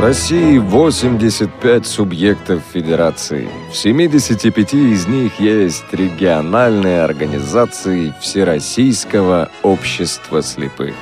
В 0.00 0.02
России 0.02 0.56
85 0.56 1.84
субъектов 1.84 2.62
федерации. 2.72 3.50
В 3.70 3.76
75 3.76 4.72
из 4.72 5.06
них 5.06 5.38
есть 5.38 5.84
региональные 5.92 7.02
организации 7.02 8.14
Всероссийского 8.18 9.50
общества 9.62 10.42
слепых. 10.42 10.94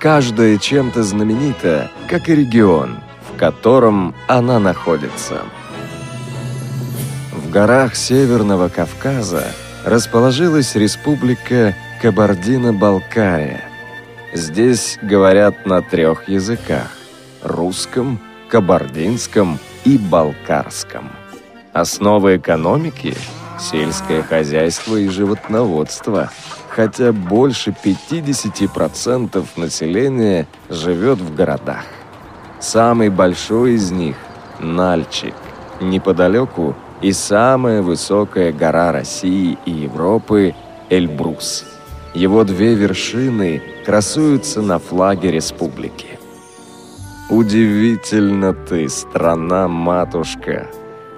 Каждая 0.00 0.56
чем-то 0.56 1.02
знаменита, 1.02 1.90
как 2.08 2.30
и 2.30 2.34
регион, 2.34 3.00
в 3.30 3.36
котором 3.36 4.14
она 4.26 4.58
находится. 4.58 5.42
В 7.32 7.50
горах 7.50 7.94
Северного 7.94 8.70
Кавказа 8.70 9.44
расположилась 9.84 10.74
республика 10.76 11.74
Кабардино-Балкария. 12.00 13.68
Здесь 14.32 14.98
говорят 15.02 15.66
на 15.66 15.82
трех 15.82 16.26
языках– 16.26 16.90
русском, 17.42 18.18
кабардинском 18.56 19.58
и 19.84 19.98
балкарском. 19.98 21.10
Основы 21.74 22.38
экономики– 22.38 23.14
сельское 23.60 24.22
хозяйство 24.22 24.96
и 24.96 25.08
животноводство, 25.08 26.30
хотя 26.70 27.12
больше 27.12 27.76
50% 27.84 29.44
населения 29.56 30.46
живет 30.70 31.18
в 31.18 31.34
городах. 31.34 31.84
Самый 32.58 33.10
большой 33.10 33.74
из 33.74 33.90
них– 33.90 34.16
Нальчик. 34.58 35.34
Неподалеку 35.82 36.74
и 37.02 37.12
самая 37.12 37.82
высокая 37.82 38.54
гора 38.54 38.90
России 38.90 39.58
и 39.66 39.70
Европы– 39.70 40.54
Эльбрус. 40.88 41.66
Его 42.14 42.42
две 42.42 42.74
вершины 42.74 43.62
красуются 43.84 44.62
на 44.62 44.78
флаге 44.78 45.30
республики. 45.30 46.15
Удивительно 47.28 48.54
ты, 48.54 48.88
страна-матушка. 48.88 50.68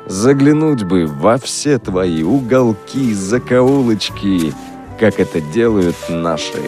Заглянуть 0.06 0.84
бы 0.84 1.06
во 1.06 1.36
все 1.36 1.78
твои 1.78 2.22
уголки, 2.22 3.12
закоулочки, 3.12 4.54
как 4.98 5.20
это 5.20 5.42
делают 5.42 5.96
наши 6.08 6.62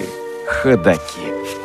ходаки. 0.47 1.01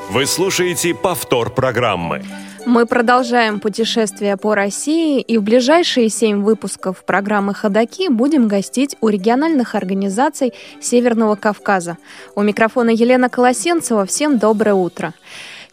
Вы 0.09 0.25
слушаете 0.25 0.95
повтор 0.95 1.49
программы. 1.49 2.23
Мы 2.65 2.85
продолжаем 2.85 3.59
путешествие 3.59 4.37
по 4.37 4.55
России, 4.55 5.19
и 5.19 5.37
в 5.37 5.43
ближайшие 5.43 6.07
семь 6.07 6.43
выпусков 6.43 7.03
программы 7.03 7.53
«Ходоки» 7.53 8.07
будем 8.07 8.47
гостить 8.47 8.95
у 9.01 9.09
региональных 9.09 9.75
организаций 9.75 10.53
Северного 10.79 11.35
Кавказа. 11.35 11.97
У 12.35 12.41
микрофона 12.41 12.89
Елена 12.89 13.29
Колосенцева. 13.29 14.05
Всем 14.05 14.39
доброе 14.39 14.73
утро. 14.75 15.13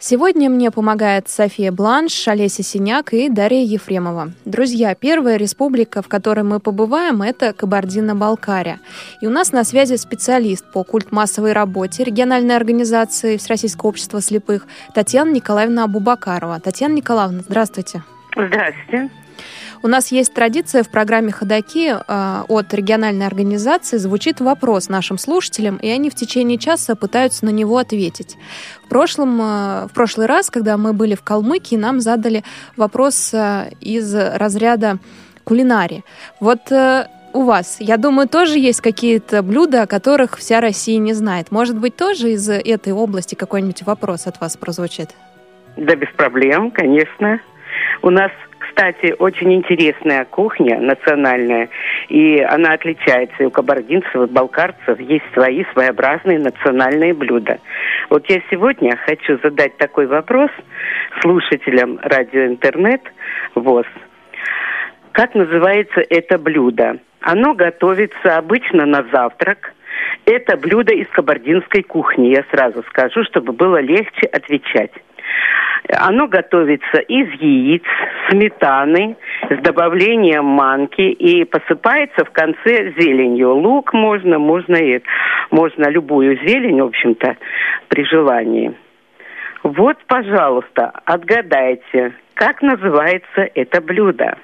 Сегодня 0.05 0.49
мне 0.49 0.69
помогает 0.69 1.29
София 1.29 1.71
Бланш, 1.71 2.27
Олеся 2.27 2.61
Синяк 2.61 3.13
и 3.13 3.29
Дарья 3.29 3.63
Ефремова. 3.63 4.33
Друзья, 4.43 4.95
первая 4.95 5.37
республика, 5.37 6.01
в 6.01 6.09
которой 6.09 6.43
мы 6.43 6.59
побываем, 6.59 7.21
это 7.21 7.53
Кабардино-Балкария. 7.53 8.81
И 9.21 9.27
у 9.27 9.29
нас 9.29 9.53
на 9.53 9.63
связи 9.63 9.95
специалист 9.95 10.69
по 10.73 10.83
культмассовой 10.83 11.53
работе 11.53 12.03
региональной 12.03 12.57
организации 12.57 13.37
Всероссийского 13.37 13.91
общества 13.91 14.19
слепых 14.19 14.67
Татьяна 14.93 15.31
Николаевна 15.31 15.85
Абубакарова. 15.85 16.59
Татьяна 16.59 16.95
Николаевна, 16.95 17.39
здравствуйте. 17.47 18.03
Здравствуйте. 18.35 19.09
У 19.85 19.87
нас 19.87 20.13
есть 20.13 20.33
традиция 20.33 20.81
в 20.81 20.89
программе 20.89 21.33
«Ходоки» 21.33 21.93
э, 21.93 22.43
от 22.47 22.73
региональной 22.73 23.27
организации. 23.27 23.97
Звучит 23.97 24.39
вопрос 24.39 24.87
нашим 24.87 25.17
слушателям, 25.17 25.75
и 25.75 25.89
они 25.89 26.09
в 26.09 26.15
течение 26.15 26.57
часа 26.57 26.95
пытаются 26.95 27.43
на 27.43 27.49
него 27.49 27.77
ответить. 27.77 28.37
В, 28.85 28.87
прошлом, 28.87 29.41
э, 29.41 29.87
в 29.87 29.91
прошлый 29.93 30.27
раз, 30.27 30.49
когда 30.49 30.77
мы 30.77 30.93
были 30.93 31.15
в 31.15 31.21
Калмыкии, 31.21 31.75
нам 31.75 31.99
задали 31.99 32.45
вопрос 32.77 33.33
э, 33.33 33.71
из 33.81 34.15
разряда 34.15 34.99
кулинарии. 35.43 36.05
Вот 36.39 36.71
у 37.33 37.41
вас, 37.41 37.77
я 37.81 37.97
думаю, 37.97 38.29
тоже 38.29 38.59
есть 38.59 38.79
какие-то 38.79 39.43
блюда, 39.43 39.81
о 39.81 39.87
которых 39.87 40.37
вся 40.37 40.61
Россия 40.61 40.97
не 40.97 41.11
знает. 41.11 41.51
Может 41.51 41.77
быть, 41.77 41.97
тоже 41.97 42.31
из 42.31 42.47
этой 42.47 42.93
области 42.93 43.35
какой-нибудь 43.35 43.81
вопрос 43.81 44.27
от 44.27 44.39
вас 44.39 44.55
прозвучит? 44.55 45.09
Да, 45.75 45.95
без 45.95 46.07
проблем, 46.15 46.71
конечно. 46.71 47.41
У 48.01 48.09
нас 48.09 48.31
кстати, 48.73 49.13
очень 49.19 49.53
интересная 49.53 50.25
кухня 50.25 50.79
национальная, 50.79 51.69
и 52.09 52.39
она 52.39 52.73
отличается. 52.73 53.43
И 53.43 53.45
у 53.45 53.51
кабардинцев, 53.51 54.15
и 54.15 54.25
балкарцев 54.25 54.99
есть 54.99 55.25
свои 55.33 55.63
своеобразные 55.73 56.39
национальные 56.39 57.13
блюда. 57.13 57.59
Вот 58.09 58.27
я 58.29 58.41
сегодня 58.49 58.97
хочу 58.97 59.37
задать 59.43 59.77
такой 59.77 60.07
вопрос 60.07 60.49
слушателям 61.21 61.99
радиоинтернет 62.01 63.01
ВОЗ. 63.53 63.85
Как 65.11 65.35
называется 65.35 66.01
это 66.09 66.39
блюдо? 66.39 66.97
Оно 67.21 67.53
готовится 67.53 68.37
обычно 68.37 68.87
на 68.87 69.05
завтрак. 69.11 69.73
Это 70.25 70.57
блюдо 70.57 70.93
из 70.93 71.07
кабардинской 71.09 71.83
кухни, 71.83 72.29
я 72.29 72.43
сразу 72.49 72.83
скажу, 72.89 73.23
чтобы 73.23 73.53
было 73.53 73.79
легче 73.79 74.25
отвечать. 74.31 74.91
Оно 75.97 76.27
готовится 76.27 76.97
из 76.99 77.29
яиц, 77.41 77.83
сметаны, 78.29 79.17
с 79.49 79.57
добавлением 79.61 80.45
манки 80.45 81.01
и 81.01 81.43
посыпается 81.43 82.25
в 82.25 82.31
конце 82.31 82.93
зеленью. 82.97 83.53
Лук 83.55 83.93
можно, 83.93 84.39
можно 84.39 84.75
и 84.75 85.01
можно 85.51 85.89
любую 85.89 86.37
зелень, 86.37 86.81
в 86.81 86.85
общем-то, 86.85 87.35
при 87.89 88.05
желании. 88.05 88.73
Вот, 89.63 89.97
пожалуйста, 90.07 90.91
отгадайте, 91.05 92.13
как 92.33 92.61
называется 92.61 93.49
это 93.53 93.81
блюдо. 93.81 94.37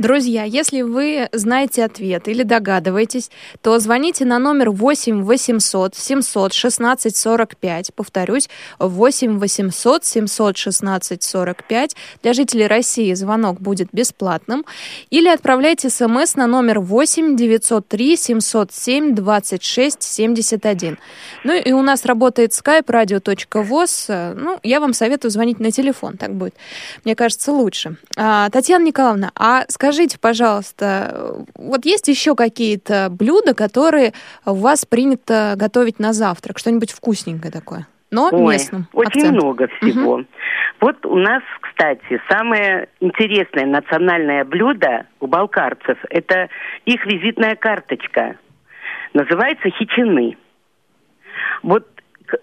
Друзья, 0.00 0.44
если 0.44 0.80
вы 0.80 1.28
знаете 1.30 1.84
ответ 1.84 2.26
или 2.26 2.42
догадываетесь, 2.42 3.30
то 3.60 3.78
звоните 3.78 4.24
на 4.24 4.38
номер 4.38 4.70
8 4.70 5.24
800 5.24 5.94
716 5.94 7.14
45. 7.14 7.94
Повторюсь, 7.94 8.48
8 8.78 9.38
800 9.38 10.02
716 10.02 11.22
45. 11.22 11.96
Для 12.22 12.32
жителей 12.32 12.66
России 12.66 13.12
звонок 13.12 13.60
будет 13.60 13.88
бесплатным. 13.92 14.64
Или 15.10 15.28
отправляйте 15.28 15.90
смс 15.90 16.34
на 16.34 16.46
номер 16.46 16.80
8 16.80 17.36
903 17.36 18.16
707 18.16 19.14
26 19.14 20.02
71. 20.02 20.96
Ну 21.44 21.52
и 21.52 21.72
у 21.72 21.82
нас 21.82 22.06
работает 22.06 22.52
skype 22.52 22.86
radio.voz. 22.86 24.34
Ну, 24.34 24.58
я 24.62 24.80
вам 24.80 24.94
советую 24.94 25.30
звонить 25.30 25.60
на 25.60 25.70
телефон, 25.70 26.16
так 26.16 26.34
будет, 26.34 26.54
мне 27.04 27.14
кажется, 27.14 27.52
лучше. 27.52 27.98
А, 28.16 28.48
Татьяна 28.48 28.84
Николаевна, 28.84 29.30
а 29.34 29.66
скажите, 29.68 29.89
Скажите, 29.90 30.20
пожалуйста, 30.20 31.44
вот 31.56 31.84
есть 31.84 32.06
еще 32.06 32.36
какие-то 32.36 33.08
блюда, 33.10 33.56
которые 33.56 34.12
у 34.46 34.54
вас 34.54 34.86
принято 34.86 35.54
готовить 35.56 35.98
на 35.98 36.12
завтрак? 36.12 36.60
Что-нибудь 36.60 36.92
вкусненькое 36.92 37.50
такое? 37.50 37.88
Но 38.12 38.28
Ой, 38.30 38.52
местным. 38.52 38.86
Очень 38.92 39.22
акцент. 39.22 39.32
много 39.32 39.66
всего. 39.66 40.12
Угу. 40.12 40.24
Вот 40.80 41.06
у 41.06 41.16
нас, 41.16 41.42
кстати, 41.60 42.22
самое 42.28 42.88
интересное 43.00 43.66
национальное 43.66 44.44
блюдо 44.44 45.06
у 45.18 45.26
балкарцев– 45.26 45.98
это 46.08 46.48
их 46.84 47.04
визитная 47.04 47.56
карточка. 47.56 48.36
Называется 49.12 49.70
хичины. 49.70 50.36
Вот 51.64 51.84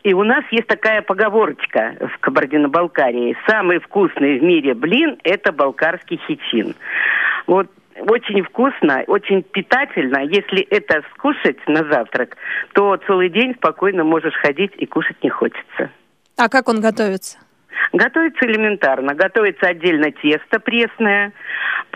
и 0.04 0.14
у 0.14 0.24
нас 0.24 0.44
есть 0.52 0.68
такая 0.68 1.02
поговорочка 1.02 1.96
в 2.00 2.20
Кабардино-Балкарии. 2.20 3.38
Самый 3.48 3.80
вкусный 3.80 4.40
в 4.40 4.44
мире 4.44 4.74
блин– 4.74 5.18
это 5.24 5.52
балкарский 5.52 6.20
хичин. 6.28 6.76
Вот 7.48 7.68
очень 8.00 8.44
вкусно, 8.44 9.04
очень 9.08 9.42
питательно. 9.42 10.20
Если 10.20 10.62
это 10.70 11.02
скушать 11.14 11.58
на 11.68 11.84
завтрак, 11.86 12.38
то 12.74 12.98
целый 13.08 13.30
день 13.30 13.56
спокойно 13.56 14.04
можешь 14.04 14.36
ходить 14.36 14.74
и 14.78 14.86
кушать 14.86 15.18
не 15.24 15.30
хочется. 15.30 15.90
А 16.38 16.50
как 16.50 16.70
он 16.70 16.80
готовится? 16.80 17.40
Готовится 17.94 18.46
элементарно. 18.46 19.16
Готовится 19.16 19.68
отдельно 19.68 20.12
тесто 20.12 20.60
пресное, 20.60 21.32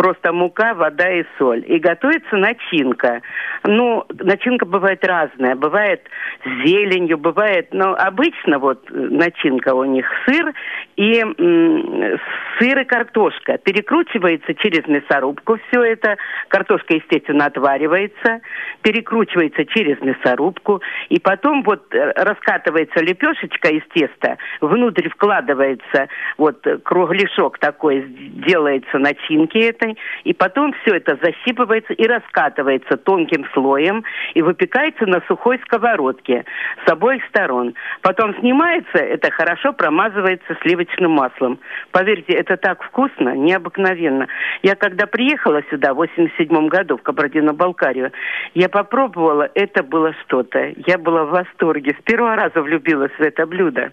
просто 0.02 0.34
мука, 0.34 0.74
вода 0.74 1.08
и 1.12 1.24
соль. 1.38 1.64
И 1.68 1.78
готовится 1.78 2.36
начинка. 2.36 3.22
Ну, 3.64 4.04
начинка 4.18 4.66
бывает 4.66 5.06
разная. 5.06 5.56
Бывает 5.56 6.02
с 6.44 6.68
зеленью, 6.68 7.20
бывает... 7.20 7.68
Но 7.72 7.94
обычно 7.94 8.58
вот 8.58 8.84
начинка 8.90 9.76
у 9.76 9.84
них 9.84 10.08
сыр 10.26 10.54
и 10.96 11.20
м- 11.20 12.18
сыр 12.58 12.80
и 12.80 12.84
картошка. 12.84 13.60
Перекручивается 13.60 14.56
через 14.56 14.88
мясорубку 14.88 15.60
все 15.68 15.84
это. 15.84 16.18
Картошка, 16.48 16.96
естественно, 16.96 17.46
отваривается. 17.46 18.42
Перекручивается 18.82 19.66
через 19.66 20.02
мясорубку. 20.02 20.82
И 21.10 21.20
потом 21.20 21.62
вот 21.62 21.94
э, 21.94 22.12
раскатывается 22.16 23.04
лепешечка 23.04 23.70
из 23.70 23.84
теста. 23.94 24.40
Внутрь 24.62 25.10
вкладывается 25.10 26.08
вот 26.40 26.66
кругляшок 26.84 27.60
такой, 27.60 28.02
делается 28.48 28.98
начинки 28.98 29.60
этой. 29.92 29.98
И 30.24 30.34
потом 30.34 30.74
все 30.82 30.96
это 30.96 31.18
засипывается 31.22 31.94
и 31.94 32.08
раскатывается 32.08 32.98
тонким 32.98 33.46
слоем. 33.54 34.04
И 34.34 34.42
выпекается 34.42 35.06
на 35.06 35.22
сухой 35.28 35.60
сковородке 35.66 36.46
с 36.86 36.92
обоих 36.92 37.24
сторон. 37.26 37.74
Потом 38.02 38.36
снимается, 38.40 38.98
это 38.98 39.32
хорошо 39.32 39.74
промазывается 39.74 40.58
сливочным 40.62 41.12
маслом. 41.12 41.60
Поверьте, 41.92 42.34
это 42.34 42.58
так 42.58 42.84
вкусно, 42.84 43.36
необыкновенно. 43.36 44.28
Я 44.64 44.76
когда 44.76 45.06
приехала 45.06 45.62
сюда 45.70 45.94
в 45.94 45.98
87 45.98 46.68
году 46.68 46.98
в 46.98 47.04
Кабардино-Балкарию, 47.04 48.12
я 48.54 48.70
попробовала, 48.70 49.50
это 49.56 49.84
было 49.84 50.14
что-то. 50.26 50.74
Я 50.88 50.98
была 50.98 51.26
в 51.26 51.30
восторге. 51.30 51.96
С 52.00 52.04
первого 52.04 52.36
раза 52.36 52.62
влюбилась 52.62 53.12
в 53.18 53.22
это 53.22 53.46
блюдо. 53.46 53.92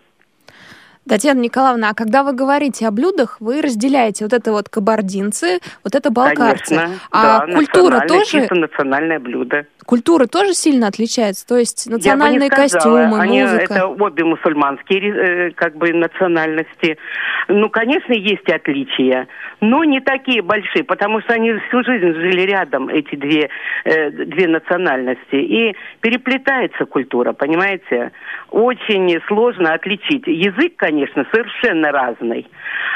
Татьяна 1.08 1.40
Николаевна, 1.40 1.90
а 1.90 1.94
когда 1.94 2.22
вы 2.22 2.32
говорите 2.32 2.86
о 2.86 2.90
блюдах, 2.90 3.38
вы 3.40 3.62
разделяете 3.62 4.24
вот 4.24 4.32
это 4.32 4.52
вот 4.52 4.68
кабардинцы, 4.68 5.60
вот 5.82 5.94
это 5.94 6.10
балкарцы. 6.10 6.74
Конечно, 6.74 7.00
а 7.10 7.46
да, 7.46 7.54
культура 7.54 8.00
тоже 8.06 8.24
чисто 8.26 8.54
национальное 8.54 9.18
блюдо. 9.18 9.66
Культура 9.86 10.26
тоже 10.26 10.52
сильно 10.52 10.88
отличается, 10.88 11.46
то 11.46 11.56
есть 11.56 11.88
национальные 11.88 12.50
костюмы, 12.50 13.18
Они, 13.18 13.40
музыка. 13.40 13.74
Это 13.74 13.86
обе 13.86 14.24
мусульманские 14.24 15.48
э, 15.48 15.50
как 15.52 15.76
бы 15.76 15.92
национальности. 15.94 16.98
Ну, 17.48 17.70
конечно, 17.70 18.12
есть 18.12 18.46
отличия, 18.50 19.28
но 19.62 19.84
не 19.84 20.00
такие 20.00 20.42
большие, 20.42 20.84
потому 20.84 21.22
что 21.22 21.32
они 21.32 21.54
всю 21.68 21.82
жизнь 21.84 22.12
жили 22.12 22.42
рядом, 22.42 22.90
эти 22.90 23.14
две, 23.14 23.48
э, 23.84 24.10
две 24.10 24.46
национальности. 24.46 25.36
И 25.36 25.74
переплетается 26.00 26.84
культура, 26.84 27.32
понимаете? 27.32 28.12
Очень 28.50 29.18
сложно 29.26 29.72
отличить. 29.72 30.26
Язык, 30.26 30.74
конечно, 30.76 30.97
совершенно 31.06 31.92
разный. 31.92 32.46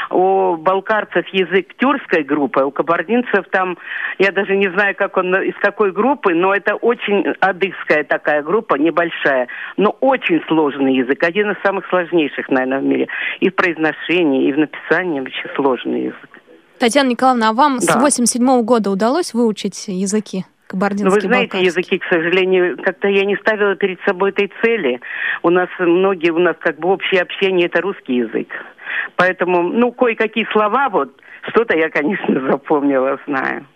У 0.09 0.57
балкарцев 0.57 1.25
язык 1.29 1.73
тюркской 1.77 2.23
группы, 2.23 2.61
у 2.63 2.71
кабардинцев 2.71 3.45
там, 3.51 3.77
я 4.19 4.31
даже 4.31 4.55
не 4.55 4.69
знаю, 4.69 4.95
как 4.95 5.17
он, 5.17 5.33
из 5.35 5.55
какой 5.61 5.91
группы, 5.91 6.33
но 6.33 6.53
это 6.53 6.75
очень 6.75 7.27
адыгская 7.39 8.03
такая 8.03 8.43
группа, 8.43 8.75
небольшая, 8.75 9.47
но 9.77 9.95
очень 10.01 10.41
сложный 10.47 10.95
язык, 10.95 11.23
один 11.23 11.51
из 11.51 11.61
самых 11.63 11.87
сложнейших, 11.87 12.49
наверное, 12.49 12.79
в 12.79 12.83
мире. 12.83 13.07
И 13.39 13.49
в 13.49 13.55
произношении, 13.55 14.47
и 14.47 14.53
в 14.53 14.57
написании 14.57 15.19
вообще 15.19 15.49
сложный 15.55 16.03
язык. 16.03 16.29
Татьяна 16.79 17.09
Николаевна, 17.09 17.49
а 17.49 17.53
вам 17.53 17.79
с 17.79 17.87
Да. 17.87 17.99
87 17.99 18.61
года 18.63 18.91
удалось 18.91 19.33
выучить 19.33 19.87
языки? 19.87 20.43
Ну, 20.73 20.79
Кабардинский, 20.79 21.13
вы 21.13 21.21
знаете, 21.21 21.61
языки, 21.61 21.99
к 21.99 22.03
сожалению, 22.05 22.77
как-то 22.81 23.07
я 23.07 23.25
не 23.25 23.35
ставила 23.37 23.75
перед 23.75 24.01
собой 24.01 24.31
этой 24.31 24.51
цели. 24.63 24.99
У 25.43 25.51
нас 25.51 25.69
многие, 25.77 26.31
у 26.31 26.39
нас 26.39 26.55
как 26.59 26.79
бы 26.79 26.89
общее 26.89 27.21
общение 27.21 27.67
это 27.67 27.79
русский 27.81 28.15
язык. 28.15 28.47
Поэтому, 29.15 29.61
ну, 29.61 29.91
кое-какие 29.91 30.47
слова 30.51 30.89
вот, 30.89 31.13
что-то 31.49 31.77
я, 31.77 31.89
конечно, 31.91 32.41
запомнила, 32.49 33.19
знаю. 33.27 33.67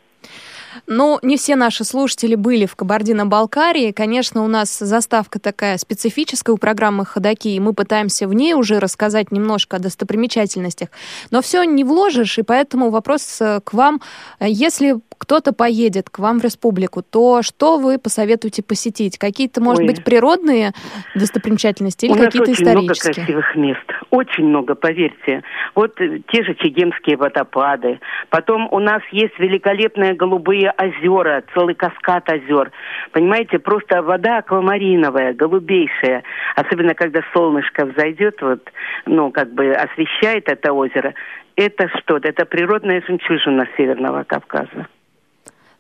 Ну, 0.85 1.19
не 1.21 1.38
все 1.38 1.56
наши 1.56 1.83
слушатели 1.83 2.35
были 2.35 2.65
в 2.65 2.75
Кабардино-Балкарии. 2.75 3.91
Конечно, 3.91 4.44
у 4.44 4.47
нас 4.47 4.77
заставка 4.77 5.39
такая 5.39 5.77
специфическая 5.77 6.53
у 6.53 6.57
программы 6.57 7.06
«Ходоки», 7.06 7.47
и 7.50 7.59
мы 7.59 7.74
пытаемся 7.74 8.27
в 8.27 8.33
ней 8.33 8.53
уже 8.53 8.79
рассказать 8.79 9.31
немножко 9.31 9.77
о 9.77 9.79
достопримечательностях. 9.79 10.89
Но 11.31 11.41
все 11.41 11.63
не 11.63 11.83
вложишь, 11.83 12.38
и 12.38 12.44
поэтому 12.44 12.89
вопрос 12.89 13.41
э, 13.41 13.59
к 13.63 13.74
вам. 13.74 14.01
Если 14.39 14.95
кто-то 15.18 15.53
поедет 15.53 16.09
к 16.09 16.19
вам 16.19 16.39
в 16.39 16.44
республику, 16.44 17.01
то 17.01 17.41
что 17.41 17.77
вы 17.77 17.97
посоветуете 17.97 18.63
посетить? 18.63 19.18
Какие-то, 19.18 19.62
может 19.62 19.81
Ой. 19.81 19.88
быть, 19.88 20.03
природные 20.03 20.74
достопримечательности 21.15 22.06
или 22.06 22.13
какие-то 22.13 22.51
очень 22.51 22.65
много 22.65 22.94
исторические? 22.94 23.13
красивых 23.25 23.56
мест. 23.56 23.91
Очень 24.12 24.45
много, 24.45 24.75
поверьте. 24.75 25.44
Вот 25.75 26.00
э, 26.00 26.19
те 26.31 26.44
же 26.44 26.56
Чегемские 26.56 27.18
водопады. 27.18 28.00
Потом 28.29 28.68
у 28.71 28.79
нас 28.79 29.01
есть 29.12 29.38
великолепные 29.39 30.13
голубые 30.13 30.66
озера, 30.71 31.43
целый 31.53 31.75
каскад 31.75 32.29
озер. 32.29 32.71
Понимаете, 33.11 33.59
просто 33.59 34.01
вода 34.01 34.39
аквамариновая, 34.39 35.33
голубейшая. 35.33 36.23
Особенно, 36.55 36.93
когда 36.93 37.21
солнышко 37.33 37.85
взойдет, 37.85 38.41
вот, 38.41 38.71
ну, 39.05 39.31
как 39.31 39.53
бы 39.53 39.71
освещает 39.71 40.49
это 40.49 40.73
озеро. 40.73 41.13
Это 41.55 41.89
что-то, 41.99 42.27
это 42.27 42.45
природная 42.45 43.01
жемчужина 43.07 43.67
Северного 43.77 44.23
Кавказа. 44.23 44.87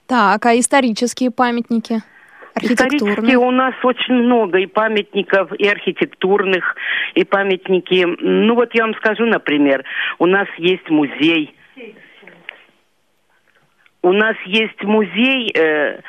Так, 0.07 0.45
а 0.45 0.57
исторические 0.57 1.31
памятники? 1.31 2.01
Исторически 2.61 3.35
у 3.35 3.51
нас 3.51 3.75
очень 3.83 4.15
много 4.15 4.57
и 4.57 4.65
памятников, 4.65 5.51
и 5.53 5.67
архитектурных, 5.67 6.75
и 7.13 7.23
памятники. 7.23 8.05
Ну 8.19 8.55
вот 8.55 8.73
я 8.73 8.85
вам 8.85 8.95
скажу, 8.95 9.25
например, 9.25 9.83
у 10.19 10.25
нас 10.25 10.47
есть 10.57 10.89
музей. 10.89 11.53
У 14.03 14.11
нас 14.11 14.35
есть 14.45 14.83
музей, 14.83 15.51
э, 15.55 16.01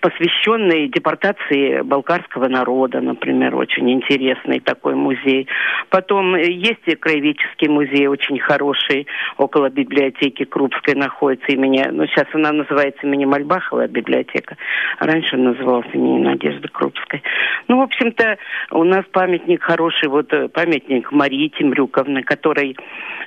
посвященный 0.00 0.88
депортации 0.88 1.80
балкарского 1.80 2.48
народа, 2.48 3.00
например, 3.00 3.56
очень 3.56 3.90
интересный 3.90 4.60
такой 4.60 4.94
музей. 4.94 5.48
Потом 5.88 6.34
э, 6.34 6.50
есть 6.50 6.86
и 6.86 6.94
краеведческий 6.94 7.68
музей, 7.68 8.06
очень 8.08 8.38
хороший, 8.38 9.06
около 9.38 9.70
библиотеки 9.70 10.44
Крупской 10.44 10.94
находится 10.94 11.50
имени, 11.52 11.82
ну 11.90 12.06
сейчас 12.06 12.26
она 12.34 12.52
называется 12.52 13.06
имени 13.06 13.24
Мальбахова 13.24 13.88
библиотека, 13.88 14.56
раньше 14.98 15.36
он 15.36 15.44
назывался 15.44 15.90
имени 15.94 16.22
Надежды 16.22 16.68
Крупской. 16.68 17.22
Ну, 17.68 17.78
в 17.78 17.82
общем-то, 17.82 18.36
у 18.72 18.84
нас 18.84 19.04
памятник 19.12 19.62
хороший, 19.62 20.08
вот 20.08 20.32
э, 20.32 20.48
памятник 20.48 21.10
Марии 21.10 21.48
Темрюковны, 21.48 22.22
который, 22.22 22.76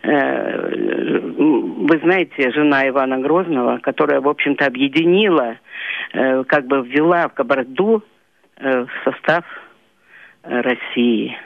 э, 0.04 0.70
вы 1.38 1.98
знаете, 2.04 2.52
жена 2.52 2.88
Ивана 2.88 3.18
Грозного, 3.18 3.80
которая, 3.80 4.03
в 4.06 4.28
общем-то, 4.28 4.66
объединила, 4.66 5.58
э, 6.14 6.44
как 6.46 6.68
бы 6.68 6.86
ввела 6.86 7.28
в 7.28 7.34
Кабарду 7.34 8.04
э, 8.58 8.86
в 8.86 8.90
состав 9.04 9.46
э, 10.44 10.62
России. 10.62 11.38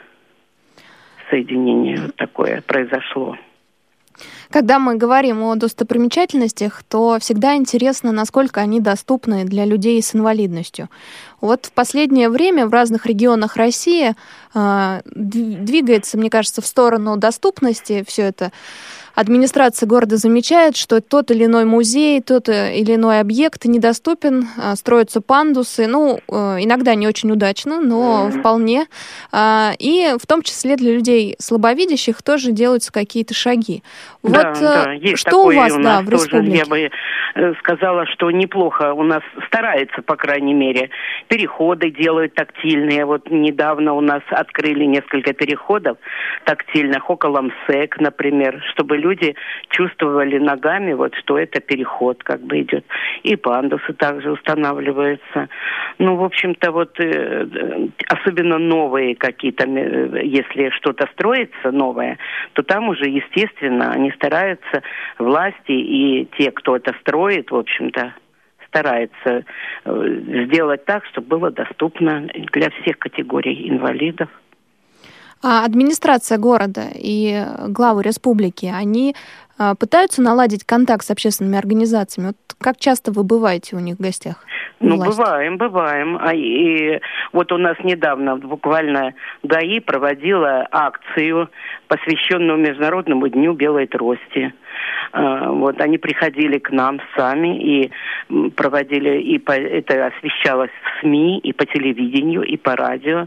Соединение 1.30 2.00
вот 2.00 2.16
такое 2.16 2.62
произошло. 2.62 3.36
Когда 4.50 4.78
мы 4.78 4.96
говорим 4.96 5.42
о 5.42 5.54
достопримечательностях, 5.56 6.82
то 6.82 7.18
всегда 7.20 7.56
интересно, 7.56 8.12
насколько 8.12 8.60
они 8.60 8.80
доступны 8.80 9.44
для 9.44 9.64
людей 9.64 10.02
с 10.02 10.14
инвалидностью. 10.14 10.88
Вот 11.40 11.66
в 11.66 11.72
последнее 11.72 12.30
время 12.30 12.66
в 12.66 12.72
разных 12.72 13.06
регионах 13.06 13.56
России 13.56 14.14
э, 14.54 15.00
двигается, 15.04 16.16
мне 16.18 16.30
кажется, 16.30 16.62
в 16.62 16.66
сторону 16.66 17.16
доступности 17.16 18.04
все 18.06 18.22
это. 18.22 18.52
Администрация 19.20 19.88
города 19.88 20.16
замечает, 20.16 20.76
что 20.76 21.00
тот 21.00 21.32
или 21.32 21.46
иной 21.46 21.64
музей, 21.64 22.22
тот 22.22 22.48
или 22.48 22.94
иной 22.94 23.18
объект 23.18 23.64
недоступен, 23.64 24.46
строятся 24.76 25.20
пандусы, 25.20 25.88
ну, 25.88 26.20
иногда 26.28 26.94
не 26.94 27.08
очень 27.08 27.32
удачно, 27.32 27.80
но 27.80 28.30
вполне. 28.30 28.86
И 29.34 30.14
в 30.20 30.24
том 30.28 30.42
числе 30.42 30.76
для 30.76 30.94
людей 30.94 31.34
слабовидящих 31.40 32.22
тоже 32.22 32.52
делаются 32.52 32.92
какие-то 32.92 33.34
шаги. 33.34 33.82
Да, 34.22 34.50
вот 34.50 34.60
да, 34.60 34.92
есть 34.92 35.18
что 35.18 35.46
у 35.46 35.52
вас, 35.52 35.72
у 35.72 35.82
да, 35.82 36.00
в 36.02 36.04
тоже, 36.04 36.24
республике? 36.24 36.58
Я 36.58 36.66
бы 36.66 36.90
э, 37.34 37.54
сказала, 37.58 38.06
что 38.06 38.30
неплохо 38.30 38.92
у 38.92 39.02
нас 39.02 39.22
старается, 39.48 40.00
по 40.02 40.14
крайней 40.14 40.54
мере. 40.54 40.90
Переходы 41.26 41.90
делают 41.90 42.34
тактильные. 42.34 43.04
Вот 43.04 43.28
недавно 43.30 43.94
у 43.94 44.00
нас 44.00 44.22
открыли 44.30 44.84
несколько 44.84 45.32
переходов 45.32 45.98
тактильных, 46.44 47.10
около 47.10 47.42
МСЭК, 47.42 47.98
например, 47.98 48.62
чтобы 48.70 48.96
люди 48.96 49.07
чувствовали 49.68 50.38
ногами, 50.38 50.92
вот, 50.92 51.14
что 51.16 51.38
это 51.38 51.60
переход 51.60 52.22
как 52.22 52.40
бы 52.40 52.60
идет. 52.60 52.84
И 53.22 53.36
пандусы 53.36 53.92
также 53.94 54.30
устанавливаются. 54.32 55.48
Ну, 55.98 56.16
в 56.16 56.24
общем-то, 56.24 56.72
вот 56.72 56.98
э, 57.00 57.88
особенно 58.08 58.58
новые 58.58 59.16
какие-то, 59.16 59.66
э, 59.68 60.24
если 60.24 60.70
что-то 60.70 61.08
строится 61.12 61.70
новое, 61.70 62.18
то 62.52 62.62
там 62.62 62.88
уже, 62.88 63.08
естественно, 63.08 63.92
они 63.92 64.10
стараются, 64.12 64.82
власти 65.18 65.72
и 65.72 66.28
те, 66.38 66.50
кто 66.50 66.76
это 66.76 66.94
строит, 67.00 67.50
в 67.50 67.56
общем-то, 67.56 68.14
стараются 68.68 69.44
э, 69.84 70.44
сделать 70.46 70.84
так, 70.84 71.04
чтобы 71.06 71.38
было 71.38 71.50
доступно 71.50 72.28
для 72.52 72.70
всех 72.70 72.98
категорий 72.98 73.68
инвалидов. 73.68 74.28
А 75.42 75.64
администрация 75.64 76.38
города 76.38 76.84
и 76.94 77.44
главы 77.68 78.02
республики, 78.02 78.72
они 78.74 79.14
а, 79.58 79.74
пытаются 79.74 80.22
наладить 80.22 80.64
контакт 80.64 81.04
с 81.04 81.10
общественными 81.10 81.58
организациями? 81.58 82.28
Вот 82.28 82.36
как 82.60 82.78
часто 82.78 83.12
вы 83.12 83.22
бываете 83.22 83.76
у 83.76 83.78
них 83.78 83.96
в 83.96 84.02
гостях? 84.02 84.44
Ну, 84.80 84.96
власти? 84.96 85.16
бываем, 85.16 85.58
бываем. 85.58 86.18
А, 86.20 86.34
и 86.34 87.00
вот 87.32 87.52
у 87.52 87.58
нас 87.58 87.76
недавно 87.82 88.36
буквально 88.36 89.14
ГАИ 89.42 89.80
проводила 89.80 90.66
акцию, 90.70 91.50
посвященную 91.88 92.58
Международному 92.58 93.28
дню 93.28 93.54
белой 93.54 93.86
трости. 93.86 94.52
Э, 95.12 95.48
вот 95.48 95.80
они 95.80 95.98
приходили 95.98 96.58
к 96.58 96.70
нам 96.70 97.00
сами 97.16 97.58
и 97.58 97.90
проводили, 98.56 99.20
и 99.20 99.38
по, 99.38 99.52
это 99.52 100.06
освещалось 100.06 100.70
в 100.70 101.00
СМИ, 101.00 101.38
и 101.38 101.52
по 101.52 101.64
телевидению, 101.66 102.42
и 102.42 102.56
по 102.56 102.76
радио. 102.76 103.26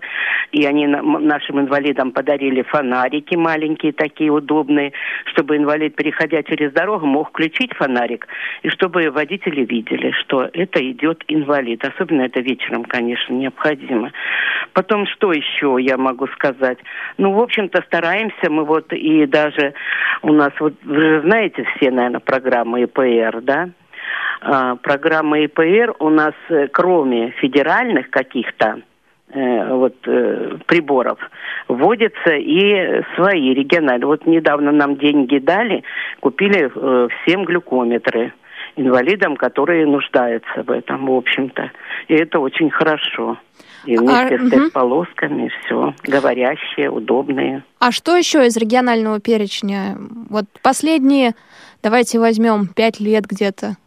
И 0.51 0.65
они 0.65 0.87
нашим 0.87 1.59
инвалидам 1.59 2.11
подарили 2.11 2.61
фонарики 2.61 3.35
маленькие, 3.35 3.93
такие 3.93 4.31
удобные, 4.31 4.91
чтобы 5.25 5.57
инвалид, 5.57 5.95
переходя 5.95 6.43
через 6.43 6.71
дорогу, 6.73 7.05
мог 7.05 7.29
включить 7.29 7.73
фонарик, 7.73 8.27
и 8.63 8.69
чтобы 8.69 9.09
водители 9.09 9.65
видели, 9.65 10.11
что 10.11 10.49
это 10.53 10.79
идет 10.91 11.23
инвалид. 11.27 11.83
Особенно 11.85 12.23
это 12.23 12.41
вечером, 12.41 12.83
конечно, 12.83 13.33
необходимо. 13.33 14.11
Потом, 14.73 15.07
что 15.07 15.31
еще 15.31 15.77
я 15.79 15.97
могу 15.97 16.27
сказать? 16.27 16.77
Ну, 17.17 17.33
в 17.33 17.39
общем-то, 17.39 17.81
стараемся 17.87 18.49
мы 18.49 18.65
вот 18.65 18.91
и 18.93 19.25
даже 19.25 19.73
у 20.21 20.33
нас, 20.33 20.51
вот 20.59 20.73
вы 20.83 21.21
знаете 21.31 21.63
все, 21.75 21.91
наверное, 21.91 22.19
программы 22.19 22.83
ИПР, 22.83 23.41
да? 23.41 23.69
А, 24.41 24.75
программы 24.75 25.45
ИПР 25.45 25.95
у 25.99 26.09
нас, 26.09 26.33
э, 26.49 26.67
кроме 26.67 27.31
федеральных 27.39 28.09
каких-то, 28.09 28.81
э, 29.33 29.73
вот 29.73 29.95
э, 30.07 30.57
приборов 30.65 31.19
вводятся 31.69 32.33
и 32.35 33.01
свои 33.15 33.53
региональные. 33.53 34.07
Вот 34.07 34.25
недавно 34.25 34.73
нам 34.73 34.97
деньги 34.97 35.37
дали, 35.37 35.83
купили 36.19 36.69
всем 37.23 37.45
глюкометры 37.45 38.33
инвалидам, 38.75 39.37
которые 39.37 39.85
нуждаются 39.85 40.63
в 40.63 40.69
этом, 40.69 41.05
в 41.05 41.13
общем-то. 41.13 41.71
И 42.09 42.13
это 42.13 42.39
очень 42.39 42.69
хорошо. 42.69 43.37
И 43.85 43.97
вместе 43.97 44.35
а, 44.35 44.39
с 44.39 44.53
угу. 44.53 44.71
полосками 44.71 45.51
все 45.65 45.93
говорящие, 46.03 46.89
удобные. 46.89 47.63
А 47.79 47.91
что 47.91 48.15
еще 48.15 48.45
из 48.45 48.55
регионального 48.57 49.19
перечня? 49.19 49.97
Вот 50.29 50.45
последние, 50.61 51.33
давайте 51.81 52.19
возьмем 52.19 52.67
пять 52.67 52.99
лет 52.99 53.25
где-то. 53.25 53.77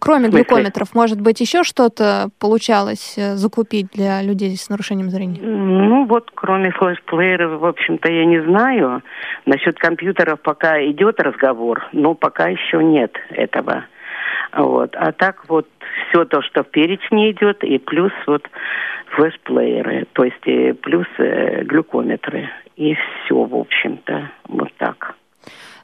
Кроме 0.00 0.28
глюкометров, 0.28 0.94
может 0.94 1.20
быть, 1.20 1.40
еще 1.40 1.62
что-то 1.62 2.28
получалось 2.40 3.14
э, 3.16 3.36
закупить 3.36 3.88
для 3.92 4.22
людей 4.22 4.56
с 4.56 4.68
нарушением 4.68 5.10
зрения? 5.10 5.40
Ну, 5.40 6.06
вот 6.06 6.30
кроме 6.34 6.70
флешплееров, 6.72 7.60
в 7.60 7.64
общем-то, 7.64 8.10
я 8.10 8.24
не 8.24 8.42
знаю. 8.42 9.02
Насчет 9.46 9.78
компьютеров 9.78 10.40
пока 10.40 10.84
идет 10.84 11.20
разговор, 11.20 11.86
но 11.92 12.14
пока 12.14 12.48
еще 12.48 12.82
нет 12.82 13.16
этого. 13.30 13.84
Вот. 14.56 14.94
А 14.96 15.12
так 15.12 15.44
вот 15.48 15.68
все 16.14 16.24
то, 16.24 16.42
что 16.42 16.62
в 16.62 16.70
перечне 16.70 17.32
идет, 17.32 17.64
и 17.64 17.78
плюс 17.78 18.12
вот 18.26 18.42
флешплееры, 19.16 20.06
то 20.12 20.24
есть 20.24 20.46
и 20.46 20.72
плюс 20.72 21.06
э, 21.18 21.62
глюкометры. 21.64 22.48
И 22.76 22.94
все, 22.94 23.44
в 23.44 23.54
общем-то, 23.54 24.30
вот 24.48 24.72
так. 24.78 25.14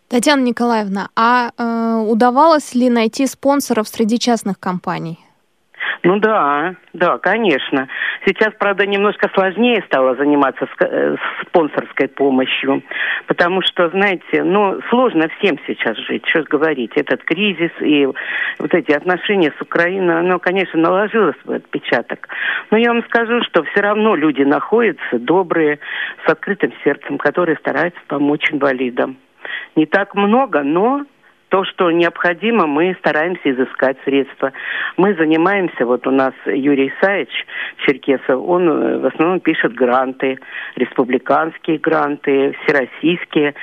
Татьяна 0.09 0.43
Николаевна, 0.43 1.09
а 1.17 1.51
э, 1.57 2.11
удавалось 2.11 2.75
ли 2.75 2.91
найти 2.91 3.27
спонсоров 3.27 3.89
среди 3.89 4.19
частных 4.19 4.59
компаний? 4.59 5.19
Ну 6.03 6.19
да, 6.19 6.75
да, 6.95 7.19
конечно. 7.19 7.89
Сейчас, 8.25 8.55
правда, 8.59 8.87
немножко 8.87 9.31
сложнее 9.35 9.83
стало 9.87 10.15
заниматься 10.17 10.67
э, 10.81 11.17
спонсорской 11.47 12.09
помощью, 12.09 12.83
потому 13.27 13.61
что, 13.63 13.91
знаете, 13.91 14.43
ну, 14.43 14.81
сложно 14.89 15.29
всем 15.39 15.59
сейчас 15.67 15.99
жить, 15.99 16.27
что 16.27 16.43
говорить. 16.45 16.93
Этот 16.95 17.23
кризис 17.25 17.71
и 17.81 18.07
вот 18.07 18.73
эти 18.73 18.93
отношения 18.93 19.53
с 19.59 19.61
Украиной, 19.61 20.21
оно, 20.21 20.39
конечно, 20.39 20.81
наложило 20.81 21.35
свой 21.43 21.59
отпечаток. 21.59 22.29
Но 22.71 22.79
я 22.79 22.93
вам 22.93 23.05
скажу, 23.05 23.43
что 23.43 23.63
все 23.65 23.81
равно 23.81 24.15
люди 24.15 24.43
находятся 24.43 25.19
добрые, 25.19 25.81
с 26.27 26.31
открытым 26.31 26.73
сердцем, 26.83 27.19
которые 27.19 27.57
стараются 27.57 28.01
помочь 28.09 28.51
инвалидам 28.51 29.19
не 29.77 29.87
так 29.87 30.15
много, 30.15 30.63
но 30.63 31.05
то, 31.51 31.65
что 31.65 31.91
необходимо, 31.91 32.67
мы 32.67 32.97
стараемся 33.01 33.51
изыскать 33.51 33.99
средства. 34.05 34.53
Мы 34.97 35.15
занимаемся, 35.15 35.85
вот 35.85 36.07
у 36.07 36.11
нас 36.11 36.33
Юрий 36.47 36.93
Исаевич 36.95 37.47
Черкесов, 37.85 38.41
он 38.49 38.69
э, 38.69 38.99
в 38.99 39.07
основном 39.07 39.41
пишет 39.41 39.75
гранты, 39.75 40.39
республиканские 40.77 41.79
гранты, 41.79 42.55
всероссийские. 42.63 43.55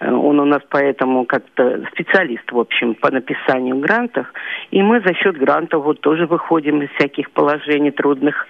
Э, 0.00 0.12
он 0.12 0.40
у 0.40 0.44
нас 0.44 0.60
поэтому 0.68 1.24
как-то 1.24 1.84
специалист, 1.92 2.50
в 2.50 2.58
общем, 2.58 2.94
по 2.94 3.12
написанию 3.12 3.76
грантов. 3.76 4.26
И 4.72 4.82
мы 4.82 5.00
за 5.00 5.14
счет 5.14 5.38
грантов 5.38 5.84
вот 5.84 6.00
тоже 6.00 6.26
выходим 6.26 6.82
из 6.82 6.90
всяких 6.96 7.30
положений 7.30 7.92
трудных. 7.92 8.46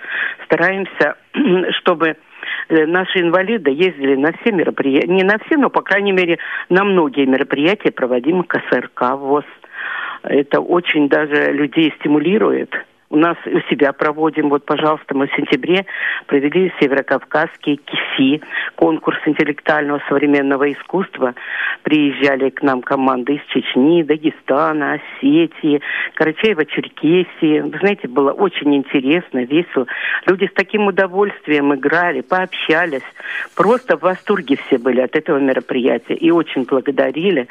Стараемся, 0.46 1.16
чтобы 1.80 2.16
наши 2.68 3.20
инвалиды 3.20 3.70
ездили 3.70 4.16
на 4.16 4.32
все 4.32 4.52
мероприятия, 4.52 5.08
не 5.08 5.22
на 5.22 5.38
все, 5.38 5.56
но, 5.56 5.70
по 5.70 5.82
крайней 5.82 6.12
мере, 6.12 6.38
на 6.68 6.84
многие 6.84 7.26
мероприятия, 7.26 7.90
проводимые 7.90 8.44
КСРК 8.44 9.16
ВОЗ. 9.16 9.44
Это 10.22 10.60
очень 10.60 11.08
даже 11.08 11.52
людей 11.52 11.92
стимулирует 12.00 12.74
у 13.08 13.16
нас 13.16 13.36
у 13.46 13.60
себя 13.70 13.92
проводим, 13.92 14.48
вот, 14.48 14.64
пожалуйста, 14.64 15.14
мы 15.14 15.28
в 15.28 15.34
сентябре 15.34 15.86
провели 16.26 16.72
Северокавказский 16.80 17.76
КИСИ, 17.76 18.42
конкурс 18.74 19.18
интеллектуального 19.26 20.02
современного 20.08 20.72
искусства. 20.72 21.34
Приезжали 21.82 22.50
к 22.50 22.62
нам 22.62 22.82
команды 22.82 23.34
из 23.34 23.42
Чечни, 23.52 24.02
Дагестана, 24.02 24.94
Осетии, 24.94 25.80
Карачаева-Черкесии. 26.16 27.62
Вы 27.62 27.78
знаете, 27.78 28.08
было 28.08 28.32
очень 28.32 28.74
интересно, 28.74 29.44
весело. 29.44 29.86
Люди 30.26 30.46
с 30.46 30.52
таким 30.52 30.88
удовольствием 30.88 31.74
играли, 31.74 32.22
пообщались. 32.22 33.02
Просто 33.54 33.96
в 33.96 34.02
восторге 34.02 34.56
все 34.66 34.78
были 34.78 35.00
от 35.00 35.14
этого 35.14 35.38
мероприятия. 35.38 36.14
И 36.14 36.30
очень 36.30 36.64
благодарили 36.64 37.46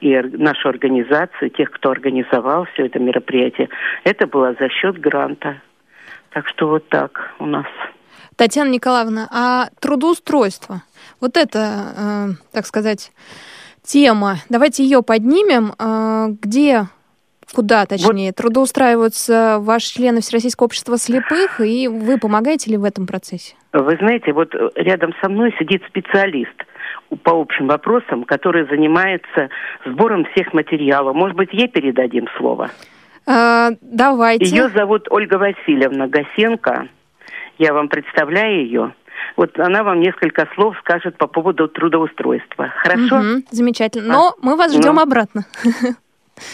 и 0.00 0.16
нашу 0.20 0.68
организацию, 0.68 1.50
тех, 1.50 1.70
кто 1.70 1.90
организовал 1.90 2.66
все 2.72 2.86
это 2.86 2.98
мероприятие. 3.00 3.68
Это 4.04 4.26
было 4.26 4.54
за 4.58 4.68
счет 4.68 4.99
гранта. 5.00 5.60
Так 6.32 6.46
что 6.48 6.68
вот 6.68 6.88
так 6.88 7.34
у 7.38 7.46
нас. 7.46 7.66
Татьяна 8.36 8.70
Николаевна, 8.70 9.28
а 9.30 9.68
трудоустройство? 9.80 10.82
Вот 11.20 11.36
это, 11.36 11.58
э, 11.58 12.28
так 12.52 12.66
сказать, 12.66 13.12
тема. 13.82 14.36
Давайте 14.48 14.82
ее 14.84 15.02
поднимем. 15.02 15.74
Э, 15.78 16.28
где, 16.40 16.84
куда 17.54 17.84
точнее, 17.84 18.28
вот. 18.28 18.36
трудоустраиваются 18.36 19.58
ваши 19.60 19.92
члены 19.94 20.20
Всероссийского 20.20 20.66
общества 20.66 20.96
слепых, 20.96 21.60
и 21.60 21.88
вы 21.88 22.18
помогаете 22.18 22.70
ли 22.70 22.76
в 22.76 22.84
этом 22.84 23.06
процессе? 23.06 23.56
Вы 23.72 23.96
знаете, 23.96 24.32
вот 24.32 24.54
рядом 24.74 25.12
со 25.20 25.28
мной 25.28 25.54
сидит 25.58 25.82
специалист 25.88 26.54
по 27.22 27.32
общим 27.32 27.66
вопросам, 27.66 28.24
который 28.24 28.66
занимается 28.68 29.50
сбором 29.84 30.24
всех 30.32 30.52
материалов. 30.52 31.14
Может 31.14 31.36
быть, 31.36 31.52
ей 31.52 31.68
передадим 31.68 32.26
слово? 32.38 32.70
А, 33.26 33.70
давайте. 33.80 34.44
Ее 34.44 34.68
зовут 34.70 35.06
Ольга 35.10 35.36
Васильевна 35.36 36.06
Гасенко. 36.06 36.88
Я 37.58 37.74
вам 37.74 37.88
представляю 37.88 38.64
ее. 38.64 38.94
Вот 39.36 39.58
она 39.58 39.82
вам 39.82 40.00
несколько 40.00 40.48
слов 40.54 40.76
скажет 40.80 41.16
по 41.18 41.26
поводу 41.26 41.68
трудоустройства. 41.68 42.72
Хорошо? 42.76 43.16
Угу, 43.16 43.42
замечательно. 43.50 44.12
Но 44.12 44.28
а? 44.30 44.32
мы 44.42 44.56
вас 44.56 44.72
ждем 44.74 44.96
ну. 44.96 45.02
обратно. 45.02 45.44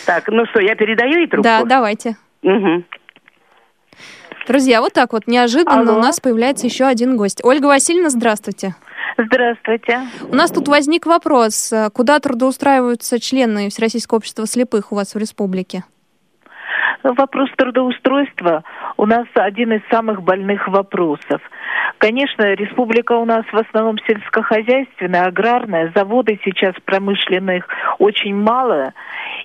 Так, 0.04 0.26
ну 0.26 0.44
что, 0.46 0.61
я 0.61 0.75
передаю 0.75 1.18
ей 1.18 1.28
трубку? 1.28 1.44
Да, 1.44 1.62
давайте. 1.62 2.16
Угу. 2.42 2.82
Друзья, 4.49 4.80
вот 4.80 4.92
так 4.92 5.12
вот 5.12 5.28
неожиданно 5.28 5.82
Алло. 5.82 5.99
у 5.99 6.02
нас 6.02 6.18
появляется 6.18 6.66
еще 6.66 6.87
один 6.87 7.16
гость. 7.16 7.40
Ольга 7.44 7.66
Васильевна, 7.66 8.11
здравствуйте. 8.11 8.75
Здравствуйте. 9.16 10.00
У 10.28 10.35
нас 10.35 10.50
тут 10.50 10.66
возник 10.66 11.06
вопрос. 11.06 11.73
Куда 11.92 12.18
трудоустраиваются 12.18 13.20
члены 13.20 13.70
Всероссийского 13.70 14.18
общества 14.18 14.46
слепых 14.46 14.90
у 14.90 14.96
вас 14.96 15.14
в 15.14 15.18
республике? 15.18 15.85
Вопрос 17.14 17.50
трудоустройства 17.56 18.64
у 18.96 19.06
нас 19.06 19.26
один 19.34 19.72
из 19.72 19.82
самых 19.90 20.22
больных 20.22 20.66
вопросов. 20.66 21.40
Конечно, 21.98 22.52
республика 22.54 23.12
у 23.12 23.25
нас 23.25 23.44
в 23.52 23.56
основном 23.56 23.96
сельскохозяйственная, 24.06 25.26
аграрная, 25.26 25.92
заводы 25.94 26.40
сейчас 26.44 26.75
промышленных 26.84 27.68
очень 27.98 28.34
мало, 28.34 28.92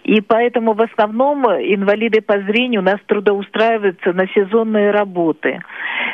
и 0.03 0.21
поэтому 0.21 0.73
в 0.73 0.81
основном 0.81 1.45
инвалиды 1.45 2.21
по 2.21 2.39
зрению 2.39 2.81
у 2.81 2.85
нас 2.85 2.99
трудоустраиваются 3.05 4.11
на 4.13 4.27
сезонные 4.29 4.89
работы. 4.89 5.61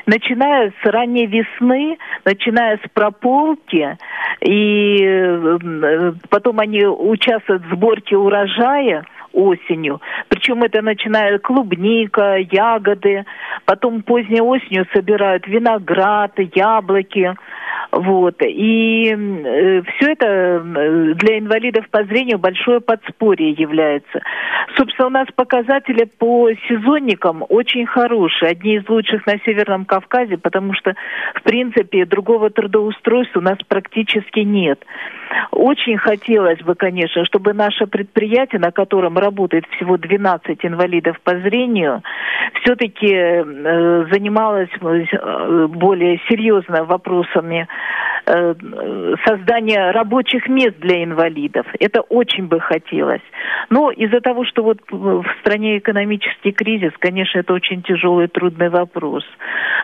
Начиная 0.06 0.74
с 0.84 0.86
ранней 0.86 1.28
весны, 1.28 1.98
начиная 2.26 2.78
с 2.78 2.90
прополки, 2.94 3.98
и 4.42 4.98
э, 5.02 6.14
потом 6.30 6.60
они 6.60 6.86
участвуют 6.86 7.64
в 7.64 7.74
сборке 7.74 8.18
урожая– 8.18 9.06
осенью. 9.34 10.02
Причем 10.30 10.64
это 10.64 10.82
начинает 10.82 11.42
клубника, 11.42 12.38
ягоды, 12.38 13.26
потом 13.66 14.02
поздней 14.02 14.42
осенью 14.42 14.86
собирают 14.94 15.48
виноград, 15.48 16.34
яблоки. 16.54 17.36
Вот. 17.92 18.36
И 18.42 19.14
э, 19.14 19.82
все 19.82 20.12
это 20.12 20.26
э, 20.26 21.14
для 21.16 21.40
инвалидов 21.40 21.86
по 21.90 22.04
зрению 22.04 22.38
большое 22.38 22.82
подспорье 22.82 23.52
является. 23.52 24.22
Собственно, 24.76 25.08
у 25.08 25.12
нас 25.12 25.28
показатели 25.36 26.04
по 26.04 26.50
сезонникам 26.68 27.44
очень 27.48 27.86
хорошие, 27.86 28.52
одни 28.52 28.76
из 28.76 28.90
лучших 28.90 29.26
на 29.26 29.40
Северном 29.46 29.86
Кавказе, 29.86 30.38
потому 30.38 30.74
что, 30.74 30.96
в 31.36 31.44
принципе, 31.44 32.06
другого 32.06 32.50
трудоустройства 32.50 33.40
у 33.40 33.44
нас 33.44 33.58
практически 33.68 34.40
нет. 34.40 34.84
Очень 35.52 35.98
хотелось 35.98 36.62
бы, 36.62 36.76
конечно, 36.76 37.26
чтобы 37.26 37.54
наше 37.54 37.88
предприятие, 37.88 38.60
на 38.60 38.72
котором 38.72 39.18
работает 39.18 39.66
всего 39.76 39.98
12 39.98 40.66
инвалидов 40.66 41.20
по 41.24 41.38
зрению, 41.40 42.04
все-таки 42.62 43.14
э, 43.14 44.06
занималось 44.12 44.70
э, 44.82 45.68
более 45.68 46.20
серьезно 46.30 46.84
вопросами 46.86 47.68
создания 49.26 49.92
рабочих 49.92 50.48
мест 50.50 50.78
для 50.80 51.04
инвалидов. 51.04 51.66
Это 51.80 52.02
очень 52.02 52.48
бы 52.48 52.60
хотелось. 52.60 53.22
Но 53.70 53.90
из-за 53.92 54.20
того, 54.20 54.44
что 54.44 54.64
вот 54.64 54.80
в 54.90 55.26
стране 55.40 55.78
экономический 55.78 56.52
кризис, 56.52 56.92
конечно, 57.00 57.40
это 57.40 57.54
очень 57.54 57.82
тяжелый 57.84 58.28
трудный 58.28 58.70
вопрос. 58.70 59.24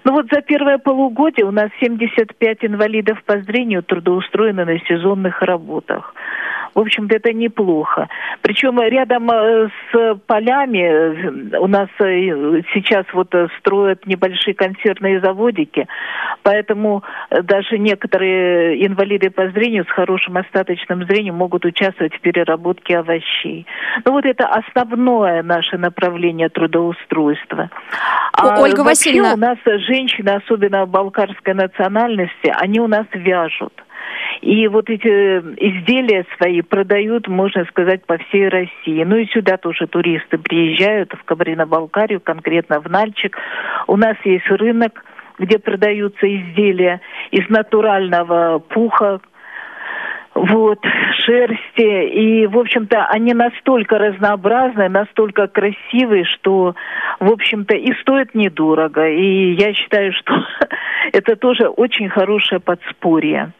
Но 0.03 0.13
вот 0.13 0.27
за 0.31 0.41
первое 0.41 0.77
полугодие 0.77 1.45
у 1.45 1.51
нас 1.51 1.69
75 1.79 2.65
инвалидов 2.65 3.23
по 3.25 3.39
зрению 3.39 3.83
трудоустроены 3.83 4.65
на 4.65 4.79
сезонных 4.79 5.41
работах. 5.41 6.13
В 6.75 6.79
общем-то, 6.79 7.15
это 7.15 7.33
неплохо. 7.33 8.09
Причем 8.41 8.81
рядом 8.81 9.29
э, 9.29 9.69
с 9.91 10.15
полями 10.25 10.79
э, 10.79 11.57
у 11.59 11.67
нас 11.67 11.87
э, 11.99 12.61
сейчас 12.73 13.05
вот 13.13 13.33
строят 13.59 14.07
небольшие 14.07 14.55
консервные 14.55 15.19
заводики, 15.19 15.87
поэтому 16.41 17.03
даже 17.29 17.77
некоторые 17.77 18.32
инвалиды 18.85 19.29
по 19.29 19.49
зрению 19.49 19.85
с 19.85 19.89
хорошим 19.89 20.37
остаточным 20.37 21.05
зрением 21.05 21.35
могут 21.35 21.65
участвовать 21.65 22.13
в 22.15 22.21
переработке 22.21 22.97
овощей. 22.97 23.65
Ну 24.05 24.13
вот 24.13 24.25
это 24.25 24.47
основное 24.47 25.43
наше 25.43 25.77
направление 25.77 26.49
трудоустройства. 26.49 27.69
А 28.33 28.61
Ольга 28.61 28.81
Васильевна... 28.81 29.33
у 29.33 29.37
нас 29.37 29.57
женщины, 29.87 30.29
особенно 30.29 30.85
балкарской 30.85 31.53
национальности, 31.53 32.53
они 32.59 32.79
у 32.79 32.87
нас 32.87 33.05
вяжут. 33.13 33.73
И 34.41 34.67
вот 34.67 34.89
эти 34.89 35.07
изделия 35.07 36.25
свои 36.37 36.61
продают, 36.61 37.27
можно 37.27 37.65
сказать, 37.65 38.05
по 38.05 38.17
всей 38.17 38.49
России. 38.49 39.03
Ну 39.03 39.15
и 39.15 39.25
сюда 39.27 39.57
тоже 39.57 39.87
туристы 39.87 40.37
приезжают, 40.37 41.13
в 41.13 41.23
Кабрино-Балкарию, 41.23 42.19
конкретно 42.19 42.81
в 42.81 42.89
Нальчик. 42.89 43.37
У 43.87 43.95
нас 43.95 44.17
есть 44.25 44.49
рынок, 44.49 45.03
где 45.39 45.59
продаются 45.59 46.27
изделия 46.27 47.01
из 47.31 47.47
натурального 47.49 48.59
пуха, 48.59 49.21
вот, 50.35 50.79
шерсти. 51.25 52.09
И, 52.09 52.47
в 52.47 52.57
общем-то, 52.57 53.05
они 53.05 53.33
настолько 53.33 53.97
разнообразные, 53.97 54.89
настолько 54.89 55.47
красивые, 55.47 56.25
что, 56.25 56.75
в 57.19 57.31
общем-то, 57.31 57.75
и 57.75 57.93
стоят 58.01 58.33
недорого. 58.33 59.07
И 59.07 59.53
я 59.53 59.73
считаю, 59.73 60.11
что 60.13 60.33
это 61.11 61.35
тоже 61.35 61.67
очень 61.67 62.09
хорошее 62.09 62.59
подспорье. 62.59 63.53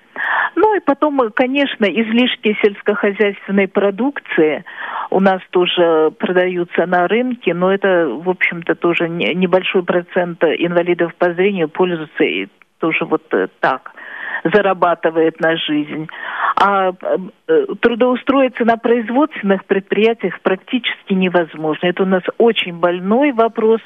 Ну 0.56 0.76
и 0.76 0.80
потом, 0.80 1.20
конечно, 1.36 1.86
излишки 1.86 2.56
сельскохозяйственной 2.62 3.68
продукции 3.68 4.64
у 5.10 5.20
нас 5.20 5.42
тоже 5.50 6.12
продаются 6.18 6.86
на 6.86 7.08
рынке, 7.08 7.54
но 7.54 7.74
это, 7.74 8.08
в 8.08 8.30
общем-то, 8.30 8.76
тоже 8.76 9.10
небольшой 9.10 9.84
процент 9.84 10.44
инвалидов 10.44 11.14
по 11.16 11.34
зрению 11.34 11.70
пользуются 11.70 12.24
и 12.24 12.48
тоже 12.80 13.06
вот 13.06 13.24
э, 13.34 13.48
так 13.60 13.92
зарабатывает 14.44 15.40
на 15.40 15.56
жизнь. 15.58 16.08
А 16.56 16.92
э, 16.92 17.66
трудоустроиться 17.82 18.66
на 18.66 18.78
производственных 18.78 19.66
предприятиях 19.66 20.40
практически 20.42 21.14
невозможно. 21.14 21.88
Это 21.88 22.04
у 22.04 22.06
нас 22.06 22.24
очень 22.38 22.78
больной 22.78 23.32
вопрос. 23.32 23.82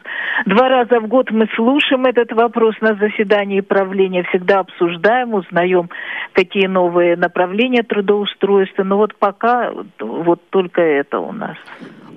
Два 0.46 0.70
раза 0.70 1.00
в 1.00 1.08
год 1.08 1.32
мы 1.32 1.48
слушаем 1.56 2.06
этот 2.06 2.32
вопрос 2.34 2.76
на 2.82 2.96
заседании 2.96 3.62
правления, 3.62 4.24
всегда 4.24 4.60
обсуждаем, 4.60 5.34
узнаем, 5.34 5.90
какие 6.34 6.68
новые 6.68 7.16
направления 7.16 7.84
трудоустройства. 7.84 8.84
Но 8.84 8.98
вот 8.98 9.16
пока 9.16 9.72
вот 10.00 10.42
только 10.50 10.82
это 10.82 11.20
у 11.20 11.32
нас. 11.32 11.58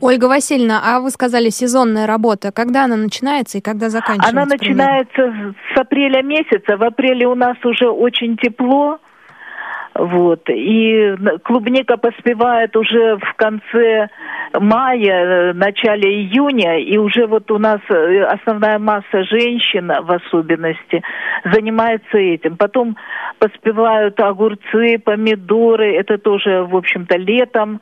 Ольга 0.01 0.27
Васильевна, 0.27 0.81
а 0.83 1.01
вы 1.01 1.11
сказали 1.11 1.51
сезонная 1.51 2.07
работа. 2.07 2.53
Когда 2.53 2.85
она 2.85 2.97
начинается 2.97 3.59
и 3.59 3.61
когда 3.61 3.91
заканчивается? 3.91 4.31
Она 4.31 4.47
начинается 4.47 5.13
примерно? 5.13 5.55
с 5.75 5.79
апреля 5.79 6.23
месяца. 6.23 6.77
В 6.77 6.83
апреле 6.83 7.27
у 7.27 7.35
нас 7.35 7.57
уже 7.65 7.89
очень 7.89 8.37
тепло. 8.37 8.99
Вот. 9.95 10.49
И 10.49 11.15
клубника 11.43 11.97
поспевает 11.97 12.77
уже 12.77 13.17
в 13.17 13.35
конце 13.35 14.09
мая, 14.59 15.53
начале 15.53 16.23
июня, 16.23 16.79
и 16.79 16.97
уже 16.97 17.27
вот 17.27 17.51
у 17.51 17.59
нас 17.59 17.81
э, 17.89 18.23
основная 18.23 18.79
масса 18.79 19.25
женщин 19.25 19.89
в 19.89 20.13
особенности 20.13 21.03
занимается 21.45 22.19
этим. 22.19 22.57
Потом 22.57 22.97
поспевают 23.39 24.19
огурцы, 24.21 24.99
помидоры, 24.99 25.95
это 25.97 26.19
тоже, 26.19 26.65
в 26.65 26.77
общем-то, 26.77 27.17
летом. 27.17 27.81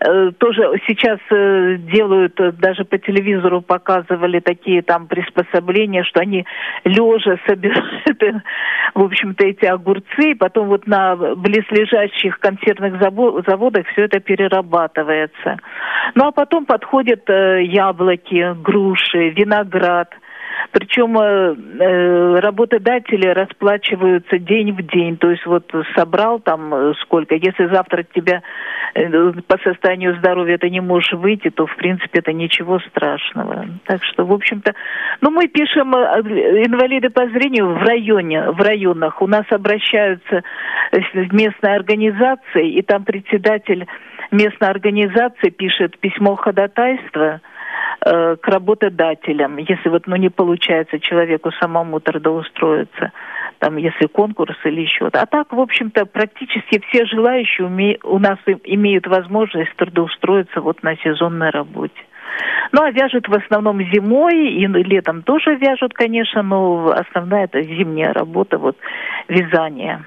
Э, 0.00 0.30
тоже 0.38 0.62
сейчас 0.86 1.18
э, 1.30 1.76
делают, 1.92 2.40
даже 2.58 2.84
по 2.84 2.98
телевизору 2.98 3.62
показывали 3.62 4.40
такие 4.40 4.82
там 4.82 5.08
приспособления, 5.08 6.04
что 6.04 6.20
они 6.20 6.46
лежа 6.84 7.36
собирают, 7.46 8.42
в 8.94 9.02
общем-то, 9.02 9.44
эти 9.44 9.64
огурцы, 9.64 10.34
потом 10.38 10.68
вот 10.68 10.86
на 10.86 11.16
близлежащих 11.48 12.38
консервных 12.40 13.00
заводах 13.00 13.86
все 13.88 14.04
это 14.04 14.20
перерабатывается. 14.20 15.56
Ну 16.14 16.26
а 16.26 16.32
потом 16.32 16.66
подходят 16.66 17.28
э, 17.28 17.64
яблоки, 17.64 18.54
груши, 18.62 19.30
виноград– 19.30 20.10
причем 20.70 21.18
э, 21.18 21.54
э, 21.54 22.40
работодатели 22.40 23.26
расплачиваются 23.28 24.38
день 24.38 24.72
в 24.72 24.82
день. 24.82 25.16
То 25.16 25.30
есть 25.30 25.46
вот 25.46 25.70
собрал 25.96 26.40
там 26.40 26.74
э, 26.74 26.92
сколько. 27.02 27.34
Если 27.34 27.66
завтра 27.66 28.04
тебя 28.14 28.42
э, 28.94 29.32
по 29.46 29.58
состоянию 29.58 30.16
здоровья 30.18 30.58
ты 30.58 30.70
не 30.70 30.80
можешь 30.80 31.12
выйти, 31.12 31.50
то 31.50 31.66
в 31.66 31.76
принципе 31.76 32.18
это 32.20 32.32
ничего 32.32 32.78
страшного. 32.80 33.66
Так 33.84 34.04
что, 34.04 34.24
в 34.24 34.32
общем-то, 34.32 34.74
ну 35.20 35.30
мы 35.30 35.48
пишем 35.48 35.94
инвалиды 35.94 37.10
по 37.10 37.26
зрению 37.28 37.74
в 37.74 37.82
районе, 37.82 38.50
в 38.50 38.60
районах. 38.60 39.22
У 39.22 39.26
нас 39.26 39.44
обращаются 39.50 40.42
местные 41.32 41.76
организации, 41.76 42.70
и 42.72 42.82
там 42.82 43.04
председатель 43.04 43.86
местной 44.30 44.68
организации 44.68 45.50
пишет 45.50 45.98
письмо 45.98 46.36
ходатайства 46.36 47.40
Э, 48.00 48.36
к 48.36 48.46
работодателям, 48.46 49.56
если 49.56 49.88
вот 49.88 50.06
ну, 50.06 50.14
не 50.14 50.28
получается 50.28 51.00
человеку 51.00 51.50
самому 51.60 51.98
трудоустроиться, 51.98 53.10
там, 53.58 53.76
если 53.76 54.06
конкурс 54.06 54.56
или 54.64 54.82
еще. 54.82 55.08
А 55.12 55.26
так, 55.26 55.52
в 55.52 55.58
общем-то, 55.58 56.06
практически 56.06 56.80
все 56.88 57.06
желающие 57.06 57.66
уме... 57.66 57.98
у 58.04 58.20
нас 58.20 58.38
имеют 58.64 59.08
возможность 59.08 59.74
трудоустроиться 59.74 60.60
вот 60.60 60.82
на 60.84 60.96
сезонной 60.96 61.50
работе. 61.50 62.00
Ну, 62.70 62.82
а 62.82 62.90
вяжут 62.92 63.26
в 63.26 63.34
основном 63.34 63.82
зимой, 63.82 64.52
и 64.52 64.64
летом 64.66 65.22
тоже 65.22 65.56
вяжут, 65.56 65.92
конечно, 65.92 66.42
но 66.42 66.90
основная 66.90 67.44
это 67.44 67.62
зимняя 67.62 68.12
работа, 68.12 68.58
вот 68.58 68.76
вязание. 69.26 70.04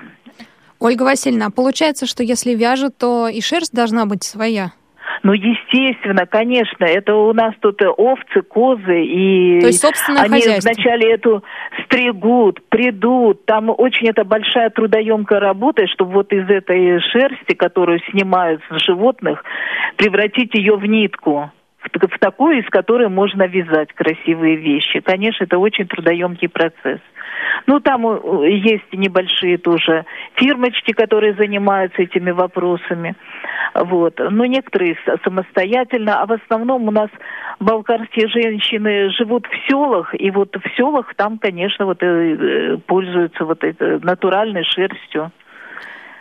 Ольга 0.79 1.03
Васильевна, 1.03 1.47
а 1.47 1.51
получается, 1.51 2.05
что 2.05 2.23
если 2.23 2.55
вяжут, 2.55 2.97
то 2.97 3.27
и 3.27 3.41
шерсть 3.41 3.75
должна 3.75 4.05
быть 4.05 4.23
своя? 4.23 4.71
Ну, 5.23 5.33
естественно, 5.33 6.25
конечно, 6.25 6.83
это 6.83 7.15
у 7.15 7.31
нас 7.33 7.53
тут 7.59 7.79
овцы, 7.81 8.41
козы, 8.41 9.03
и 9.03 9.61
То 9.61 9.67
есть 9.67 9.81
собственное 9.81 10.23
они 10.23 10.41
хозяйство. 10.41 10.71
вначале 10.71 11.13
эту 11.13 11.43
стригут, 11.85 12.59
придут, 12.69 13.45
там 13.45 13.69
очень 13.69 14.07
это 14.07 14.23
большая 14.23 14.69
трудоемкая 14.71 15.39
работа, 15.39 15.87
чтобы 15.87 16.13
вот 16.13 16.33
из 16.33 16.49
этой 16.49 16.99
шерсти, 17.11 17.53
которую 17.53 17.99
снимают 18.09 18.61
с 18.71 18.83
животных, 18.83 19.43
превратить 19.97 20.55
ее 20.55 20.75
в 20.75 20.85
нитку 20.85 21.51
в 21.81 22.19
такую, 22.19 22.59
из 22.59 22.69
которой 22.69 23.09
можно 23.09 23.47
вязать 23.47 23.91
красивые 23.93 24.55
вещи. 24.55 24.99
Конечно, 24.99 25.43
это 25.45 25.57
очень 25.57 25.87
трудоемкий 25.87 26.49
процесс. 26.49 26.99
Ну, 27.65 27.79
там 27.79 28.05
э, 28.07 28.51
есть 28.51 28.91
небольшие 28.93 29.57
тоже 29.57 30.05
фирмочки, 30.35 30.91
которые 30.93 31.33
занимаются 31.33 32.03
этими 32.03 32.31
вопросами. 32.31 33.15
Вот. 33.73 34.19
Но 34.19 34.45
некоторые 34.45 34.97
самостоятельно, 35.23 36.21
а 36.21 36.25
в 36.25 36.33
основном 36.33 36.87
у 36.87 36.91
нас 36.91 37.09
балкарские 37.59 38.27
женщины 38.27 39.09
живут 39.11 39.47
в 39.47 39.69
селах, 39.69 40.13
и 40.13 40.29
вот 40.31 40.55
в 40.55 40.75
селах 40.75 41.13
там, 41.15 41.37
конечно, 41.37 41.85
вот 41.85 42.01
э, 42.01 42.77
пользуются 42.85 43.45
вот 43.45 43.63
этой 43.63 43.99
натуральной 43.99 44.63
шерстью. 44.63 45.31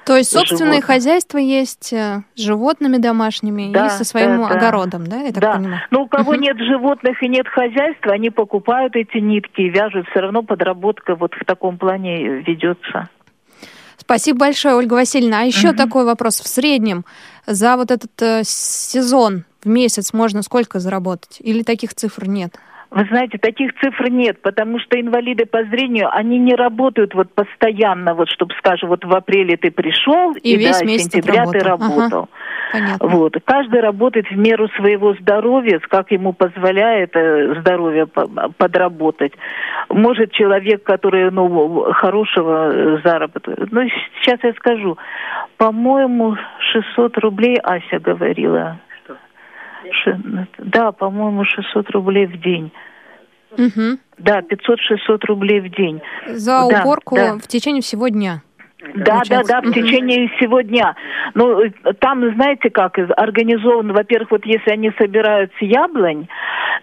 То 0.04 0.16
есть 0.16 0.30
собственное 0.32 0.72
животных. 0.72 0.86
хозяйство 0.86 1.38
есть 1.38 1.92
э, 1.92 2.22
с 2.34 2.40
животными 2.40 2.96
домашними 2.96 3.72
да, 3.72 3.86
и 3.86 3.90
со 3.90 4.04
своим 4.04 4.38
да, 4.38 4.48
огородом, 4.48 5.06
да, 5.06 5.20
я 5.20 5.32
так 5.32 5.42
да. 5.42 5.56
понимаю? 5.56 5.82
Но 5.90 6.02
у 6.02 6.08
кого 6.08 6.34
нет 6.34 6.56
животных 6.58 7.22
и 7.22 7.28
нет 7.28 7.46
хозяйства, 7.48 8.12
они 8.12 8.30
покупают 8.30 8.96
эти 8.96 9.18
нитки 9.18 9.60
и 9.60 9.68
вяжут. 9.68 10.08
Все 10.10 10.20
равно 10.20 10.42
подработка 10.42 11.14
вот 11.14 11.34
в 11.34 11.44
таком 11.44 11.78
плане 11.78 12.40
ведется. 12.40 13.08
Спасибо 13.96 14.40
большое, 14.40 14.74
Ольга 14.74 14.94
Васильевна. 14.94 15.40
А 15.40 15.44
еще 15.44 15.68
угу. 15.68 15.76
такой 15.76 16.04
вопрос. 16.04 16.40
В 16.40 16.48
среднем 16.48 17.04
за 17.46 17.76
вот 17.76 17.90
этот 17.90 18.10
э, 18.22 18.42
сезон 18.44 19.44
в 19.62 19.68
месяц 19.68 20.12
можно 20.12 20.42
сколько 20.42 20.80
заработать? 20.80 21.36
Или 21.40 21.62
таких 21.62 21.94
цифр 21.94 22.26
нет? 22.26 22.56
Вы 22.90 23.05
знаете, 23.05 23.38
таких 23.38 23.72
цифр 23.81 24.09
нет, 24.09 24.42
потому 24.42 24.81
что 24.81 25.00
инвалиды 25.00 25.46
по 25.46 25.62
зрению, 25.64 26.09
они 26.12 26.38
не 26.38 26.55
работают 26.55 27.14
вот 27.14 27.33
постоянно, 27.33 28.14
вот 28.14 28.29
чтобы, 28.29 28.53
скажем, 28.59 28.88
вот 28.88 29.05
в 29.05 29.14
апреле 29.14 29.57
ты 29.57 29.70
пришел, 29.70 30.33
и, 30.33 30.55
и 30.55 30.57
весь 30.57 30.81
да, 30.81 30.85
месяц 30.85 31.12
сентября 31.12 31.46
ты 31.46 31.61
работал. 31.61 32.22
Ага. 32.22 32.29
Понятно. 32.72 33.09
Вот. 33.09 33.37
Каждый 33.44 33.81
работает 33.81 34.26
в 34.31 34.37
меру 34.37 34.68
своего 34.76 35.14
здоровья, 35.14 35.81
как 35.81 36.11
ему 36.11 36.33
позволяет 36.33 37.14
э, 37.14 37.61
здоровье 37.61 38.07
подработать. 38.07 39.33
Может 39.88 40.33
человек, 40.33 40.83
который 40.85 41.31
ну, 41.31 41.92
хорошего 41.92 42.72
э, 42.72 42.98
заработка. 43.05 43.55
Ну, 43.70 43.83
сейчас 44.20 44.38
я 44.42 44.53
скажу. 44.55 44.98
По-моему, 45.57 46.37
600 46.72 47.18
рублей 47.18 47.57
Ася 47.57 47.98
говорила. 47.98 48.79
Да, 50.59 50.92
по-моему, 50.92 51.44
600 51.44 51.90
рублей 51.90 52.26
в 52.26 52.40
день. 52.40 52.72
Угу. 53.53 53.98
Да, 54.18 54.40
500-600 54.40 55.26
рублей 55.26 55.61
в 55.61 55.70
день. 55.70 56.00
За 56.29 56.66
да, 56.70 56.83
уборку 56.83 57.16
да. 57.16 57.35
в 57.38 57.46
течение 57.46 57.83
всего 57.83 58.09
дня. 58.09 58.42
Да, 58.94 59.20
да, 59.29 59.42
да, 59.42 59.61
в 59.61 59.72
течение 59.72 60.29
всего 60.37 60.62
дня. 60.62 60.96
Ну, 61.35 61.62
там, 61.98 62.35
знаете 62.35 62.70
как, 62.70 62.98
организован, 63.16 63.92
во-первых, 63.92 64.31
вот 64.31 64.46
если 64.46 64.70
они 64.70 64.90
собирают 64.98 65.53
яблонь, 65.61 66.29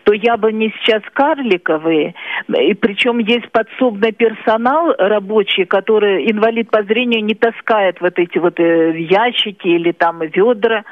то 0.03 0.13
яблони 0.13 0.73
сейчас 0.79 1.01
карликовые, 1.13 2.13
и 2.47 2.73
причем 2.75 3.17
есть 3.17 3.51
подсобный 3.51 4.11
персонал 4.11 4.93
рабочий, 4.97 5.65
который 5.65 6.31
инвалид 6.31 6.69
по 6.69 6.83
зрению 6.83 7.23
не 7.23 7.33
таскает 7.33 7.99
вот 7.99 8.17
эти 8.19 8.37
вот 8.37 8.59
э, 8.59 8.99
ящики 8.99 9.67
или 9.67 9.91
там 9.91 10.21
ведра. 10.21 10.83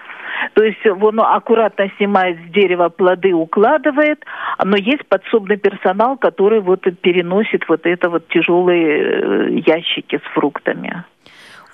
То 0.54 0.64
есть 0.64 0.86
он 0.86 1.20
аккуратно 1.20 1.92
снимает 1.98 2.38
с 2.48 2.52
дерева 2.54 2.90
плоды, 2.90 3.34
укладывает, 3.34 4.24
но 4.64 4.78
есть 4.78 5.06
подсобный 5.08 5.58
персонал, 5.58 6.18
который 6.18 6.62
вот 6.62 6.82
переносит 7.02 7.68
вот 7.68 7.86
это 7.86 8.10
вот 8.10 8.28
тяжелые 8.30 8.86
э, 8.86 9.60
ящики 9.66 10.18
с 10.18 10.34
фруктами. 10.34 11.04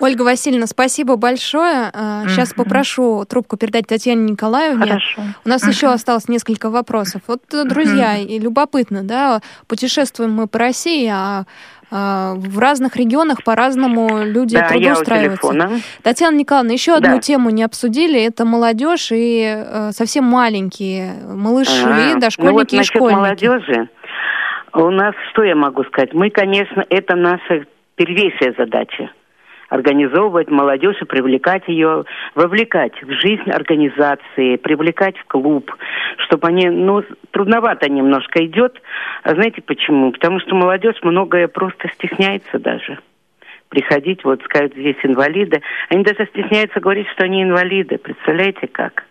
Ольга 0.02 0.22
Васильевна, 0.22 0.66
спасибо 0.66 1.16
большое. 1.16 1.90
Сейчас 2.26 2.52
mm-hmm. 2.52 2.56
попрошу 2.56 3.24
трубку 3.24 3.56
передать 3.56 3.86
Татьяне 3.86 4.32
Николаевне. 4.32 4.86
Хорошо. 4.86 5.22
У 5.44 5.48
нас 5.48 5.62
mm-hmm. 5.62 5.70
еще 5.70 5.92
осталось 5.92 6.28
несколько 6.28 6.70
вопросов. 6.70 7.22
Вот, 7.28 7.42
э, 7.54 7.64
друзья, 7.64 8.18
mm-hmm. 8.18 8.38
любопытно, 8.40 9.04
да, 9.04 9.40
путешествуем 9.68 10.32
мы 10.32 10.48
по 10.48 10.58
России, 10.58 11.08
а 11.08 11.22
а, 11.32 11.44
в 11.92 12.58
разных 12.58 12.96
регионах 12.96 13.44
по-разному 13.44 14.24
люди 14.24 14.56
да, 14.56 14.68
трудоустраиваются. 14.68 15.70
Татьяна 16.02 16.36
Николаевна, 16.36 16.72
еще 16.72 16.94
одну 16.94 17.16
да. 17.16 17.18
тему 17.18 17.50
не 17.50 17.62
обсудили. 17.62 18.22
Это 18.22 18.46
молодежь 18.46 19.10
и 19.12 19.44
э, 19.44 19.90
совсем 19.92 20.24
маленькие 20.24 21.12
малыши, 21.28 21.84
а, 21.84 22.18
дошкольники 22.18 22.50
ну 22.50 22.52
вот 22.52 22.72
и 22.72 22.82
школьники. 22.82 23.16
молодежи, 23.16 23.88
у 24.72 24.90
нас, 24.90 25.14
что 25.30 25.42
я 25.42 25.54
могу 25.54 25.84
сказать? 25.84 26.14
Мы, 26.14 26.30
конечно, 26.30 26.84
это 26.88 27.14
наша 27.14 27.66
первейшая 27.96 28.54
задача 28.56 29.10
организовывать 29.72 30.50
молодежь 30.50 31.00
и 31.00 31.06
привлекать 31.06 31.66
ее, 31.66 32.04
вовлекать 32.34 32.92
в 33.02 33.10
жизнь 33.10 33.50
организации, 33.50 34.56
привлекать 34.56 35.16
в 35.16 35.24
клуб, 35.24 35.74
чтобы 36.18 36.48
они, 36.48 36.68
ну, 36.68 37.02
трудновато 37.30 37.88
немножко 37.88 38.44
идет. 38.44 38.82
А 39.22 39.34
знаете 39.34 39.62
почему? 39.62 40.12
Потому 40.12 40.40
что 40.40 40.54
молодежь 40.54 40.96
многое 41.02 41.48
просто 41.48 41.88
стесняется 41.94 42.58
даже 42.58 42.98
приходить, 43.70 44.22
вот 44.24 44.42
скажут, 44.42 44.74
здесь 44.74 44.98
инвалиды. 45.02 45.62
Они 45.88 46.04
даже 46.04 46.26
стесняются 46.26 46.78
говорить, 46.78 47.08
что 47.08 47.24
они 47.24 47.42
инвалиды. 47.42 47.96
Представляете 47.96 48.66
как? 48.66 49.04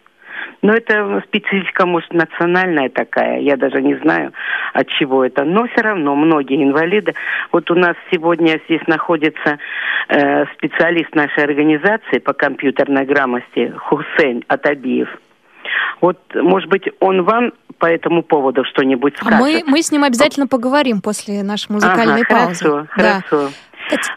Но 0.62 0.74
это 0.74 1.24
специфика, 1.28 1.86
может, 1.86 2.14
национальная 2.14 2.90
такая, 2.90 3.40
я 3.40 3.58
даже 3.58 3.82
не 3.82 3.96
знаю, 3.96 4.32
от 4.74 4.88
чего 4.88 5.26
это. 5.26 5.44
Но 5.44 5.68
все 5.68 5.82
равно 5.82 6.16
многие 6.16 6.64
инвалиды. 6.64 7.14
Вот 7.52 7.72
у 7.72 7.76
нас 7.76 7.96
сегодня 8.12 8.60
здесь 8.66 8.86
находится 8.88 9.58
э, 10.10 10.46
специалист 10.54 11.14
нашей 11.16 11.44
организации 11.44 12.20
по 12.20 12.34
компьютерной 12.34 13.06
грамоте 13.06 13.74
Хусейн 13.78 14.44
Атабиев. 14.48 15.10
Вот, 16.02 16.18
может 16.36 16.70
быть, 16.70 16.86
он 17.00 17.24
вам 17.24 17.54
по 17.78 17.86
этому 17.86 18.24
поводу 18.24 18.64
что-нибудь 18.64 19.16
скажет? 19.18 19.40
А 19.40 19.42
мы, 19.42 19.64
мы 19.66 19.82
с 19.82 19.92
ним 19.92 20.04
обязательно 20.04 20.48
поговорим 20.48 21.02
после 21.02 21.44
нашей 21.44 21.72
музыкальной 21.72 22.22
ага, 22.22 22.30
паузы. 22.30 22.64
Хорошо, 22.64 22.88
да. 22.98 23.22
хорошо. 23.30 23.52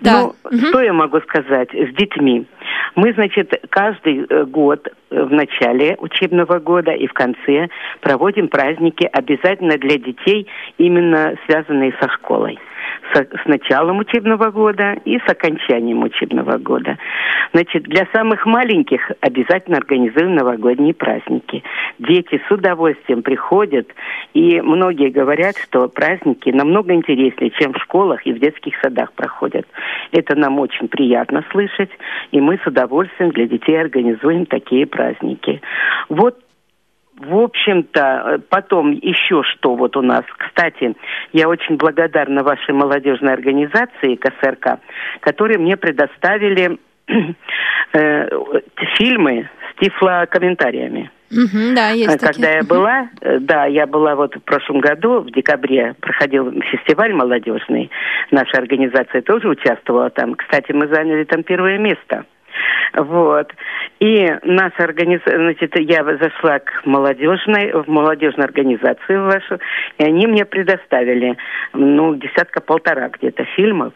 Да. 0.00 0.20
Ну, 0.20 0.34
угу. 0.44 0.66
что 0.68 0.80
я 0.82 0.92
могу 0.92 1.20
сказать 1.20 1.70
с 1.72 1.94
детьми? 1.94 2.46
Мы, 2.94 3.12
значит, 3.12 3.52
каждый 3.70 4.26
э, 4.28 4.44
год 4.44 4.88
э, 5.10 5.22
в 5.22 5.32
начале 5.32 5.96
учебного 5.98 6.58
года 6.58 6.92
и 6.92 7.06
в 7.06 7.12
конце 7.12 7.68
проводим 8.00 8.48
праздники 8.48 9.08
обязательно 9.12 9.78
для 9.78 9.98
детей, 9.98 10.46
именно 10.78 11.34
связанные 11.46 11.94
со 12.00 12.08
школой 12.08 12.58
с 13.12 13.46
началом 13.46 13.98
учебного 13.98 14.50
года 14.50 14.96
и 15.04 15.18
с 15.18 15.28
окончанием 15.28 16.02
учебного 16.02 16.58
года. 16.58 16.98
Значит, 17.52 17.84
для 17.84 18.06
самых 18.12 18.46
маленьких 18.46 19.12
обязательно 19.20 19.76
организуем 19.76 20.34
новогодние 20.34 20.94
праздники. 20.94 21.62
Дети 21.98 22.40
с 22.46 22.50
удовольствием 22.50 23.22
приходят, 23.22 23.88
и 24.32 24.60
многие 24.60 25.10
говорят, 25.10 25.56
что 25.58 25.88
праздники 25.88 26.50
намного 26.50 26.94
интереснее, 26.94 27.50
чем 27.50 27.72
в 27.72 27.78
школах 27.78 28.26
и 28.26 28.32
в 28.32 28.40
детских 28.40 28.74
садах 28.82 29.12
проходят. 29.12 29.66
Это 30.12 30.34
нам 30.34 30.58
очень 30.58 30.88
приятно 30.88 31.44
слышать, 31.50 31.90
и 32.32 32.40
мы 32.40 32.58
с 32.58 32.66
удовольствием 32.66 33.30
для 33.30 33.46
детей 33.46 33.80
организуем 33.80 34.46
такие 34.46 34.86
праздники. 34.86 35.60
Вот 36.08 36.43
в 37.16 37.36
общем-то, 37.36 38.42
потом 38.48 38.92
еще 38.92 39.42
что 39.44 39.74
вот 39.76 39.96
у 39.96 40.02
нас. 40.02 40.24
Кстати, 40.36 40.94
я 41.32 41.48
очень 41.48 41.76
благодарна 41.76 42.42
вашей 42.42 42.74
молодежной 42.74 43.32
организации 43.32 44.16
КСРК, 44.16 44.80
которые 45.20 45.58
мне 45.58 45.76
предоставили 45.76 46.78
э, 47.92 48.28
фильмы 48.96 49.48
с 49.70 49.80
тифлокомментариями. 49.80 51.10
Угу, 51.30 51.74
да, 51.74 51.90
есть 51.90 52.10
Когда 52.10 52.32
такие. 52.32 52.56
я 52.56 52.62
была, 52.62 53.08
э, 53.20 53.38
да, 53.40 53.66
я 53.66 53.86
была 53.86 54.14
вот 54.14 54.36
в 54.36 54.40
прошлом 54.40 54.80
году, 54.80 55.20
в 55.20 55.30
декабре, 55.30 55.94
проходил 56.00 56.50
фестиваль 56.62 57.12
молодежный. 57.12 57.90
Наша 58.30 58.58
организация 58.58 59.22
тоже 59.22 59.48
участвовала 59.48 60.10
там. 60.10 60.34
Кстати, 60.34 60.72
мы 60.72 60.86
заняли 60.88 61.24
там 61.24 61.42
первое 61.42 61.78
место. 61.78 62.24
Вот. 62.94 63.52
И 64.00 64.26
наша 64.42 64.84
организация, 64.84 65.36
значит, 65.36 65.72
я 65.80 66.04
зашла 66.04 66.58
к 66.58 66.84
молодежной, 66.84 67.72
в 67.72 67.88
молодежную 67.88 68.44
организацию 68.44 69.24
вашу, 69.24 69.58
и 69.98 70.04
они 70.04 70.26
мне 70.26 70.44
предоставили, 70.44 71.36
ну, 71.72 72.14
десятка-полтора 72.14 73.08
где-то 73.08 73.44
фильмов. 73.56 73.94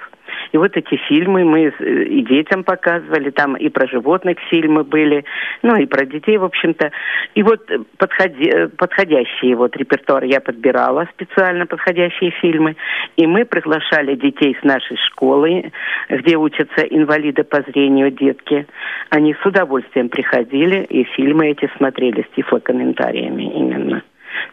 И 0.53 0.59
вот 0.59 0.77
эти 0.77 0.97
фильмы 1.09 1.45
мы 1.45 1.69
и 1.69 2.23
детям 2.23 2.65
показывали, 2.65 3.31
там 3.31 3.57
и 3.57 3.69
про 3.69 3.87
животных 3.87 4.39
фильмы 4.51 4.85
были, 4.85 5.25
ну 5.63 5.77
и 5.77 5.87
про 5.87 6.05
детей, 6.05 6.39
в 6.39 6.45
общем-то. 6.45 6.91
И 7.35 7.43
вот 7.43 7.71
подходи, 7.99 8.53
подходящие 8.77 9.57
вот 9.57 9.77
репертуар 9.77 10.25
я 10.25 10.41
подбирала, 10.41 11.09
специально 11.15 11.67
подходящие 11.67 12.31
фильмы. 12.31 12.77
И 13.17 13.27
мы 13.27 13.45
приглашали 13.45 14.15
детей 14.15 14.57
с 14.61 14.65
нашей 14.65 14.97
школы, 15.09 15.73
где 16.09 16.37
учатся 16.37 16.83
инвалиды 16.83 17.45
по 17.45 17.63
зрению 17.63 18.11
детки. 18.11 18.67
Они 19.11 19.35
с 19.35 19.47
удовольствием 19.47 20.09
приходили 20.09 20.85
и 20.85 21.05
фильмы 21.05 21.49
эти 21.49 21.71
смотрели 21.77 22.23
с 22.23 22.35
тифлокомментариями 22.37 23.45
именно. 23.45 24.03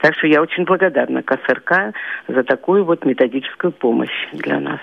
Так 0.01 0.15
что 0.15 0.27
я 0.27 0.41
очень 0.41 0.63
благодарна 0.63 1.23
КСРК 1.23 1.93
за 2.27 2.43
такую 2.43 2.85
вот 2.85 3.05
методическую 3.05 3.71
помощь 3.71 4.27
для 4.33 4.59
нас. 4.59 4.79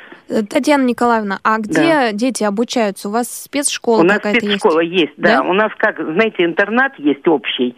Татьяна 0.49 0.85
Николаевна, 0.85 1.39
а 1.45 1.59
где 1.59 1.83
да. 1.83 2.13
дети 2.13 2.45
обучаются? 2.45 3.09
У 3.09 3.13
вас 3.13 3.29
спецшкола 3.29 4.01
У 4.01 4.05
нас 4.05 4.19
спецшкола 4.19 4.81
есть, 4.81 5.03
есть 5.03 5.13
да. 5.17 5.43
да. 5.43 5.43
У 5.43 5.53
нас, 5.53 5.73
как, 5.77 5.99
знаете, 5.99 6.45
интернат 6.45 6.99
есть 6.99 7.27
общий, 7.29 7.77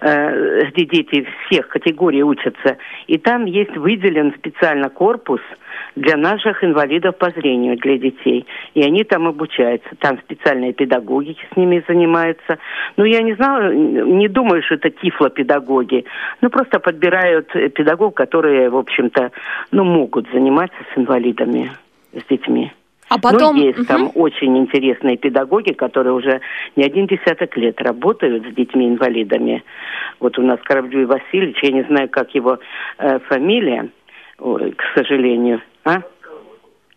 э, 0.00 0.64
где 0.70 0.84
дети 0.84 1.26
всех 1.46 1.68
категорий 1.68 2.22
учатся. 2.22 2.76
И 3.06 3.18
там 3.18 3.44
есть 3.44 3.76
выделен 3.76 4.34
специально 4.36 4.88
корпус 4.88 5.40
для 5.96 6.16
наших 6.16 6.64
инвалидов 6.64 7.16
по 7.16 7.30
зрению, 7.30 7.76
для 7.76 7.98
детей. 7.98 8.46
И 8.74 8.82
они 8.82 9.04
там 9.04 9.26
обучаются. 9.26 9.88
Там 9.98 10.18
специальные 10.18 10.72
педагоги 10.72 11.36
с 11.52 11.56
ними 11.56 11.84
занимаются. 11.86 12.58
Ну, 12.96 13.04
я 13.04 13.22
не 13.22 13.34
знаю, 13.34 13.72
не 14.16 14.28
думаю, 14.28 14.62
что 14.62 14.74
это 14.74 14.90
тифлопедагоги. 14.90 16.04
Ну, 16.40 16.50
просто 16.50 16.78
подбирают 16.78 17.48
педагогов, 17.74 18.14
которые, 18.14 18.70
в 18.70 18.76
общем-то, 18.76 19.32
ну, 19.70 19.84
могут 19.84 20.30
заниматься 20.32 20.78
с 20.94 20.98
инвалидами 20.98 21.70
с 22.12 22.24
детьми. 22.28 22.72
А 23.12 23.18
потом... 23.18 23.56
Ну, 23.56 23.62
есть 23.62 23.78
угу. 23.78 23.86
там 23.86 24.10
очень 24.14 24.56
интересные 24.56 25.18
педагоги, 25.18 25.72
которые 25.72 26.14
уже 26.14 26.40
не 26.76 26.84
один 26.84 27.06
десяток 27.06 27.56
лет 27.58 27.80
работают 27.82 28.46
с 28.46 28.54
детьми-инвалидами. 28.54 29.62
Вот 30.18 30.38
у 30.38 30.42
нас 30.42 30.58
Кораблюй 30.62 31.04
Васильевич, 31.04 31.58
я 31.62 31.72
не 31.72 31.82
знаю, 31.82 32.08
как 32.08 32.34
его 32.34 32.58
э, 32.98 33.18
фамилия, 33.28 33.90
ой, 34.38 34.72
к 34.72 34.82
сожалению. 34.94 35.60
А? 35.84 36.02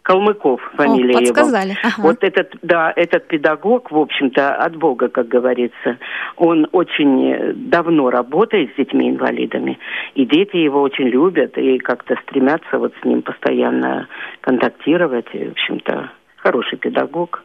Калмыков 0.03 0.61
фамилия 0.75 1.15
О, 1.15 1.19
подсказали. 1.19 1.69
его. 1.71 1.79
Ага. 1.81 1.95
Вот 2.03 2.23
этот, 2.23 2.53
да, 2.61 2.93
этот 2.95 3.27
педагог, 3.27 3.89
в 3.89 3.97
общем-то, 3.97 4.53
от 4.55 4.75
Бога, 4.75 5.07
как 5.09 5.27
говорится, 5.27 5.97
он 6.37 6.67
очень 6.73 7.31
э, 7.31 7.53
давно 7.55 8.11
работает 8.11 8.71
с 8.73 8.75
детьми-инвалидами, 8.77 9.79
и 10.13 10.25
дети 10.27 10.57
его 10.57 10.81
очень 10.83 11.05
любят 11.05 11.57
и 11.57 11.79
как-то 11.79 12.15
стремятся 12.27 12.77
вот 12.77 12.93
с 13.01 13.05
ним 13.05 13.23
постоянно 13.23 14.07
контактировать. 14.41 15.25
И, 15.33 15.47
в 15.47 15.51
общем-то, 15.53 16.11
хороший 16.37 16.77
педагог. 16.77 17.43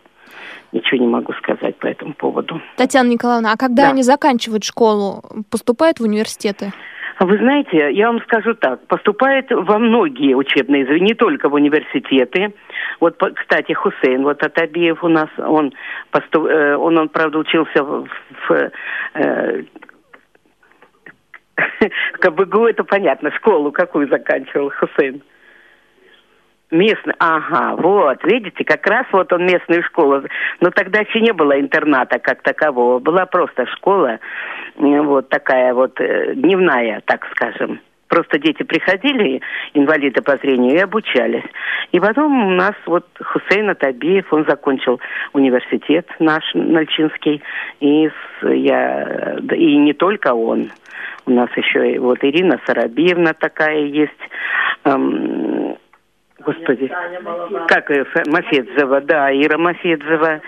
Ничего 0.73 1.01
не 1.01 1.09
могу 1.09 1.33
сказать 1.33 1.77
по 1.77 1.87
этому 1.87 2.13
поводу. 2.13 2.61
Татьяна 2.77 3.09
Николаевна, 3.09 3.53
а 3.53 3.57
когда 3.57 3.85
Да. 3.85 3.89
они 3.91 4.03
заканчивают 4.03 4.65
школу, 4.65 5.25
поступают 5.51 5.99
в 5.99 6.03
университеты? 6.05 6.73
А 7.21 7.27
Вы 7.27 7.37
знаете, 7.37 7.93
я 7.93 8.07
вам 8.07 8.23
скажу 8.23 8.55
так, 8.55 8.87
поступает 8.87 9.51
во 9.51 9.79
многие 9.79 10.33
учебные 10.35 10.87
заведения, 10.87 11.09
не 11.09 11.15
только 11.15 11.51
в 11.51 11.55
университеты. 11.55 12.55
Вот, 12.99 13.23
кстати, 13.37 13.73
Хусейн, 13.75 14.23
вот 14.23 14.43
Атабиев 14.43 15.05
у 15.05 15.09
нас, 15.09 15.29
он, 15.37 15.75
посту- 16.11 16.49
э, 16.49 16.77
он, 16.77 16.97
он 16.97 17.11
правда, 17.11 17.41
учился 17.41 17.85
в, 17.85 18.09
в, 18.49 18.71
э, 19.13 19.65
КБГУ, 22.21 22.65
это 22.65 22.85
понятно, 22.85 23.31
школу 23.33 23.71
какую 23.71 24.09
заканчивал 24.09 24.71
Хусейн? 24.71 25.21
Местный, 26.71 27.15
ага, 27.19 27.75
вот, 27.77 28.23
видите, 28.23 28.65
как 28.65 28.87
раз 28.87 29.05
вот 29.11 29.33
он 29.33 29.45
местную 29.45 29.83
школу. 29.83 30.23
Но 30.61 30.71
тогда 30.71 31.01
еще 31.01 31.21
не 31.21 31.33
было 31.33 31.59
интерната 31.59 32.21
как 32.21 32.43
такового, 32.43 33.01
была 33.01 33.27
просто 33.27 33.67
школа, 33.67 34.21
э, 34.77 35.01
вот 35.01 35.29
такая 35.31 35.75
вот 35.75 36.01
э, 36.01 36.35
дневная, 36.35 37.03
так 37.07 37.27
скажем. 37.33 37.81
Просто 38.07 38.39
дети 38.39 38.63
приходили, 38.63 39.41
инвалиды 39.75 40.23
по 40.23 40.37
зрению, 40.37 40.77
и 40.77 40.81
обучались. 40.81 41.45
И 41.93 41.99
потом 41.99 42.47
у 42.47 42.51
нас 42.51 42.75
вот 42.87 43.07
Хусейн 43.21 43.71
Атабиев, 43.71 44.33
он 44.33 44.45
закончил 44.49 45.01
университет 45.33 46.07
наш, 46.21 46.43
Нальчинский, 46.55 47.43
и, 47.81 48.11
я, 48.43 49.39
и 49.53 49.77
не 49.77 49.93
только 49.93 50.35
он. 50.35 50.71
У 51.27 51.31
нас 51.31 51.51
еще 51.57 51.93
и 51.93 51.99
вот 51.99 52.19
Ирина 52.23 52.61
Сарабиевна 52.67 53.35
такая 53.35 53.85
есть, 53.85 54.13
эм, 54.85 55.50
Господи, 56.45 56.91
как 57.69 57.91
ее, 57.91 58.07
Мафедзева, 58.27 59.01
да, 59.03 59.31
Ира 59.33 59.59
Мафедзева. 59.59 60.41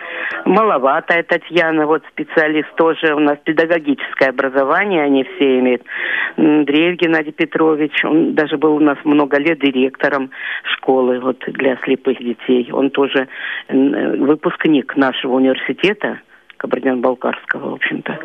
Маловатая 0.47 1.23
Татьяна, 1.23 1.87
вот 1.87 2.03
специалист 2.11 2.69
тоже 2.77 3.15
у 3.15 3.19
нас 3.19 3.39
педагогическое 3.45 4.31
образование, 4.31 5.03
они 5.03 5.25
все 5.25 5.59
имеют. 5.61 5.83
Андреев 6.37 6.97
Геннадий 6.99 7.33
Петрович, 7.33 8.05
он 8.05 8.35
даже 8.35 8.57
был 8.57 8.77
у 8.77 8.81
нас 8.81 8.97
много 9.05 9.39
лет 9.39 9.61
директором 9.61 10.31
школы 10.65 11.21
вот 11.21 11.39
для 11.47 11.77
слепых 11.85 12.19
детей. 12.19 12.71
Он 12.73 12.91
тоже 12.91 13.29
м, 13.69 14.25
выпускник 14.25 14.97
нашего 14.97 15.35
университета. 15.35 16.21
Кабардино-Балкарского, 16.63 17.71
в 17.71 17.75
общем-то. 17.75 18.19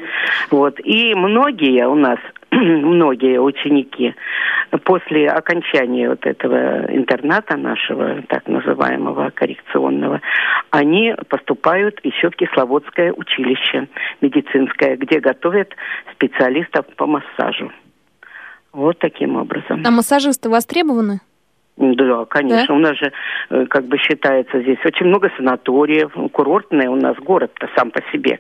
Вот. 0.52 0.80
И 0.84 1.14
многие 1.16 1.88
у 1.88 1.96
нас, 1.96 2.20
многие 2.52 3.40
ученики 3.42 4.16
после 4.84 5.28
окончания 5.30 6.10
вот 6.10 6.26
этого 6.26 6.86
интерната 6.94 7.58
нашего, 7.58 8.22
так 8.30 8.48
называемого 8.48 9.32
коррекционного, 9.32 10.22
они 10.72 11.16
поступают 11.30 12.00
еще 12.04 12.30
в 12.30 12.36
Кисловодское 12.36 13.14
училище 13.14 13.88
медицинское, 14.22 14.98
где 14.98 15.20
готовят 15.20 15.74
специалистов 16.14 16.86
по 16.96 17.08
массажу. 17.08 17.72
Вот 18.74 19.00
таким 19.00 19.38
образом. 19.38 19.82
А 19.86 19.92
массажисты 19.92 20.50
востребованы? 20.50 21.22
Да, 21.78 22.26
конечно. 22.26 22.74
У 22.76 22.80
нас 22.80 22.98
же, 22.98 23.12
э, 23.52 23.66
как 23.68 23.86
бы 23.86 23.98
считается 24.00 24.60
здесь, 24.62 24.80
очень 24.84 25.06
много 25.06 25.32
санаториев, 25.38 26.12
курортный 26.32 26.88
у 26.88 26.96
нас 26.96 27.16
город-то 27.18 27.70
сам 27.76 27.92
по 27.92 28.02
себе. 28.12 28.40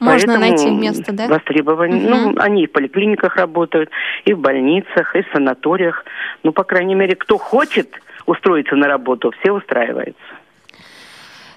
Можно 0.00 0.34
Поэтому 0.34 0.38
найти 0.38 0.70
место, 0.70 1.12
да? 1.12 1.28
Востребованы. 1.28 1.96
Мгм. 1.96 2.10
Ну, 2.10 2.34
они 2.38 2.64
и 2.64 2.66
в 2.66 2.72
поликлиниках 2.72 3.36
работают, 3.36 3.90
и 4.24 4.32
в 4.32 4.38
больницах, 4.38 5.14
и 5.14 5.22
в 5.22 5.26
санаториях. 5.34 6.04
Ну, 6.42 6.52
по 6.52 6.64
крайней 6.64 6.94
мере, 6.94 7.14
кто 7.14 7.36
хочет 7.36 7.88
устроиться 8.24 8.74
на 8.74 8.88
работу, 8.88 9.32
все 9.40 9.52
устраиваются. 9.52 10.22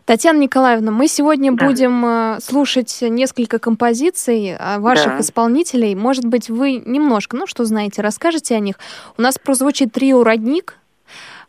Татьяна 0.06 0.40
Николаевна, 0.40 0.92
мы 0.92 1.08
сегодня 1.08 1.54
Да. 1.54 1.66
будем 1.66 2.06
э, 2.06 2.40
слушать 2.42 2.98
несколько 3.02 3.60
композиций 3.60 4.58
э, 4.60 4.80
ваших 4.80 5.14
Да. 5.14 5.20
исполнителей. 5.22 5.96
Может 5.96 6.26
быть, 6.26 6.50
вы 6.50 6.82
немножко, 6.86 7.38
ну 7.38 7.48
что 7.48 7.64
знаете, 7.64 8.02
расскажете 8.02 8.56
о 8.56 8.60
них. 8.60 8.76
У 9.18 9.22
нас 9.22 9.38
прозвучит 9.38 9.94
трио 9.94 10.24
«Родник», 10.24 10.78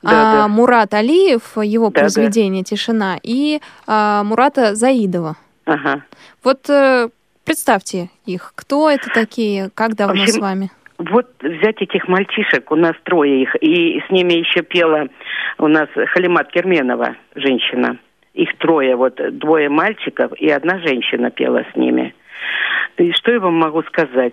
Да, 0.03 0.11
а, 0.11 0.37
да. 0.43 0.49
Мурат 0.49 0.95
Алиев, 0.95 1.57
его 1.57 1.89
Да, 1.89 1.95
да. 1.95 2.01
произведение 2.01 2.65
«Тишина», 2.65 3.19
и 3.23 3.61
а, 3.87 4.23
Мурата 4.25 4.75
Заидова. 4.75 5.37
Ага. 5.65 6.03
Вот 6.43 6.69
э, 6.69 7.09
представьте 7.45 8.11
их. 8.27 8.53
Кто 8.57 8.91
это 8.91 9.11
такие? 9.11 9.71
Как 9.75 9.95
давно 9.95 10.23
общем, 10.23 10.35
с 10.35 10.39
вами? 10.39 10.71
Вот 10.99 11.29
взять 11.41 11.81
этих 11.81 12.09
мальчишек, 12.09 12.71
у 12.71 12.77
нас 12.77 12.95
трое 13.05 13.43
их, 13.43 13.57
и 13.61 14.01
с 14.07 14.11
ними 14.11 14.35
еще 14.35 14.63
пела 14.63 15.09
у 15.59 15.69
нас 15.69 15.89
Халимат 15.95 16.51
Керменова, 16.51 17.17
женщина. 17.35 17.99
Их 18.35 18.57
трое, 18.59 18.97
вот 18.97 19.21
двое 19.39 19.69
мальчиков 19.69 20.33
и 20.39 20.49
одна 20.49 20.79
женщина 20.81 21.31
пела 21.31 21.65
с 21.73 21.77
ними. 21.77 22.15
И 22.97 23.13
что 23.13 23.33
я 23.33 23.41
вам 23.41 23.55
могу 23.55 23.83
сказать? 23.83 24.33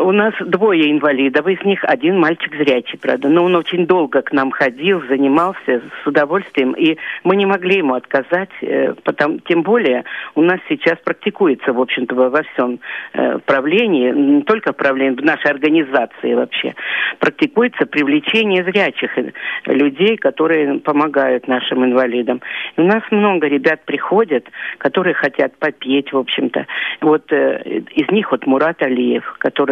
У 0.00 0.10
нас 0.10 0.32
двое 0.40 0.90
инвалидов, 0.90 1.46
из 1.46 1.62
них 1.62 1.84
один 1.84 2.18
мальчик 2.18 2.54
зрячий, 2.56 2.98
правда. 2.98 3.28
Но 3.28 3.44
он 3.44 3.54
очень 3.56 3.86
долго 3.86 4.22
к 4.22 4.32
нам 4.32 4.50
ходил, 4.50 5.02
занимался 5.06 5.82
с 6.02 6.06
удовольствием, 6.06 6.72
и 6.72 6.96
мы 7.24 7.36
не 7.36 7.44
могли 7.44 7.78
ему 7.78 7.94
отказать, 7.94 8.48
э, 8.62 8.94
потому, 9.04 9.38
тем 9.40 9.62
более 9.62 10.04
у 10.34 10.40
нас 10.40 10.60
сейчас 10.70 10.96
практикуется, 11.04 11.74
в 11.74 11.80
общем-то, 11.80 12.14
во 12.14 12.42
всем 12.42 12.80
э, 13.12 13.38
правлении, 13.44 14.12
не 14.12 14.42
только 14.42 14.72
в 14.72 14.76
правлении, 14.76 15.16
в 15.16 15.24
нашей 15.24 15.50
организации 15.50 16.32
вообще, 16.32 16.74
практикуется 17.18 17.84
привлечение 17.84 18.64
зрячих 18.64 19.18
э, 19.18 19.30
людей, 19.66 20.16
которые 20.16 20.78
помогают 20.78 21.48
нашим 21.48 21.84
инвалидам. 21.84 22.40
И 22.78 22.80
у 22.80 22.84
нас 22.84 23.02
много 23.10 23.46
ребят 23.46 23.84
приходят, 23.84 24.46
которые 24.78 25.12
хотят 25.12 25.54
попеть, 25.58 26.14
в 26.14 26.16
общем-то. 26.16 26.66
Вот 27.02 27.30
из 27.30 28.10
них 28.10 28.30
вот 28.30 28.46
Мурат 28.46 28.80
Алиев, 28.82 29.36
который 29.38 29.65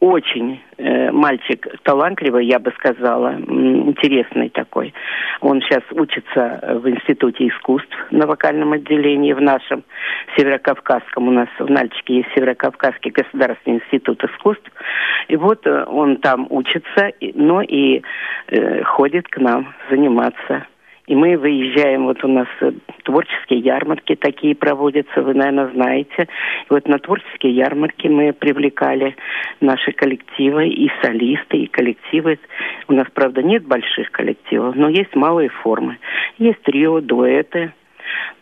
очень 0.00 0.60
э, 0.76 1.10
мальчик 1.10 1.66
талантливый, 1.82 2.46
я 2.46 2.58
бы 2.58 2.72
сказала, 2.72 3.34
интересный 3.34 4.50
такой. 4.50 4.92
Он 5.40 5.60
сейчас 5.62 5.82
учится 5.92 6.78
в 6.82 6.88
Институте 6.88 7.48
искусств 7.48 7.94
на 8.10 8.26
вокальном 8.26 8.72
отделении 8.72 9.32
в 9.32 9.40
нашем 9.40 9.84
Северокавказском. 10.36 11.28
У 11.28 11.30
нас 11.30 11.48
в 11.58 11.70
Нальчике 11.70 12.16
есть 12.16 12.28
Северокавказский 12.34 13.10
государственный 13.10 13.78
институт 13.78 14.22
искусств. 14.24 14.70
И 15.28 15.36
вот 15.36 15.66
э, 15.66 15.84
он 15.84 16.16
там 16.18 16.46
учится, 16.50 17.12
но 17.34 17.62
и 17.62 18.02
э, 18.48 18.82
ходит 18.84 19.28
к 19.28 19.38
нам 19.38 19.74
заниматься. 19.90 20.66
И 21.06 21.14
мы 21.14 21.36
выезжаем, 21.36 22.04
вот 22.04 22.24
у 22.24 22.28
нас 22.28 22.48
э, 22.62 22.72
творческие 23.02 23.58
ярмарки 23.58 24.14
такие 24.14 24.54
проводятся, 24.54 25.20
вы, 25.20 25.34
наверное, 25.34 25.70
знаете. 25.74 26.22
И 26.22 26.66
вот 26.70 26.88
на 26.88 26.98
творческие 26.98 27.54
ярмарки 27.54 28.08
мы 28.08 28.32
привлекали 28.32 29.14
наши 29.60 29.92
коллективы, 29.92 30.68
и 30.68 30.90
солисты, 31.02 31.58
и 31.58 31.66
коллективы. 31.66 32.38
У 32.88 32.94
нас, 32.94 33.06
правда, 33.12 33.42
нет 33.42 33.66
больших 33.66 34.10
коллективов, 34.12 34.76
но 34.76 34.88
есть 34.88 35.14
малые 35.14 35.50
формы. 35.50 35.98
Есть 36.38 36.62
трио, 36.62 37.00
дуэты, 37.02 37.72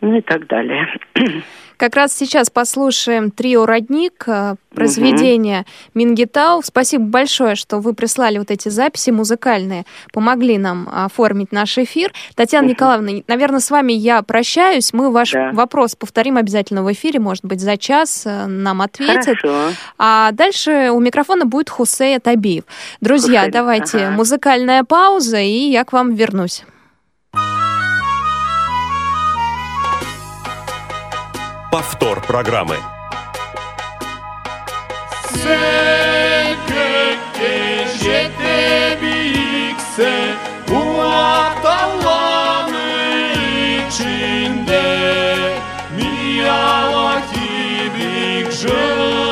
ну 0.01 0.17
и 0.17 0.21
так 0.21 0.47
далее. 0.47 0.87
Как 1.77 1.95
раз 1.95 2.13
сейчас 2.13 2.49
послушаем 2.49 3.31
трио 3.31 3.65
«Родник», 3.65 4.23
э, 4.27 4.55
произведение 4.73 5.65
Мингитау. 5.93 6.61
Спасибо 6.63 7.03
большое, 7.03 7.55
что 7.55 7.79
вы 7.79 7.93
прислали 7.93 8.37
вот 8.37 8.51
эти 8.51 8.69
записи 8.69 9.09
музыкальные, 9.09 9.85
помогли 10.13 10.57
нам 10.57 10.87
оформить 10.89 11.51
наш 11.51 11.77
эфир. 11.77 12.13
Татьяна 12.35 12.67
Николаевна, 12.67 13.23
наверное, 13.27 13.59
с 13.59 13.69
вами 13.69 13.91
я 13.91 14.21
прощаюсь. 14.21 14.93
Мы 14.93 15.11
ваш 15.11 15.31
Да. 15.31 15.51
вопрос 15.51 15.95
повторим 15.95 16.37
обязательно 16.37 16.83
в 16.83 16.91
эфире, 16.93 17.19
может 17.19 17.43
быть, 17.43 17.59
за 17.59 17.75
час 17.75 18.23
э, 18.25 18.45
нам 18.45 18.81
ответят. 18.81 19.37
Хорошо. 19.39 19.73
А 19.97 20.31
дальше 20.31 20.89
у 20.91 20.99
микрофона 20.99 21.45
будет 21.45 21.69
Хусея 21.69 22.19
Табиев. 22.19 22.63
Друзья, 23.01 23.39
Хусейн, 23.39 23.51
давайте 23.51 23.97
ага. 23.97 24.11
музыкальная 24.11 24.83
пауза, 24.83 25.39
и 25.39 25.69
я 25.69 25.83
к 25.83 25.91
вам 25.91 26.13
вернусь. 26.13 26.63
Повтор 31.73 32.21
программы. 32.21 32.77
Жылтырай 48.53 49.22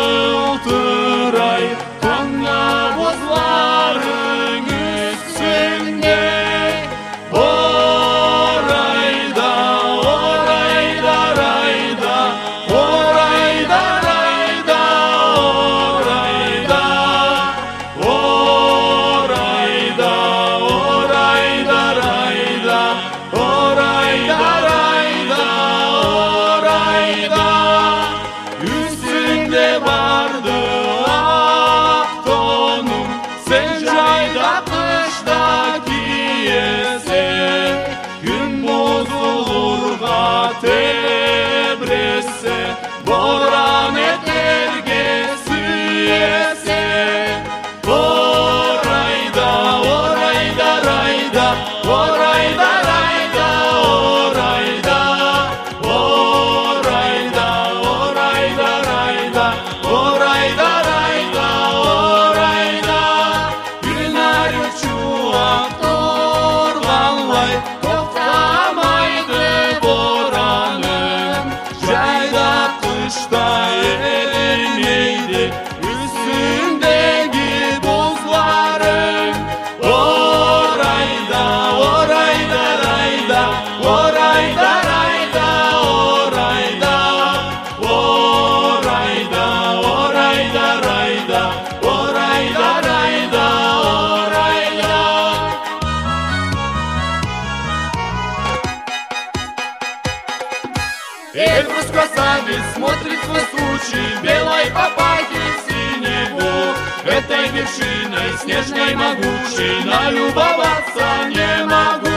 снежной 108.64 108.96
могучей 108.96 109.84
Налюбоваться 109.84 111.30
не 111.30 111.66
могу 111.66 112.11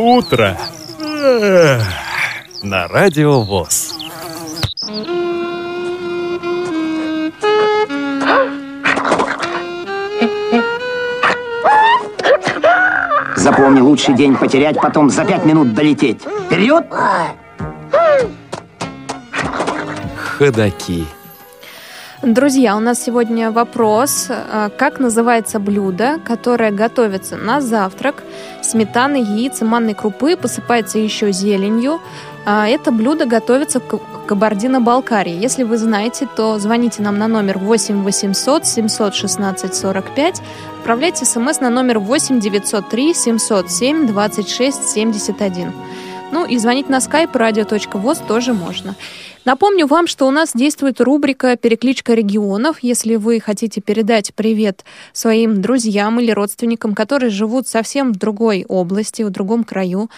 Утро. 0.00 0.56
На 2.62 2.88
радио 2.88 3.42
ВОЗ. 3.42 3.98
Запомни, 13.36 13.80
лучший 13.80 14.14
день 14.14 14.34
потерять, 14.34 14.80
потом 14.80 15.10
за 15.10 15.26
пять 15.26 15.44
минут 15.44 15.74
долететь. 15.74 16.22
Вперед! 16.46 16.86
Ходаки. 20.16 21.04
Друзья, 22.22 22.76
у 22.76 22.80
нас 22.80 23.02
сегодня 23.02 23.50
вопрос. 23.50 24.26
э, 24.28 24.68
Как 24.76 25.00
называется 25.00 25.58
блюдо, 25.58 26.18
которое 26.26 26.70
готовится 26.70 27.36
на 27.36 27.62
завтрак? 27.62 28.22
Сметаны, 28.62 29.16
яиц 29.16 29.62
манной 29.62 29.94
крупы, 29.94 30.36
посыпается 30.36 30.98
еще 30.98 31.32
зеленью. 31.32 31.98
А 32.44 32.68
Это 32.68 32.90
блюдо 32.92 33.24
готовится 33.24 33.80
в 33.80 33.86
Ка- 33.86 34.00
Кабардино-Балкарии. 34.26 35.32
Если 35.44 35.62
вы 35.62 35.78
знаете, 35.78 36.28
то 36.36 36.58
звоните 36.58 37.00
нам 37.02 37.18
на 37.18 37.26
номер 37.26 37.56
8 37.58 38.02
800 38.02 38.66
716 38.66 39.74
45. 39.74 40.42
Отправляйте 40.80 41.24
смс 41.24 41.60
на 41.60 41.70
номер 41.70 41.98
8 42.00 42.38
903 42.38 43.14
707 43.14 44.06
26 44.06 44.88
71. 44.90 45.72
Ну 46.32 46.46
и 46.46 46.58
звонить 46.58 46.88
на 46.88 46.98
skype 46.98 47.32
radio.voz 47.32 48.26
тоже 48.26 48.52
можно. 48.52 48.94
Напомню 49.44 49.86
вам, 49.86 50.06
что 50.06 50.26
у 50.26 50.30
нас 50.30 50.52
действует 50.54 51.00
рубрика 51.00 51.56
«Перекличка 51.56 52.14
регионов». 52.14 52.78
Если 52.82 53.16
вы 53.16 53.40
хотите 53.40 53.80
передать 53.80 54.34
привет 54.34 54.84
своим 55.12 55.60
друзьям 55.60 56.20
или 56.20 56.30
родственникам, 56.30 56.94
которые 56.94 57.30
живут 57.30 57.66
совсем 57.66 58.12
в 58.12 58.16
другой 58.16 58.64
области, 58.68 59.22
в 59.22 59.30
другом 59.30 59.64
краю, 59.64 60.10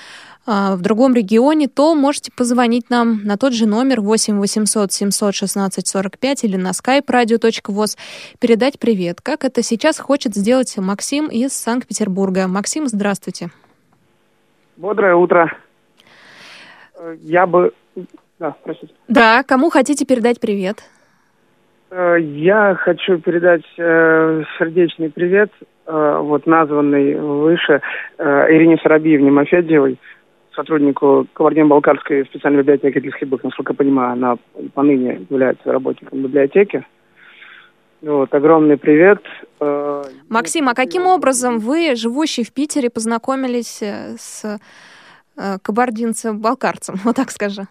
а, 0.45 0.75
в 0.75 0.81
другом 0.81 1.15
регионе, 1.15 1.69
то 1.69 1.95
можете 1.95 2.33
позвонить 2.33 2.91
нам 2.91 3.23
на 3.25 3.39
тот 3.39 3.53
же 3.53 3.67
номер 3.67 4.01
8 4.01 4.39
800 4.39 4.93
716 4.93 5.87
45 5.87 6.45
или 6.45 6.57
на 6.57 6.71
skype 6.71 7.07
radio.voz, 7.07 7.97
передать 8.41 8.81
привет, 8.81 9.21
как 9.21 9.45
это 9.45 9.63
сейчас 9.63 10.01
хочет 10.01 10.35
сделать 10.35 10.77
Максим 10.77 11.29
из 11.29 11.53
Санкт-Петербурга. 11.53 12.49
Максим, 12.49 12.89
здравствуйте. 12.89 13.51
Бодрое 14.77 15.15
утро. 15.15 15.53
Я 17.21 17.47
бы... 17.47 17.73
Да, 18.39 18.55
простите. 18.65 18.93
Да, 19.09 19.43
кому 19.43 19.71
хотите 19.71 20.05
передать 20.05 20.41
привет? 20.41 20.83
Э, 21.91 22.17
Я 22.21 22.75
хочу 22.75 23.19
передать 23.19 23.65
э, 23.79 24.43
сердечный 24.59 25.11
привет, 25.11 25.51
э, 25.87 26.19
вот 26.21 26.47
названный 26.47 27.15
выше, 27.15 27.81
э, 28.19 28.47
Ирине 28.51 28.79
Соробиевне 28.83 29.31
Мафедьевой, 29.31 29.99
сотруднику 30.55 31.27
Кабардино-Балкарской 31.35 32.25
специальной 32.27 32.63
библиотеки 32.63 33.13
слепых. 33.19 33.45
Насколько 33.45 33.73
я 33.73 33.77
понимаю, 33.77 34.13
она 34.13 34.37
поныне 34.75 35.27
является 35.31 35.73
работником 35.73 36.23
библиотеки. 36.23 36.85
Вот, 38.01 38.35
огромный 38.35 38.77
привет. 38.77 39.23
Э, 39.61 40.03
Максим, 40.29 40.69
а 40.69 40.75
каким 40.75 41.07
образом 41.07 41.59
вы, 41.59 41.95
живущий 41.95 42.43
в 42.43 42.53
Питере, 42.53 42.91
познакомились 42.91 43.81
э, 43.83 44.17
с 44.19 44.59
кабардинцем-балкарцем, 45.37 46.97
вот 47.05 47.17
так 47.17 47.31
скажу? 47.31 47.63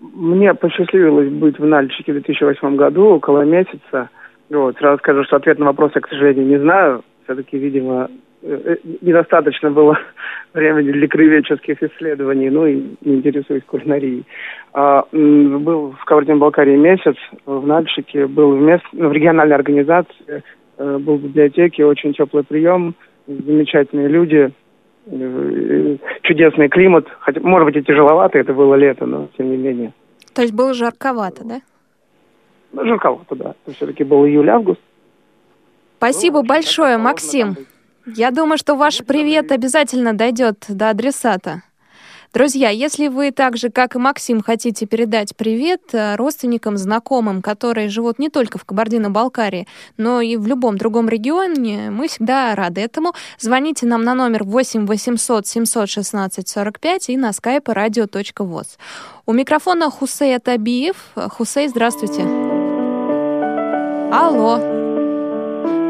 Мне 0.00 0.54
посчастливилось 0.54 1.30
быть 1.30 1.58
в 1.58 1.64
Нальчике 1.64 2.12
в 2.12 2.16
2008 2.16 2.76
году, 2.76 3.06
около 3.06 3.42
месяца. 3.42 4.10
Вот, 4.50 4.76
сразу 4.76 4.98
скажу, 4.98 5.24
что 5.24 5.36
ответ 5.36 5.58
на 5.58 5.66
вопрос 5.66 5.92
я, 5.94 6.00
к 6.00 6.08
сожалению, 6.08 6.46
не 6.46 6.58
знаю. 6.58 7.02
Все-таки, 7.24 7.56
видимо, 7.56 8.10
э, 8.42 8.60
э, 8.64 8.76
недостаточно 9.00 9.70
было 9.70 9.98
времени 10.54 10.90
для 10.90 11.06
краеведческих 11.06 11.82
исследований, 11.82 12.50
ну 12.50 12.66
и 12.66 12.82
не 13.02 13.16
интересуюсь 13.16 13.62
кулинарией. 13.64 14.24
А, 14.72 15.04
был 15.12 15.92
в 15.92 16.04
Кабардино-Балкарии 16.04 16.76
месяц, 16.76 17.16
в 17.46 17.66
Нальчике, 17.66 18.26
был 18.26 18.56
в, 18.56 18.60
мест, 18.60 18.84
ну, 18.92 19.08
в 19.08 19.12
региональной 19.12 19.54
организации, 19.54 20.42
э, 20.78 20.98
был 20.98 21.16
в 21.16 21.22
библиотеке, 21.22 21.86
очень 21.86 22.12
теплый 22.12 22.44
прием, 22.44 22.94
замечательные 23.26 24.08
люди, 24.08 24.36
э, 24.36 24.50
чудесный 26.22 26.68
климат. 26.68 27.06
Хотя, 27.20 27.40
может 27.40 27.66
быть, 27.66 27.76
и 27.76 27.82
тяжеловато, 27.82 28.38
это 28.38 28.52
было 28.52 28.74
лето, 28.74 29.06
но 29.06 29.28
тем 29.36 29.50
не 29.50 29.56
менее. 29.56 29.92
То 30.34 30.42
есть 30.42 30.54
было 30.54 30.74
жарковато, 30.74 31.44
да? 31.44 31.60
Ну, 32.72 32.86
жарковато, 32.86 33.34
да. 33.34 33.54
Все-таки 33.74 34.04
был 34.04 34.24
июль-август. 34.24 34.80
Спасибо 35.98 36.38
очень 36.38 36.48
большое, 36.48 36.98
Максим. 36.98 37.56
Я 38.06 38.30
думаю, 38.30 38.56
что 38.56 38.76
ваш 38.76 39.04
привет 39.04 39.52
обязательно 39.52 40.14
дойдет 40.14 40.64
до 40.68 40.90
адресата. 40.90 41.62
Друзья, 42.32 42.70
если 42.70 43.08
вы 43.08 43.32
так 43.32 43.56
же, 43.56 43.70
как 43.70 43.96
и 43.96 43.98
Максим, 43.98 44.40
хотите 44.40 44.86
передать 44.86 45.34
привет 45.34 45.80
э, 45.92 46.14
родственникам, 46.14 46.76
знакомым, 46.76 47.42
которые 47.42 47.88
живут 47.88 48.20
не 48.20 48.28
только 48.28 48.56
в 48.56 48.64
Кабардино-Балкарии, 48.64 49.66
но 49.96 50.20
и 50.20 50.36
в 50.36 50.46
любом 50.46 50.78
другом 50.78 51.08
регионе, 51.08 51.90
мы 51.90 52.06
всегда 52.06 52.54
рады 52.54 52.82
этому. 52.82 53.14
Звоните 53.40 53.86
нам 53.86 54.04
на 54.04 54.14
номер 54.14 54.44
8 54.44 54.86
800 54.86 55.44
716 55.44 56.48
45 56.48 57.08
и 57.08 57.16
на 57.16 57.30
skype 57.30 57.64
radio.voz. 57.64 58.78
У 59.26 59.32
микрофона 59.32 59.90
Хусей 59.90 60.36
Атабиев. 60.36 60.96
Хусей, 61.16 61.66
здравствуйте. 61.66 62.22
Алло. 64.12 64.79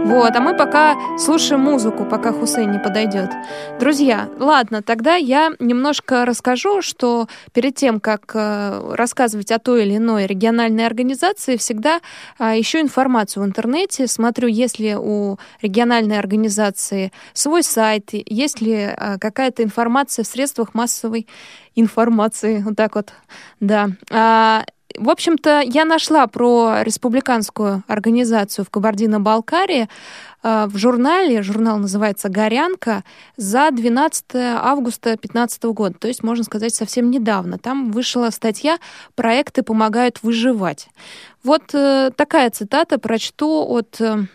Вот, 0.04 0.34
а 0.34 0.40
мы 0.40 0.56
пока 0.56 0.96
слушаем 1.18 1.60
музыку, 1.60 2.04
пока 2.04 2.32
Хусейн 2.32 2.72
не 2.72 2.78
подойдет. 2.78 3.30
Друзья, 3.78 4.28
ладно, 4.38 4.82
тогда 4.82 5.14
я 5.14 5.50
немножко 5.60 6.24
расскажу, 6.24 6.82
что 6.82 7.28
перед 7.52 7.74
тем, 7.76 8.00
как 8.00 8.32
э, 8.34 8.94
рассказывать 8.94 9.52
о 9.52 9.58
той 9.58 9.84
или 9.84 9.98
иной 9.98 10.26
региональной 10.26 10.86
организации, 10.86 11.56
всегда 11.56 12.00
э, 12.38 12.60
ищу 12.60 12.80
информацию 12.80 13.44
в 13.44 13.46
интернете, 13.46 14.06
смотрю, 14.06 14.48
есть 14.48 14.78
ли 14.78 14.96
у 14.96 15.38
региональной 15.60 16.18
организации 16.18 17.12
свой 17.32 17.62
сайт, 17.62 18.08
есть 18.12 18.60
ли 18.60 18.72
э, 18.72 19.18
какая-то 19.18 19.62
информация 19.62 20.24
в 20.24 20.28
средствах 20.28 20.74
массовой 20.74 21.28
информации, 21.76 22.62
вот 22.62 22.76
так 22.76 22.96
вот, 22.96 23.12
да. 23.60 23.90
В 25.00 25.08
общем-то, 25.08 25.62
я 25.64 25.86
нашла 25.86 26.26
про 26.26 26.82
республиканскую 26.82 27.82
организацию 27.86 28.66
в 28.66 28.70
Кабардино-Балкарии 28.70 29.88
э, 30.42 30.66
в 30.66 30.76
журнале, 30.76 31.40
журнал 31.40 31.78
называется 31.78 32.28
«Горянка», 32.28 33.02
за 33.38 33.70
12 33.70 34.24
августа 34.34 35.08
2015 35.12 35.62
года, 35.64 35.94
то 35.98 36.06
есть, 36.06 36.22
можно 36.22 36.44
сказать, 36.44 36.74
совсем 36.74 37.10
недавно. 37.10 37.56
Там 37.56 37.92
вышла 37.92 38.28
статья 38.28 38.76
«Проекты 39.14 39.62
помогают 39.62 40.22
выживать». 40.22 40.90
Вот 41.42 41.74
э, 41.74 42.10
такая 42.14 42.50
цитата 42.50 42.98
прочту 42.98 43.64
от 43.70 43.98
э, 44.02 44.26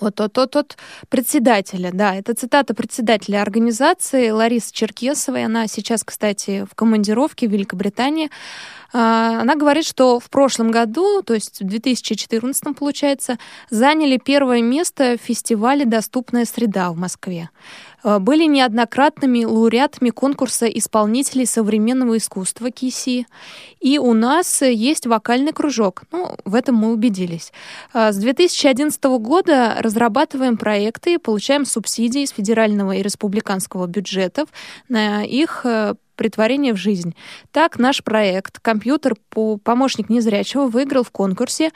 Вот 0.00 0.20
от, 0.20 0.38
от, 0.38 0.56
от 0.56 0.76
председателя, 1.08 1.90
да, 1.92 2.14
это 2.14 2.34
цитата 2.34 2.74
председателя 2.74 3.40
организации 3.40 4.30
Ларисы 4.30 4.72
Черкесовой. 4.72 5.44
Она 5.44 5.66
сейчас, 5.68 6.04
кстати, 6.04 6.66
в 6.70 6.74
командировке 6.74 7.48
в 7.48 7.52
Великобритании. 7.52 8.30
А, 8.92 9.40
она 9.40 9.54
говорит, 9.56 9.86
что 9.86 10.20
в 10.20 10.28
прошлом 10.30 10.70
году, 10.70 11.22
то 11.22 11.34
есть 11.34 11.60
в 11.60 11.64
2014 11.64 12.76
получается, 12.76 13.38
заняли 13.70 14.18
первое 14.18 14.62
место 14.62 15.16
в 15.18 15.24
фестивале 15.24 15.84
«Доступная 15.84 16.44
среда» 16.44 16.90
в 16.90 16.96
Москве. 16.96 17.50
А, 18.02 18.18
были 18.18 18.44
неоднократными 18.44 19.44
лауреатами 19.44 20.10
конкурса 20.10 20.66
исполнителей 20.66 21.46
современного 21.46 22.16
искусства 22.16 22.70
КИСИ. 22.70 23.26
И 23.80 23.98
у 23.98 24.12
нас 24.14 24.62
есть 24.62 25.06
вокальный 25.06 25.52
кружок. 25.52 26.04
Ну, 26.12 26.36
в 26.44 26.54
этом 26.54 26.76
мы 26.76 26.92
убедились. 26.92 27.52
А, 27.92 28.12
с 28.12 28.16
2011 28.16 29.02
года 29.18 29.76
разрабатываем 29.80 30.56
проекты 30.56 31.18
получаем 31.18 31.64
субсидии 31.64 32.22
из 32.22 32.30
федерального 32.30 32.92
и 32.92 33.02
республиканского 33.02 33.86
бюджетов 33.86 34.48
на 34.88 35.24
их 35.24 35.62
э, 35.64 35.94
притворение 36.16 36.72
в 36.72 36.76
жизнь. 36.76 37.14
Так 37.52 37.78
наш 37.78 38.02
проект 38.02 38.58
«Компьютер 38.60 39.14
по 39.30 39.56
помощник 39.58 40.08
незрячего» 40.08 40.66
выиграл 40.66 41.04
в 41.04 41.10
конкурсе, 41.10 41.70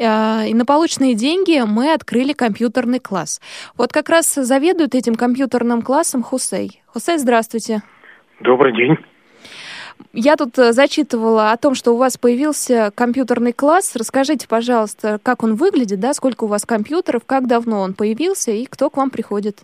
а, 0.00 0.44
и 0.46 0.54
на 0.54 0.64
полученные 0.64 1.14
деньги 1.14 1.62
мы 1.66 1.92
открыли 1.92 2.32
компьютерный 2.32 2.98
класс. 2.98 3.40
Вот 3.76 3.92
как 3.92 4.08
раз 4.08 4.34
заведует 4.34 4.94
этим 4.94 5.14
компьютерным 5.14 5.82
классом 5.82 6.22
Хусей. 6.22 6.82
Хусей, 6.86 7.18
здравствуйте. 7.18 7.82
Добрый 8.40 8.74
день. 8.74 8.96
Я 10.12 10.36
тут 10.36 10.58
э, 10.58 10.72
зачитывала 10.72 11.52
о 11.52 11.56
том, 11.56 11.74
что 11.74 11.92
у 11.92 11.96
вас 11.96 12.18
появился 12.18 12.92
компьютерный 12.94 13.52
класс. 13.52 13.94
Расскажите, 13.94 14.46
пожалуйста, 14.48 15.18
как 15.22 15.42
он 15.42 15.54
выглядит, 15.54 16.00
да, 16.00 16.12
сколько 16.12 16.44
у 16.44 16.48
вас 16.48 16.66
компьютеров, 16.66 17.22
как 17.24 17.46
давно 17.46 17.80
он 17.80 17.94
появился 17.94 18.50
и 18.50 18.66
кто 18.66 18.90
к 18.90 18.96
вам 18.96 19.10
приходит? 19.10 19.60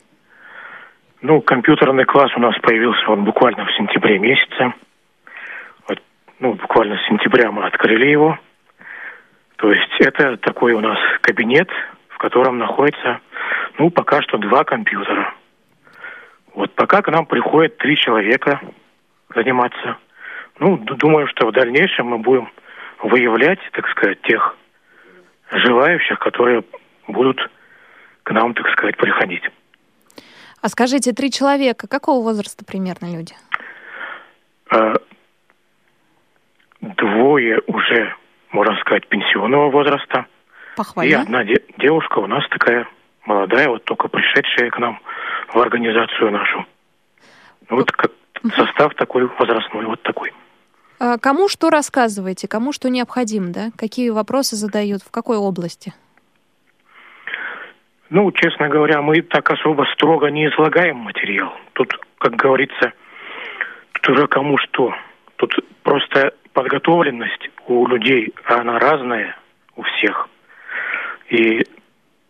Ну, 1.21 1.41
компьютерный 1.41 2.05
класс 2.05 2.31
у 2.37 2.41
нас 2.41 2.57
появился 2.61 3.05
вот 3.09 3.19
буквально 3.21 3.67
в 3.67 3.73
сентябре 3.73 4.21
месяце. 4.21 4.73
Вот, 5.89 6.01
ну, 6.39 6.53
буквально 6.55 6.97
с 6.97 7.07
сентября 7.09 7.51
мы 7.51 7.67
открыли 7.67 8.07
его. 8.07 8.39
То 9.57 9.73
есть 9.73 9.91
это 9.99 10.37
такой 10.37 10.75
у 10.75 10.81
нас 10.81 10.97
кабинет, 11.23 11.69
в 12.11 12.19
котором 12.19 12.59
находится, 12.59 13.21
ну, 13.79 13.91
пока 13.91 14.23
что 14.23 14.39
два 14.39 14.63
компьютера. 14.63 15.35
Вот 16.55 16.73
пока 16.77 17.03
к 17.03 17.09
нам 17.11 17.27
приходит 17.27 17.79
три 17.79 17.97
человека 17.97 18.61
заниматься. 19.35 19.97
Ну, 20.61 20.77
думаю, 20.77 21.27
что 21.27 21.49
в 21.49 21.53
дальнейшем 21.53 22.07
мы 22.07 22.19
будем 22.19 22.49
выявлять, 23.03 23.59
так 23.73 23.89
сказать, 23.89 24.23
тех 24.23 24.57
желающих, 25.51 26.21
которые 26.21 26.63
будут 27.09 27.51
к 28.23 28.31
нам, 28.31 28.55
так 28.55 28.69
сказать, 28.71 28.97
приходить. 28.97 29.43
А 30.61 30.69
скажите, 30.69 31.13
три 31.13 31.31
человека, 31.31 31.87
какого 31.87 32.23
возраста 32.23 32.65
примерно 32.65 33.07
люди? 33.15 33.35
А, 34.71 34.95
двое 36.81 37.61
уже, 37.67 38.15
можно 38.51 38.77
сказать, 38.81 39.07
пенсионного 39.09 39.71
возраста. 39.71 40.27
Похвально. 40.77 41.11
И 41.11 41.13
одна 41.15 41.45
де- 41.45 41.65
девушка 41.79 42.19
у 42.19 42.27
нас 42.27 42.45
такая 42.51 42.87
молодая, 43.25 43.69
вот 43.69 43.85
только 43.85 44.09
пришедшая 44.09 44.71
к 44.71 44.79
нам 44.79 45.01
в 45.53 45.59
организацию 45.59 46.31
нашу. 46.31 46.67
Ну, 47.69 47.77
вот 47.77 47.91
как 47.93 48.13
состав 48.57 48.95
такой 48.95 49.27
возрастной, 49.39 49.87
вот 49.87 50.03
такой. 50.03 50.33
А 51.01 51.19
кому 51.19 51.49
что 51.49 51.71
рассказываете, 51.71 52.49
кому 52.49 52.73
что 52.73 52.89
необходимо, 52.91 53.49
да? 53.51 53.71
Какие 53.77 54.11
вопросы 54.11 54.57
задают, 54.57 55.03
в 55.03 55.11
какой 55.11 55.37
области? 55.37 55.93
Ну, 58.11 58.33
честно 58.33 58.69
говоря, 58.69 59.03
мы 59.03 59.21
так 59.21 59.51
особо 59.51 59.85
строго 59.93 60.29
не 60.29 60.47
излагаем 60.47 60.97
материал. 60.97 61.53
Тут, 61.75 61.93
как 62.19 62.37
говорится, 62.37 62.93
тут 63.93 64.09
уже 64.11 64.27
кому 64.29 64.57
что. 64.59 64.95
Тут 65.37 65.55
просто 65.83 66.33
подготовленность 66.53 67.51
у 67.67 67.87
людей, 67.87 68.33
она 68.47 68.79
разная 68.79 69.37
у 69.77 69.83
всех. 69.83 70.29
И 71.29 71.67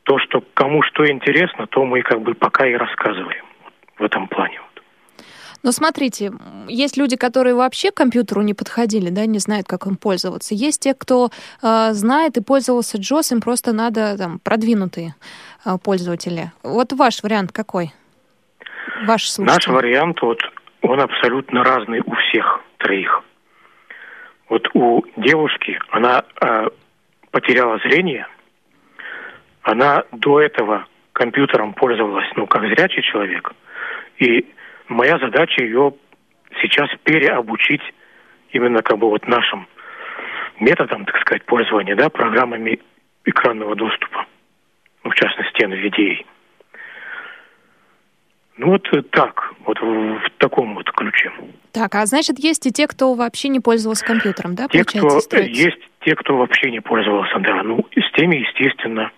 то, 0.02 0.18
что 0.18 0.42
кому 0.54 0.82
что 0.82 1.08
интересно, 1.08 1.66
то 1.68 1.84
мы 1.84 2.02
как 2.02 2.22
бы 2.22 2.34
пока 2.34 2.66
и 2.66 2.74
рассказываем 2.74 3.44
в 3.98 4.02
этом 4.02 4.26
плане. 4.26 4.60
Но 5.62 5.72
смотрите, 5.72 6.32
есть 6.68 6.96
люди, 6.96 7.16
которые 7.16 7.54
вообще 7.54 7.90
к 7.90 7.94
компьютеру 7.94 8.42
не 8.42 8.54
подходили, 8.54 9.10
да, 9.10 9.26
не 9.26 9.38
знают, 9.38 9.66
как 9.66 9.86
им 9.86 9.96
пользоваться. 9.96 10.54
Есть 10.54 10.82
те, 10.82 10.94
кто 10.94 11.30
э, 11.62 11.92
знает 11.92 12.36
и 12.36 12.42
пользовался 12.42 12.98
JOS, 12.98 13.32
им 13.32 13.40
просто 13.40 13.72
надо 13.72 14.16
там 14.16 14.38
продвинутые 14.38 15.14
пользователи. 15.76 16.52
Вот 16.62 16.92
ваш 16.92 17.22
вариант 17.22 17.52
какой? 17.52 17.92
Ваш 19.06 19.28
слушатель. 19.28 19.70
Наш 19.70 19.76
вариант, 19.76 20.22
вот, 20.22 20.40
он 20.80 21.00
абсолютно 21.00 21.62
разный 21.62 22.00
у 22.00 22.14
всех 22.14 22.60
троих. 22.78 23.22
Вот 24.48 24.66
у 24.72 25.02
девушки, 25.16 25.78
она 25.90 26.24
э, 26.40 26.68
потеряла 27.30 27.78
зрение, 27.78 28.26
она 29.62 30.04
до 30.12 30.40
этого 30.40 30.86
компьютером 31.12 31.74
пользовалась, 31.74 32.28
ну, 32.36 32.46
как 32.46 32.62
зрячий 32.62 33.02
человек, 33.02 33.52
и 34.18 34.46
моя 34.88 35.18
задача 35.18 35.62
ее 35.62 35.92
сейчас 36.62 36.88
переобучить 37.04 37.82
именно 38.50 38.82
как 38.82 38.98
бы 38.98 39.10
вот 39.10 39.26
нашим 39.28 39.68
методом, 40.60 41.04
так 41.04 41.20
сказать, 41.20 41.44
пользования, 41.44 41.94
да, 41.94 42.08
программами 42.08 42.80
экранного 43.24 43.76
доступа, 43.76 44.26
ну, 45.08 45.12
в 45.12 45.14
частности, 45.14 45.62
NVDA. 45.62 46.26
Ну 48.58 48.70
вот 48.72 49.10
так, 49.10 49.54
вот 49.64 49.80
в, 49.80 50.18
в 50.18 50.30
таком 50.38 50.74
вот 50.74 50.90
ключе. 50.92 51.30
Так, 51.72 51.94
а 51.94 52.04
значит, 52.06 52.38
есть 52.38 52.66
и 52.66 52.72
те, 52.72 52.86
кто 52.86 53.14
вообще 53.14 53.48
не 53.48 53.60
пользовался 53.60 54.04
компьютером, 54.04 54.54
да, 54.54 54.68
те, 54.68 54.84
кто, 54.84 55.20
Есть 55.38 55.78
те, 56.04 56.14
кто 56.14 56.36
вообще 56.36 56.70
не 56.70 56.80
пользовался, 56.80 57.38
да. 57.38 57.62
Ну, 57.62 57.86
с 57.94 58.16
теми, 58.16 58.36
естественно, 58.36 59.10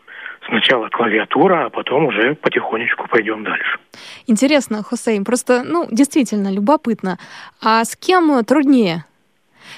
сначала 0.46 0.88
клавиатура, 0.90 1.66
а 1.66 1.70
потом 1.70 2.06
уже 2.06 2.34
потихонечку 2.34 3.08
пойдем 3.08 3.44
дальше. 3.44 3.78
Интересно, 4.26 4.82
Хусейн, 4.82 5.24
просто, 5.24 5.64
ну, 5.64 5.88
действительно 5.90 6.52
любопытно. 6.52 7.18
А 7.62 7.84
с 7.84 7.96
кем 7.96 8.44
труднее? 8.44 9.06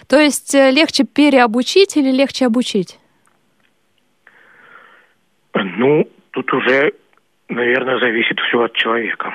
То 0.08 0.18
есть 0.18 0.54
э, 0.54 0.70
легче 0.72 1.04
переобучить 1.04 1.96
или 1.96 2.10
легче 2.10 2.46
обучить? 2.46 2.98
Ну, 5.54 6.08
тут 6.30 6.52
уже, 6.52 6.92
наверное, 7.48 7.98
зависит 7.98 8.38
все 8.40 8.62
от 8.62 8.72
человека. 8.74 9.34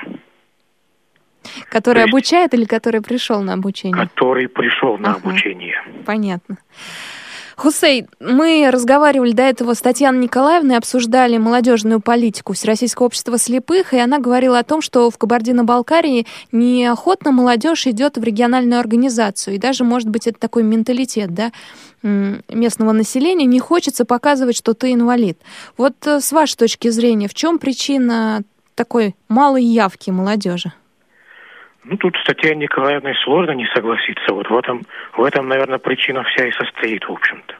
Который 1.70 2.02
есть, 2.02 2.10
обучает 2.10 2.54
или 2.54 2.64
который 2.64 3.00
пришел 3.00 3.42
на 3.42 3.54
обучение? 3.54 3.96
Который 3.96 4.48
пришел 4.48 4.98
на 4.98 5.10
ага. 5.10 5.20
обучение. 5.20 5.80
Понятно. 6.04 6.58
Хусей, 7.58 8.06
мы 8.20 8.70
разговаривали 8.70 9.32
до 9.32 9.42
этого 9.42 9.74
с 9.74 9.80
Татьяной 9.80 10.22
Николаевной, 10.22 10.76
обсуждали 10.76 11.38
молодежную 11.38 12.00
политику 12.00 12.52
Всероссийского 12.52 13.06
общества 13.06 13.36
слепых, 13.36 13.92
и 13.92 13.98
она 13.98 14.20
говорила 14.20 14.60
о 14.60 14.62
том, 14.62 14.80
что 14.80 15.10
в 15.10 15.18
Кабардино-Балкарии 15.18 16.24
неохотно 16.52 17.32
молодежь 17.32 17.88
идет 17.88 18.16
в 18.16 18.22
региональную 18.22 18.78
организацию, 18.78 19.56
и 19.56 19.58
даже, 19.58 19.82
может 19.82 20.08
быть, 20.08 20.28
это 20.28 20.38
такой 20.38 20.62
менталитет, 20.62 21.34
да, 21.34 21.50
местного 22.02 22.92
населения, 22.92 23.44
не 23.44 23.58
хочется 23.58 24.04
показывать, 24.04 24.56
что 24.56 24.72
ты 24.72 24.92
инвалид. 24.92 25.40
Вот 25.76 25.94
э, 26.06 26.20
с 26.20 26.30
вашей 26.30 26.56
точки 26.56 26.90
зрения, 26.90 27.26
в 27.26 27.34
чем 27.34 27.58
причина 27.58 28.42
такой 28.76 29.16
малой 29.28 29.64
явки 29.64 30.10
молодежи? 30.10 30.72
Ну, 31.84 31.96
тут 31.96 32.16
с 32.16 32.24
Татьяной 32.24 32.64
Николаевной 32.64 33.14
сложно 33.24 33.52
не 33.52 33.66
согласиться. 33.74 34.32
Вот 34.32 34.50
в 34.50 34.56
этом, 34.56 34.82
в 35.16 35.22
этом, 35.22 35.48
наверное, 35.48 35.78
причина 35.78 36.24
вся 36.24 36.46
и 36.46 36.52
состоит, 36.52 37.04
в 37.08 37.12
общем-то. 37.12 37.54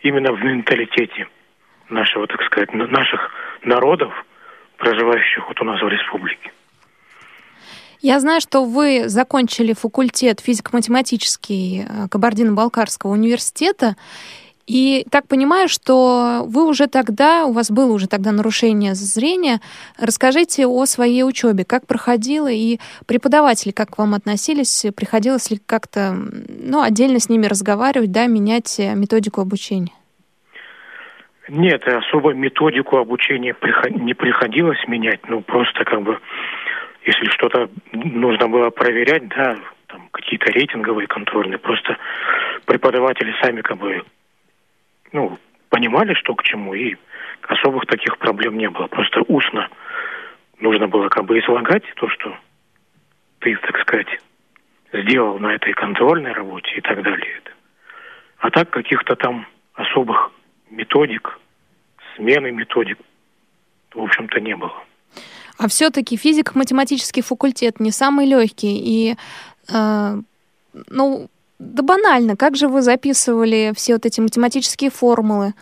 Именно 0.00 0.32
в 0.32 0.42
менталитете 0.42 1.28
нашего, 1.88 2.26
так 2.26 2.42
сказать, 2.44 2.72
наших 2.72 3.30
народов, 3.62 4.12
проживающих 4.78 5.46
вот 5.48 5.60
у 5.60 5.64
нас 5.64 5.80
в 5.80 5.88
республике. 5.88 6.52
Я 8.00 8.20
знаю, 8.20 8.40
что 8.40 8.64
вы 8.64 9.08
закончили 9.08 9.72
факультет 9.72 10.40
физико-математический 10.40 11.82
э, 11.82 12.08
Кабардино-Балкарского 12.08 13.10
университета, 13.10 13.96
и 14.66 15.06
так 15.10 15.28
понимаю, 15.28 15.68
что 15.68 16.42
вы 16.46 16.66
уже 16.66 16.88
тогда, 16.88 17.46
у 17.46 17.52
вас 17.52 17.70
было 17.70 17.92
уже 17.92 18.08
тогда 18.08 18.32
нарушение 18.32 18.94
зрения. 18.94 19.60
Расскажите 19.98 20.66
о 20.66 20.84
своей 20.86 21.22
учебе, 21.22 21.64
как 21.64 21.86
проходила 21.86 22.50
и 22.50 22.78
преподаватели 23.06 23.70
как 23.70 23.90
к 23.90 23.98
вам 23.98 24.14
относились, 24.14 24.86
приходилось 24.96 25.50
ли 25.50 25.58
как-то 25.64 26.14
ну, 26.14 26.82
отдельно 26.82 27.20
с 27.20 27.28
ними 27.28 27.46
разговаривать, 27.46 28.10
да, 28.10 28.26
менять 28.26 28.78
методику 28.78 29.40
обучения? 29.40 29.92
Нет, 31.48 31.86
особо 31.86 32.32
методику 32.34 32.96
обучения 32.96 33.54
не 33.90 34.14
приходилось 34.14 34.84
менять, 34.88 35.20
ну 35.28 35.42
просто 35.42 35.84
как 35.84 36.02
бы, 36.02 36.18
если 37.04 37.26
что-то 37.26 37.70
нужно 37.92 38.48
было 38.48 38.70
проверять, 38.70 39.28
да, 39.28 39.56
там 39.86 40.08
какие-то 40.10 40.50
рейтинговые 40.50 41.06
контрольные, 41.06 41.58
просто 41.58 41.96
преподаватели 42.64 43.32
сами 43.40 43.60
как 43.60 43.78
бы 43.78 44.02
ну, 45.16 45.38
понимали, 45.70 46.12
что 46.14 46.34
к 46.34 46.42
чему, 46.42 46.74
и 46.74 46.94
особых 47.48 47.86
таких 47.86 48.18
проблем 48.18 48.58
не 48.58 48.68
было. 48.68 48.86
Просто 48.86 49.22
устно 49.22 49.68
нужно 50.60 50.88
было 50.88 51.08
как 51.08 51.24
бы 51.24 51.38
излагать 51.38 51.84
то, 51.96 52.08
что 52.08 52.36
ты, 53.40 53.56
так 53.56 53.78
сказать, 53.80 54.08
сделал 54.92 55.38
на 55.38 55.54
этой 55.54 55.72
контрольной 55.72 56.32
работе 56.32 56.70
и 56.76 56.80
так 56.82 57.02
далее. 57.02 57.40
А 58.38 58.50
так 58.50 58.70
каких-то 58.70 59.16
там 59.16 59.46
особых 59.72 60.30
методик, 60.70 61.38
смены 62.14 62.50
методик, 62.52 62.98
в 63.94 64.02
общем-то, 64.02 64.38
не 64.40 64.54
было. 64.54 64.84
А 65.58 65.68
все-таки 65.68 66.18
физико-математический 66.18 67.22
факультет 67.22 67.80
не 67.80 67.90
самый 67.90 68.26
легкий. 68.26 68.76
И, 68.84 69.16
э, 69.72 70.14
ну, 70.90 71.30
да 71.58 71.82
банально, 71.82 72.36
как 72.36 72.56
же 72.56 72.68
вы 72.68 72.82
записывали 72.82 73.72
все 73.74 73.94
вот 73.94 74.06
эти 74.06 74.20
математические 74.20 74.90
формулы? 74.90 75.54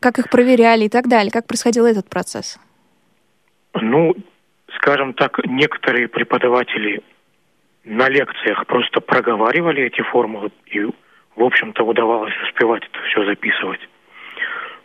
Как 0.00 0.18
их 0.18 0.28
проверяли 0.28 0.84
и 0.84 0.88
так 0.88 1.08
далее? 1.08 1.30
Как 1.30 1.46
происходил 1.46 1.86
этот 1.86 2.08
процесс? 2.08 2.58
Ну, 3.74 4.14
скажем 4.76 5.14
так, 5.14 5.38
некоторые 5.46 6.08
преподаватели 6.08 7.02
на 7.84 8.08
лекциях 8.08 8.66
просто 8.66 9.00
проговаривали 9.00 9.84
эти 9.84 10.02
формулы, 10.02 10.50
и, 10.66 10.80
в 10.84 11.42
общем-то, 11.42 11.84
удавалось 11.84 12.34
успевать 12.44 12.82
это 12.84 13.04
все 13.08 13.24
записывать. 13.24 13.80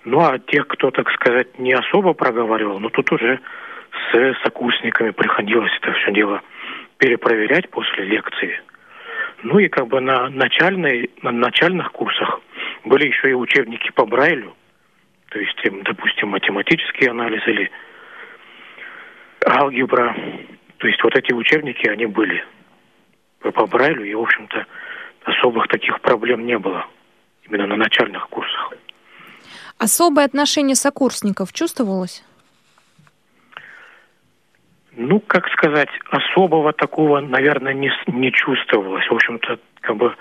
Ну, 0.06 0.20
а 0.20 0.39
тех, 0.39 0.68
кто, 0.68 0.91
так 0.91 1.10
сказать, 1.12 1.60
не 1.60 1.74
особо 1.74 2.14
проговаривал, 2.14 2.80
ну, 2.80 2.89
тут 2.89 3.12
уже 3.12 3.39
с 4.12 4.36
сокурсниками 4.43 5.12
приходилось 5.12 5.72
это 5.82 5.91
все 5.93 6.12
дело 6.12 6.41
перепроверять 6.97 7.70
после 7.70 8.06
лекции. 8.06 8.62
Ну 9.44 9.60
и 9.60 9.68
как 9.70 9.88
бы 9.88 10.02
на, 10.02 10.30
начальной, 10.30 11.10
на 11.22 11.32
начальных 11.32 11.92
курсах 11.92 12.42
были 12.84 13.08
еще 13.08 13.30
и 13.30 13.34
учебники 13.34 13.92
по 13.92 14.06
Брайлю, 14.06 14.56
то 15.30 15.40
есть, 15.40 15.58
допустим, 15.84 16.30
математический 16.30 17.08
анализ 17.08 17.42
или 17.48 17.72
алгебра. 19.46 20.16
То 20.78 20.88
есть 20.88 21.04
вот 21.04 21.16
эти 21.16 21.34
учебники, 21.34 21.88
они 21.88 22.06
были 22.06 22.44
по 23.40 23.66
Брайлю, 23.66 24.04
и, 24.04 24.14
в 24.14 24.22
общем-то, 24.22 24.66
особых 25.24 25.68
таких 25.68 26.02
проблем 26.02 26.46
не 26.46 26.58
было 26.58 26.86
именно 27.44 27.68
на 27.68 27.76
начальных 27.78 28.28
курсах. 28.30 28.74
Особое 29.78 30.26
отношение 30.26 30.76
сокурсников 30.76 31.54
чувствовалось? 31.54 32.24
Ну, 34.96 35.20
как 35.20 35.48
сказать, 35.50 35.90
особого 36.10 36.74
такого, 36.74 37.20
наверное, 37.22 37.74
не, 37.74 37.92
не 38.08 38.32
чувствовалось. 38.32 39.06
В 39.08 39.14
общем-то, 39.14 39.60
как 39.82 39.98
бы 39.98 40.16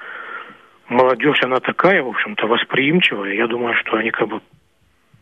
молодежь, 0.89 1.43
она 1.43 1.61
такая, 1.61 2.03
в 2.03 2.09
общем-то, 2.09 2.47
восприимчивая. 2.47 3.35
Я 3.35 3.47
думаю, 3.47 3.75
что 3.75 3.97
они 3.97 4.11
как 4.11 4.29
бы 4.29 4.41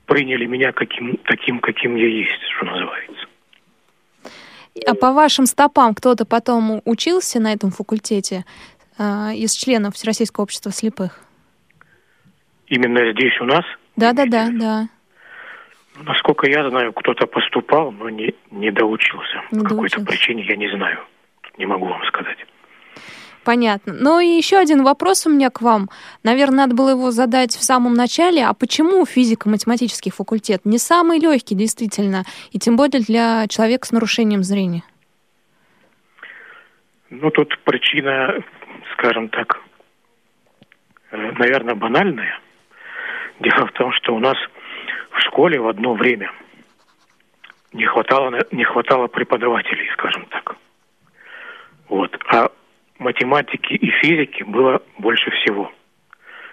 приняли 0.06 0.46
меня 0.46 0.72
каким, 0.72 1.16
таким, 1.24 1.60
каким 1.60 1.96
я 1.96 2.08
есть, 2.08 2.42
что 2.56 2.66
называется. 2.66 3.26
А 4.86 4.94
по 4.94 5.12
вашим 5.12 5.46
стопам 5.46 5.94
кто-то 5.94 6.26
потом 6.26 6.82
учился 6.84 7.40
на 7.40 7.52
этом 7.52 7.70
факультете 7.70 8.44
э, 8.98 9.34
из 9.34 9.54
членов 9.54 9.94
Всероссийского 9.94 10.44
общества 10.44 10.70
слепых? 10.70 11.20
Именно 12.66 13.12
здесь 13.12 13.40
у 13.40 13.44
нас? 13.44 13.64
Да, 13.96 14.12
да, 14.12 14.26
да, 14.26 14.48
да. 14.52 14.88
Насколько 16.04 16.48
я 16.48 16.68
знаю, 16.68 16.92
кто-то 16.92 17.26
поступал, 17.26 17.90
но 17.90 18.10
не, 18.10 18.34
не 18.50 18.70
доучился. 18.70 19.42
Не 19.50 19.60
По 19.60 19.70
какой-то 19.70 20.04
причине 20.04 20.44
я 20.44 20.56
не 20.56 20.68
знаю. 20.68 20.98
Не 21.56 21.66
могу 21.66 21.86
вам 21.86 22.04
сказать. 22.04 22.36
Понятно. 23.44 23.94
Ну 23.94 24.18
и 24.18 24.26
еще 24.26 24.58
один 24.58 24.82
вопрос 24.82 25.24
у 25.24 25.30
меня 25.30 25.50
к 25.50 25.62
вам. 25.62 25.88
Наверное, 26.24 26.66
надо 26.66 26.74
было 26.74 26.90
его 26.90 27.12
задать 27.12 27.52
в 27.52 27.62
самом 27.62 27.94
начале. 27.94 28.44
А 28.44 28.52
почему 28.54 29.06
физико-математический 29.06 30.10
факультет 30.10 30.62
не 30.64 30.78
самый 30.78 31.20
легкий, 31.20 31.54
действительно, 31.54 32.24
и 32.50 32.58
тем 32.58 32.76
более 32.76 33.00
для 33.00 33.46
человека 33.46 33.86
с 33.86 33.92
нарушением 33.92 34.42
зрения? 34.42 34.82
Ну, 37.08 37.30
тут 37.30 37.56
причина, 37.62 38.34
скажем 38.94 39.28
так, 39.28 39.62
э, 41.12 41.32
наверное, 41.38 41.76
банальная. 41.76 42.40
Дело 43.38 43.66
в 43.68 43.72
том, 43.72 43.92
что 43.92 44.12
у 44.14 44.18
нас 44.18 44.36
в 45.16 45.20
школе 45.20 45.58
в 45.58 45.66
одно 45.66 45.94
время 45.94 46.30
не 47.72 47.86
хватало, 47.86 48.32
не 48.52 48.64
хватало 48.64 49.06
преподавателей, 49.06 49.88
скажем 49.92 50.26
так. 50.26 50.56
Вот. 51.88 52.16
А 52.32 52.50
математики 52.98 53.74
и 53.74 53.90
физики 54.02 54.42
было 54.42 54.82
больше 54.98 55.30
всего. 55.30 55.72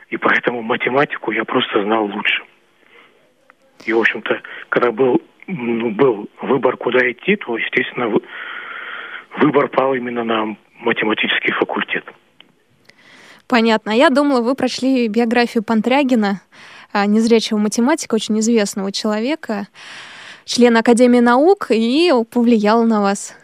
И 0.09 0.17
поэтому 0.17 0.61
математику 0.61 1.31
я 1.31 1.43
просто 1.43 1.83
знал 1.83 2.05
лучше. 2.05 2.43
И, 3.85 3.93
в 3.93 3.99
общем-то, 3.99 4.41
когда 4.69 4.91
был, 4.91 5.21
ну, 5.47 5.89
был 5.91 6.29
выбор, 6.41 6.77
куда 6.77 6.99
идти, 7.11 7.35
то, 7.35 7.57
естественно, 7.57 8.11
выбор 9.37 9.67
пал 9.67 9.93
именно 9.95 10.23
на 10.23 10.55
математический 10.79 11.53
факультет. 11.53 12.05
Понятно. 13.47 13.91
Я 13.91 14.09
думала, 14.09 14.41
вы 14.41 14.55
прочли 14.55 15.07
биографию 15.07 15.63
Пантрягина, 15.63 16.41
незрячего 16.93 17.57
математика, 17.57 18.15
очень 18.15 18.39
известного 18.39 18.91
человека, 18.91 19.67
члена 20.45 20.79
Академии 20.79 21.19
наук, 21.19 21.67
и 21.69 22.11
повлиял 22.29 22.83
на 22.83 23.01
вас. 23.01 23.35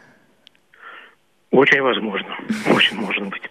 Очень 1.51 1.81
возможно. 1.81 2.27
Очень 2.75 2.97
может 2.97 3.25
быть. 3.27 3.41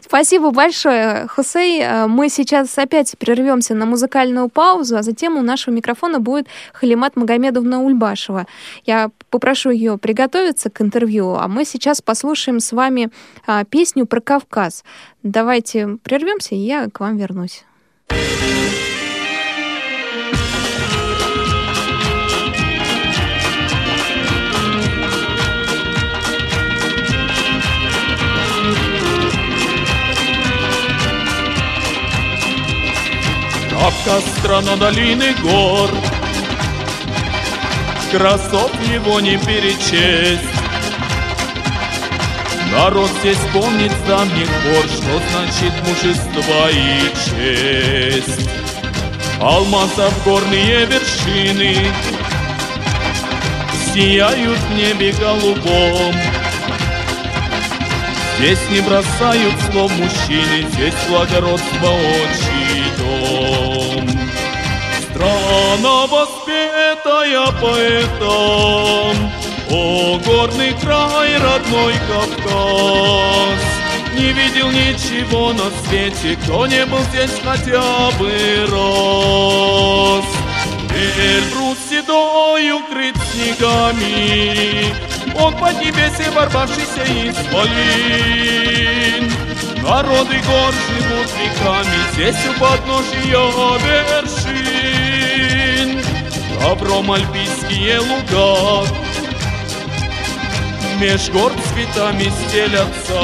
Спасибо 0.00 0.50
большое, 0.50 1.26
Хусей. 1.28 1.82
А, 1.84 2.06
мы 2.06 2.28
сейчас 2.28 2.76
опять 2.78 3.16
прервемся 3.18 3.74
на 3.74 3.86
музыкальную 3.86 4.48
паузу, 4.48 4.96
а 4.96 5.02
затем 5.02 5.36
у 5.36 5.42
нашего 5.42 5.74
микрофона 5.74 6.20
будет 6.20 6.46
Халимат 6.72 7.16
Магомедовна 7.16 7.82
Ульбашева. 7.82 8.46
Я 8.84 9.10
попрошу 9.30 9.70
ее 9.70 9.98
приготовиться 9.98 10.70
к 10.70 10.80
интервью, 10.80 11.34
а 11.34 11.48
мы 11.48 11.64
сейчас 11.64 12.02
послушаем 12.02 12.60
с 12.60 12.72
вами 12.72 13.10
а, 13.46 13.64
песню 13.64 14.06
про 14.06 14.20
Кавказ. 14.20 14.84
Давайте 15.22 15.98
прервемся, 16.02 16.54
и 16.54 16.58
я 16.58 16.88
к 16.88 17.00
вам 17.00 17.16
вернусь. 17.16 17.64
Кавказ– 33.86 34.24
страна 34.38 34.74
долины 34.74 35.32
гор, 35.42 35.88
Красот 38.10 38.72
его 38.92 39.20
не 39.20 39.38
перечесть. 39.38 40.42
Народ 42.72 43.08
здесь 43.20 43.38
помнит 43.52 43.92
с 43.92 44.08
давних 44.08 44.48
пор, 44.48 44.84
Что 44.86 45.22
значит 45.30 45.72
мужество 45.86 46.68
и 46.72 47.12
честь. 47.30 48.50
Алмазов 49.40 50.24
горные 50.24 50.86
вершины 50.86 51.86
Сияют 53.94 54.58
в 54.58 54.74
небе 54.74 55.12
голубом, 55.12 56.12
Здесь 58.36 58.68
не 58.68 58.80
бросают 58.80 59.54
слов 59.70 59.92
мужчины, 59.92 60.66
Здесь 60.72 60.94
благородство 61.08 61.86
отчий 61.86 62.82
дом. 62.98 63.65
Страна 65.16 66.06
воспетая 66.06 67.50
поэтом, 67.62 69.16
О, 69.70 70.18
горный 70.18 70.74
край, 70.74 71.38
родной 71.38 71.94
Кавказ, 72.06 73.62
Не 74.12 74.32
видел 74.32 74.70
ничего 74.70 75.54
на 75.54 75.70
свете, 75.88 76.36
Кто 76.42 76.66
не 76.66 76.84
был 76.84 77.00
здесь 77.12 77.40
хотя 77.42 78.10
бы 78.18 78.30
раз. 78.70 80.26
Эльбрус 81.18 81.78
седой 81.88 82.72
укрыт 82.72 83.16
снегами, 83.32 84.92
Он 85.40 85.56
под 85.56 85.80
небесе 85.80 86.30
ворвавшийся 86.30 87.04
из 87.04 87.36
полин. 87.50 89.32
Народы 89.82 90.42
гор 90.46 90.74
живут 90.88 91.28
веками 91.38 91.98
Здесь 92.12 92.36
у 92.50 92.60
подножия 92.60 93.44
вершин 93.86 94.65
Добром 96.68 97.12
альпийские 97.12 98.00
луга. 98.00 98.84
Меж 100.98 101.30
гор 101.30 101.52
цветами 101.52 102.24
стелятся. 102.24 103.22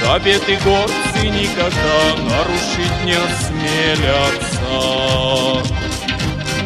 Заветы 0.00 0.58
горцы 0.64 1.28
никогда 1.28 2.16
нарушить 2.16 3.04
не 3.04 3.12
осмелятся. 3.12 4.70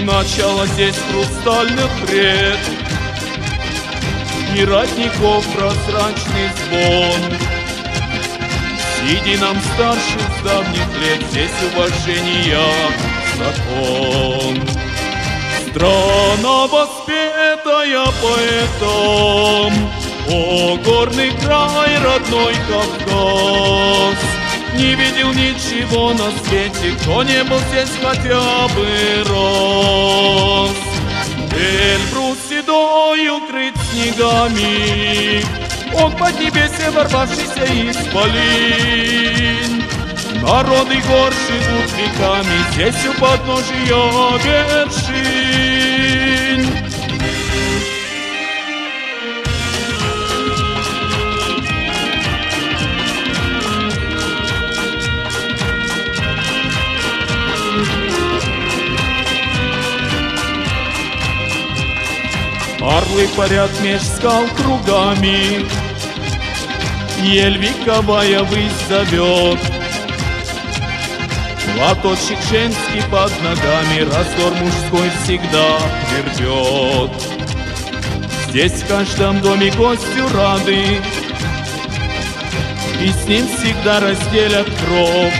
Начало 0.04 0.64
здесь 0.68 0.98
хрустальных 1.10 1.90
рек 2.08 2.60
И 4.54 4.64
родников 4.64 5.44
прозрачный 5.56 6.50
звон. 6.68 7.20
Среди 8.96 9.36
нам 9.38 9.56
старших 9.74 10.44
давних 10.44 10.88
лет 11.00 11.20
Здесь 11.32 11.50
уважения 11.74 13.15
закон. 13.36 14.60
Страна 15.68 16.66
воспетая 16.66 18.06
поэтом. 18.22 19.72
О, 20.28 20.76
горный 20.84 21.30
край, 21.32 21.98
родной 22.02 22.54
Кавказ. 22.68 24.16
Не 24.74 24.94
видел 24.94 25.32
ничего 25.32 26.12
на 26.12 26.30
свете 26.44 26.92
Кто 27.00 27.22
не 27.22 27.42
был 27.44 27.58
здесь 27.70 27.92
хотя 28.02 28.68
бы 28.74 28.86
раз. 29.24 30.76
Эльбрус 31.58 32.38
седой 32.48 33.28
укрыт 33.30 33.74
снегами. 33.90 35.42
Он 35.94 36.12
под 36.16 36.38
небесе 36.38 36.90
ворвавшийся 36.90 37.64
исполин 37.90 39.65
Народы 40.46 41.02
гор 41.08 41.32
живут 41.32 41.90
веками 41.98 42.56
Здесь 42.70 43.04
у 43.06 43.12
подножия 43.20 44.38
вершин. 44.44 45.46
Орлы 62.80 63.26
парят 63.36 63.70
меж 63.82 64.02
скал 64.02 64.44
кругами 64.56 65.66
Ель 67.20 67.58
вековая 67.58 68.44
высь 68.44 68.70
зовет 68.88 69.75
Платочек 71.76 72.38
женский 72.50 73.02
под 73.10 73.30
ногами 73.42 74.00
Раздор 74.00 74.54
мужской 74.54 75.10
всегда 75.22 75.78
рвет 76.16 77.10
Здесь 78.48 78.72
в 78.72 78.88
каждом 78.88 79.42
доме 79.42 79.70
гостю 79.72 80.26
рады 80.34 81.02
И 83.02 83.08
с 83.10 83.28
ним 83.28 83.46
всегда 83.46 84.00
разделят 84.00 84.66
кровь 84.86 85.34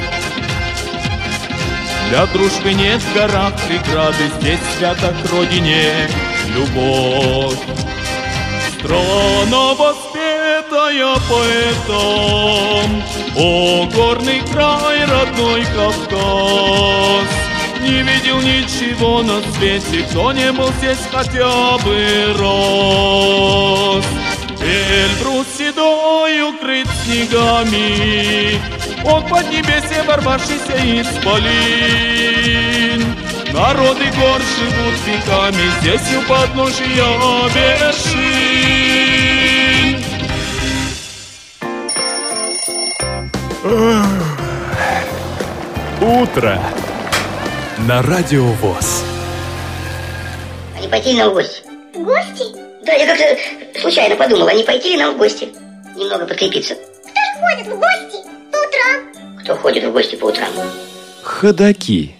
Для 2.10 2.26
дружбы 2.26 2.74
нет 2.74 3.00
в 3.00 3.14
горах 3.14 3.54
преграды 3.66 4.30
Здесь 4.38 4.60
свято 4.76 5.14
к 5.14 5.32
родине 5.32 6.10
любовь. 6.54 7.58
Страна 8.78 9.74
воспетая 10.66 11.16
поэтом, 11.28 13.02
О, 13.36 13.86
горный 13.94 14.42
край, 14.52 15.04
родной 15.04 15.64
Кавказ. 15.64 17.28
Не 17.80 18.02
видел 18.02 18.40
ничего 18.40 19.22
на 19.22 19.40
свете, 19.52 20.02
кто 20.08 20.32
не 20.32 20.52
был 20.52 20.72
здесь 20.78 20.98
хотя 21.10 21.78
бы 21.78 22.34
раз. 22.38 24.04
Эльбрус 24.60 25.46
седой 25.56 26.42
укрыт 26.42 26.88
снегами, 27.04 28.60
Он 29.04 29.22
под 29.28 29.50
небесе 29.50 30.02
ворвавшийся 30.06 30.76
исполин. 31.00 31.46
Народы 33.52 34.04
гор 34.18 34.40
живут 34.58 34.94
веками 35.06 35.70
Здесь 35.80 36.14
у 36.14 36.20
подножия 36.28 37.08
вершин 37.54 38.85
Утро 46.00 46.62
на 47.78 48.00
Радио 48.00 48.44
ВОЗ. 48.44 49.02
А 50.76 50.80
не 50.80 50.86
пойти 50.86 51.10
ли 51.10 51.18
нам 51.18 51.30
в 51.30 51.34
гости? 51.34 51.62
В 51.92 52.04
гости? 52.04 52.44
Да, 52.84 52.92
я 52.92 53.06
как-то 53.06 53.80
случайно 53.80 54.14
подумала, 54.14 54.50
а 54.50 54.54
не 54.54 54.62
пойти 54.62 54.90
ли 54.90 54.98
нам 54.98 55.14
в 55.14 55.18
гости? 55.18 55.48
Немного 55.96 56.26
подкрепиться. 56.26 56.76
Кто 56.76 57.20
же 57.24 57.40
ходит 57.40 57.66
в 57.66 57.78
гости 57.80 58.18
по 58.52 58.56
утрам? 58.56 59.36
Кто 59.42 59.56
ходит 59.56 59.84
в 59.84 59.92
гости 59.92 60.14
по 60.14 60.26
утрам? 60.26 60.48
Ходаки. 61.24 62.14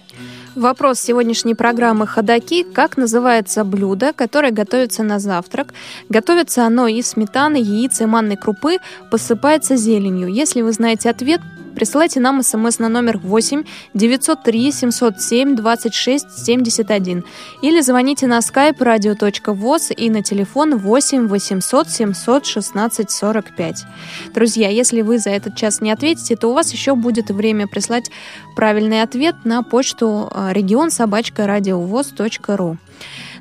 Вопрос 0.57 0.99
сегодняшней 0.99 1.53
программы 1.53 2.07
«Ходоки»– 2.07 2.63
как 2.73 2.97
называется 2.97 3.63
блюдо, 3.63 4.11
которое 4.11 4.49
готовится 4.49 5.03
на 5.03 5.19
завтрак? 5.19 5.71
Готовится 6.09 6.65
оно 6.65 6.87
из 6.87 7.09
сметаны, 7.09 7.57
яиц 7.57 8.01
и 8.01 8.07
манной 8.07 8.37
крупы, 8.37 8.79
посыпается 9.11 9.75
зеленью. 9.75 10.29
Если 10.29 10.63
вы 10.63 10.71
знаете 10.71 11.11
ответ, 11.11 11.41
присылайте 11.77 12.19
нам 12.19 12.41
смс 12.41 12.79
на 12.79 12.89
номер 12.89 13.19
8 13.19 13.63
903 13.93 14.71
707 14.71 15.55
26 15.55 16.31
71 16.31 17.23
или 17.61 17.81
звоните 17.81 18.25
на 18.25 18.39
skype 18.39 18.79
radio.voz 18.79 19.93
и 19.93 20.09
на 20.09 20.23
телефон 20.23 20.77
8 20.77 21.27
800 21.27 21.87
700 21.87 22.45
16 22.47 23.11
45. 23.11 23.85
Друзья, 24.33 24.69
если 24.69 25.01
вы 25.01 25.19
за 25.19 25.29
этот 25.29 25.55
час 25.55 25.79
не 25.81 25.91
ответите, 25.91 26.35
то 26.35 26.49
у 26.49 26.53
вас 26.53 26.73
еще 26.73 26.95
будет 26.95 27.29
время 27.29 27.67
прислать 27.67 28.09
правильный 28.55 29.03
ответ 29.03 29.35
на 29.43 29.61
почту 29.61 30.31
регион 30.51 30.89
собачка 30.89 31.45
радиовоз.ру. 31.45 32.77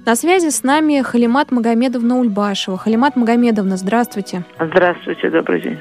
На 0.04 0.14
связи 0.14 0.50
с 0.50 0.62
нами 0.62 1.00
Халимат 1.00 1.50
Магомедовна 1.50 2.18
Ульбашева. 2.18 2.76
Халимат 2.76 3.16
Магомедовна, 3.16 3.78
здравствуйте. 3.78 4.44
Здравствуйте, 4.60 5.30
добрый 5.30 5.62
день. 5.62 5.78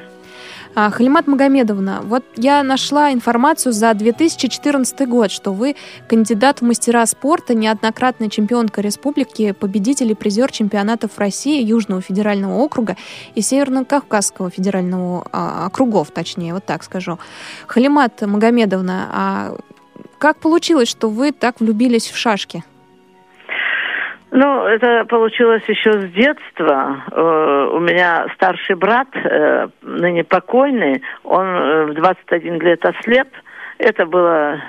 А, 0.78 0.92
Халимат 0.92 1.26
Магомедовна, 1.26 2.02
вот 2.04 2.26
я 2.36 2.62
нашла 2.62 3.14
информацию 3.14 3.72
за 3.72 3.94
2014 3.94 5.08
год, 5.08 5.32
что 5.32 5.54
вы 5.54 5.78
кандидат 6.10 6.60
в 6.60 6.66
мастера 6.66 7.06
спорта, 7.06 7.54
неоднократная 7.54 8.28
чемпионка 8.28 8.82
республики, 8.82 9.54
победитель 9.54 10.12
и 10.12 10.16
призер 10.16 10.52
чемпионатов 10.52 11.18
России, 11.18 11.64
Южного 11.64 12.02
федерального 12.02 12.56
округа 12.60 12.98
и 13.36 13.42
Северно-Кавказского 13.42 14.50
федерального 14.50 15.26
а, 15.32 15.66
округов, 15.68 16.12
точнее, 16.12 16.54
вот 16.54 16.66
так 16.66 16.84
скажу. 16.84 17.20
Халимат 17.68 18.22
Магомедовна, 18.24 19.10
а 19.14 19.58
как 20.18 20.40
получилось, 20.42 20.90
что 20.90 21.10
вы 21.10 21.32
так 21.32 21.62
влюбились 21.62 22.10
в 22.10 22.18
шашки? 22.18 22.66
Ну, 24.38 24.66
это 24.66 25.06
получилось 25.06 25.64
еще 25.66 25.94
с 25.94 26.12
детства. 26.12 27.06
Э, 27.10 27.70
у 27.72 27.80
меня 27.80 28.28
старший 28.36 28.76
брат, 28.76 29.08
э, 29.14 29.70
ныне 29.82 30.26
покойный, 30.26 31.02
он 31.24 31.46
э, 31.46 31.86
в 31.86 31.94
21 31.94 32.60
лет 32.60 32.86
ослеп. 32.86 33.30
Это 33.78 34.06
была 34.06 34.60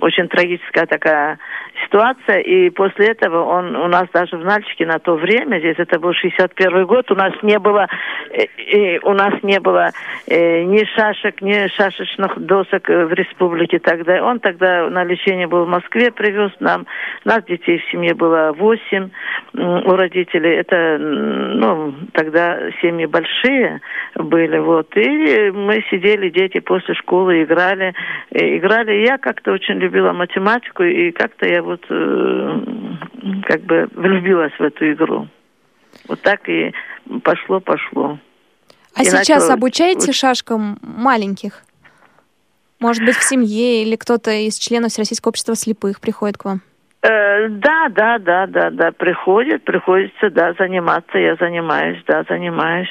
очень 0.00 0.26
трагическая 0.26 0.86
такая 0.86 1.38
ситуация, 1.84 2.40
и 2.40 2.70
после 2.70 3.08
этого 3.08 3.44
он 3.44 3.76
у 3.76 3.88
нас 3.88 4.06
даже 4.12 4.36
в 4.36 4.44
Нальчике 4.44 4.86
на 4.86 4.98
то 4.98 5.14
время, 5.14 5.58
здесь 5.58 5.78
это 5.78 5.98
был 5.98 6.12
61 6.12 6.86
год, 6.86 7.10
у 7.10 7.14
нас 7.14 7.32
не 7.42 7.58
было, 7.58 7.86
и 8.32 9.00
у 9.02 9.12
нас 9.12 9.34
не 9.42 9.60
было 9.60 9.90
э, 10.26 10.62
ни 10.64 10.84
шашек, 10.96 11.40
ни 11.42 11.68
шашечных 11.68 12.38
досок 12.38 12.88
в 12.88 13.12
республике 13.12 13.78
тогда. 13.78 14.22
Он 14.22 14.40
тогда 14.40 14.88
на 14.88 15.04
лечение 15.04 15.46
был 15.46 15.64
в 15.64 15.68
Москве, 15.68 16.10
привез 16.10 16.52
нам, 16.60 16.86
нас 17.24 17.44
детей 17.44 17.78
в 17.78 17.90
семье 17.90 18.14
было 18.14 18.52
восемь 18.52 19.10
у 19.54 19.96
родителей. 19.96 20.56
Это, 20.56 20.98
ну, 20.98 21.94
тогда 22.12 22.58
семьи 22.80 23.06
большие 23.06 23.80
были, 24.14 24.58
вот. 24.58 24.96
И 24.96 25.50
мы 25.50 25.84
сидели, 25.90 26.30
дети 26.30 26.60
после 26.60 26.94
школы 26.94 27.42
играли, 27.42 27.94
играли. 28.30 29.06
Я 29.06 29.18
как-то 29.18 29.52
очень 29.52 29.78
любила 29.78 30.12
математику, 30.12 30.82
и 30.82 31.10
как-то 31.10 31.46
я 31.46 31.62
вот 31.70 31.84
э, 31.88 32.60
как 33.44 33.62
бы 33.62 33.88
влюбилась 33.94 34.52
в 34.58 34.60
эту 34.60 34.92
игру. 34.92 35.28
Вот 36.08 36.20
так 36.20 36.48
и 36.48 36.72
пошло-пошло. 37.22 38.18
А 38.94 39.02
и 39.02 39.04
сейчас 39.04 39.42
начала... 39.42 39.54
обучаете 39.54 40.12
шашкам 40.12 40.78
маленьких? 40.82 41.62
Может 42.80 43.04
быть, 43.04 43.16
в 43.16 43.22
семье 43.22 43.82
или 43.82 43.94
кто-то 43.94 44.32
из 44.32 44.58
членов 44.58 44.90
Всероссийского 44.90 45.30
общества 45.30 45.54
слепых 45.54 46.00
приходит 46.00 46.38
к 46.38 46.44
вам? 46.44 46.62
Э, 47.02 47.48
да, 47.48 47.88
да, 47.88 48.18
да, 48.18 48.46
да, 48.46 48.68
да, 48.70 48.92
приходит, 48.92 49.64
приходится, 49.64 50.28
да, 50.28 50.52
заниматься, 50.58 51.16
я 51.16 51.34
занимаюсь, 51.36 51.98
да, 52.06 52.24
занимаюсь. 52.28 52.90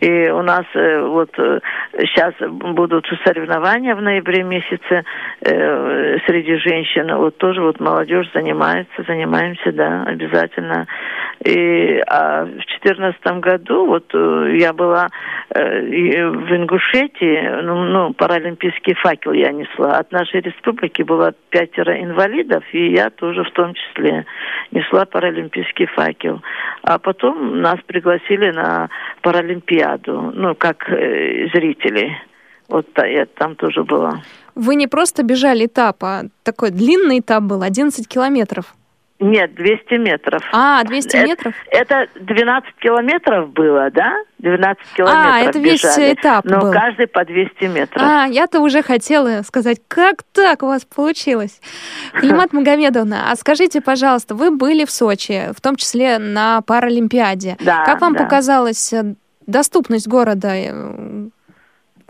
И 0.00 0.30
у 0.30 0.40
нас 0.40 0.64
э, 0.72 1.00
вот 1.02 1.28
э, 1.38 1.60
сейчас 1.98 2.32
будут 2.48 3.06
соревнования 3.22 3.94
в 3.94 4.00
ноябре 4.00 4.44
месяце 4.44 5.04
э, 5.42 6.18
среди 6.26 6.56
женщин, 6.56 7.14
вот 7.16 7.36
тоже 7.36 7.60
вот 7.60 7.80
молодежь 7.80 8.30
занимается, 8.32 9.02
занимаемся, 9.06 9.72
да, 9.72 10.04
обязательно. 10.04 10.86
И 11.44 12.02
а 12.06 12.46
в 12.46 12.64
четырнадцатом 12.64 13.42
году 13.42 13.84
вот 13.84 14.06
э, 14.14 14.56
я 14.58 14.72
была 14.72 15.06
э, 15.06 15.08
в 15.52 16.56
Ингушетии, 16.56 17.62
ну, 17.62 17.84
ну, 17.84 18.12
паралимпийский 18.14 18.94
факел 18.94 19.32
я 19.32 19.50
несла. 19.50 19.98
От 19.98 20.12
нашей 20.12 20.40
республики 20.42 21.02
было 21.02 21.34
пятеро 21.50 22.00
инвалидов, 22.00 22.62
и 22.72 22.92
я 22.92 23.10
тоже 23.10 23.42
в 23.42 23.50
том 23.50 23.74
числе 23.74 24.26
несла 24.70 25.06
паралимпийский 25.06 25.86
факел. 25.86 26.40
А 26.82 26.98
потом 26.98 27.60
нас 27.60 27.78
пригласили 27.86 28.52
на 28.52 28.90
Паралимпиаду, 29.22 30.32
ну, 30.34 30.54
как 30.54 30.88
э, 30.88 31.48
зрители. 31.52 32.16
Вот 32.68 32.86
я 32.96 33.26
там 33.26 33.56
тоже 33.56 33.82
была. 33.82 34.22
Вы 34.54 34.76
не 34.76 34.86
просто 34.86 35.24
бежали 35.24 35.66
этап, 35.66 36.04
а 36.04 36.22
такой 36.44 36.70
длинный 36.70 37.18
этап 37.18 37.42
был, 37.42 37.62
11 37.62 38.06
километров. 38.06 38.74
Нет, 39.20 39.54
200 39.54 39.94
метров. 39.98 40.42
А, 40.52 40.82
200 40.82 41.16
метров? 41.18 41.54
Это, 41.70 41.94
это 41.94 42.24
12 42.24 42.74
километров 42.80 43.50
было, 43.50 43.90
да? 43.90 44.14
12 44.38 44.82
километров 44.96 45.24
А, 45.26 45.40
это 45.40 45.58
весь 45.58 45.82
бежали, 45.82 46.14
этап 46.14 46.44
Но 46.46 46.60
был. 46.60 46.72
каждый 46.72 47.06
по 47.06 47.22
200 47.24 47.64
метров. 47.66 48.02
А, 48.02 48.24
я-то 48.24 48.60
уже 48.60 48.82
хотела 48.82 49.42
сказать, 49.42 49.78
как 49.88 50.22
так 50.32 50.62
у 50.62 50.66
вас 50.66 50.86
получилось? 50.86 51.60
Климат 52.14 52.54
Магомедовна, 52.54 53.30
а 53.30 53.36
скажите, 53.36 53.82
пожалуйста, 53.82 54.34
вы 54.34 54.50
были 54.50 54.86
в 54.86 54.90
Сочи, 54.90 55.50
в 55.54 55.60
том 55.60 55.76
числе 55.76 56.18
на 56.18 56.62
Паралимпиаде. 56.62 57.58
Да, 57.60 57.84
Как 57.84 58.00
вам 58.00 58.14
да. 58.14 58.24
показалась 58.24 58.90
э, 58.94 59.14
доступность 59.46 60.08
города? 60.08 60.54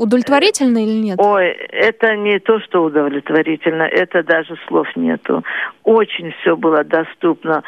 Удовлетворительно 0.01 0.78
или 0.78 0.98
нет? 0.98 1.20
Ой, 1.20 1.48
это 1.48 2.16
не 2.16 2.38
то, 2.38 2.59
что 2.61 2.84
удовлетворительно, 2.84 3.82
это 3.82 4.22
даже 4.22 4.57
слов 4.66 4.86
нету. 4.96 5.44
Очень 5.84 6.32
все 6.40 6.57
было 6.57 6.84
доступно. 6.84 7.62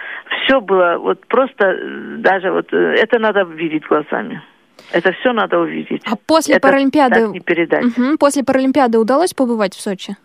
Все 0.44 0.62
было 0.62 0.96
вот 0.98 1.26
просто 1.26 1.78
даже 2.20 2.50
вот 2.50 2.72
э, 2.72 2.94
это 2.94 3.18
надо 3.18 3.42
видеть 3.42 3.84
глазами. 3.84 4.40
Это 4.92 5.12
все 5.12 5.34
надо 5.34 5.58
увидеть. 5.58 6.00
А 6.10 6.16
после 6.16 6.54
Это 6.54 6.68
Паралимпиады... 6.68 7.28
не 7.28 7.40
передать. 7.40 7.84
Мгм, 7.84 8.16
После 8.16 8.42
Паралимпиады 8.42 8.98
удалось 8.98 9.34
побывать 9.34 9.74
в 9.74 9.82
Сочи? 9.82 10.16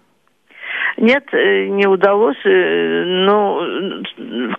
Нет, 0.98 1.26
э, 1.32 1.68
не 1.68 1.86
удалось. 1.88 2.44
э, 2.44 4.04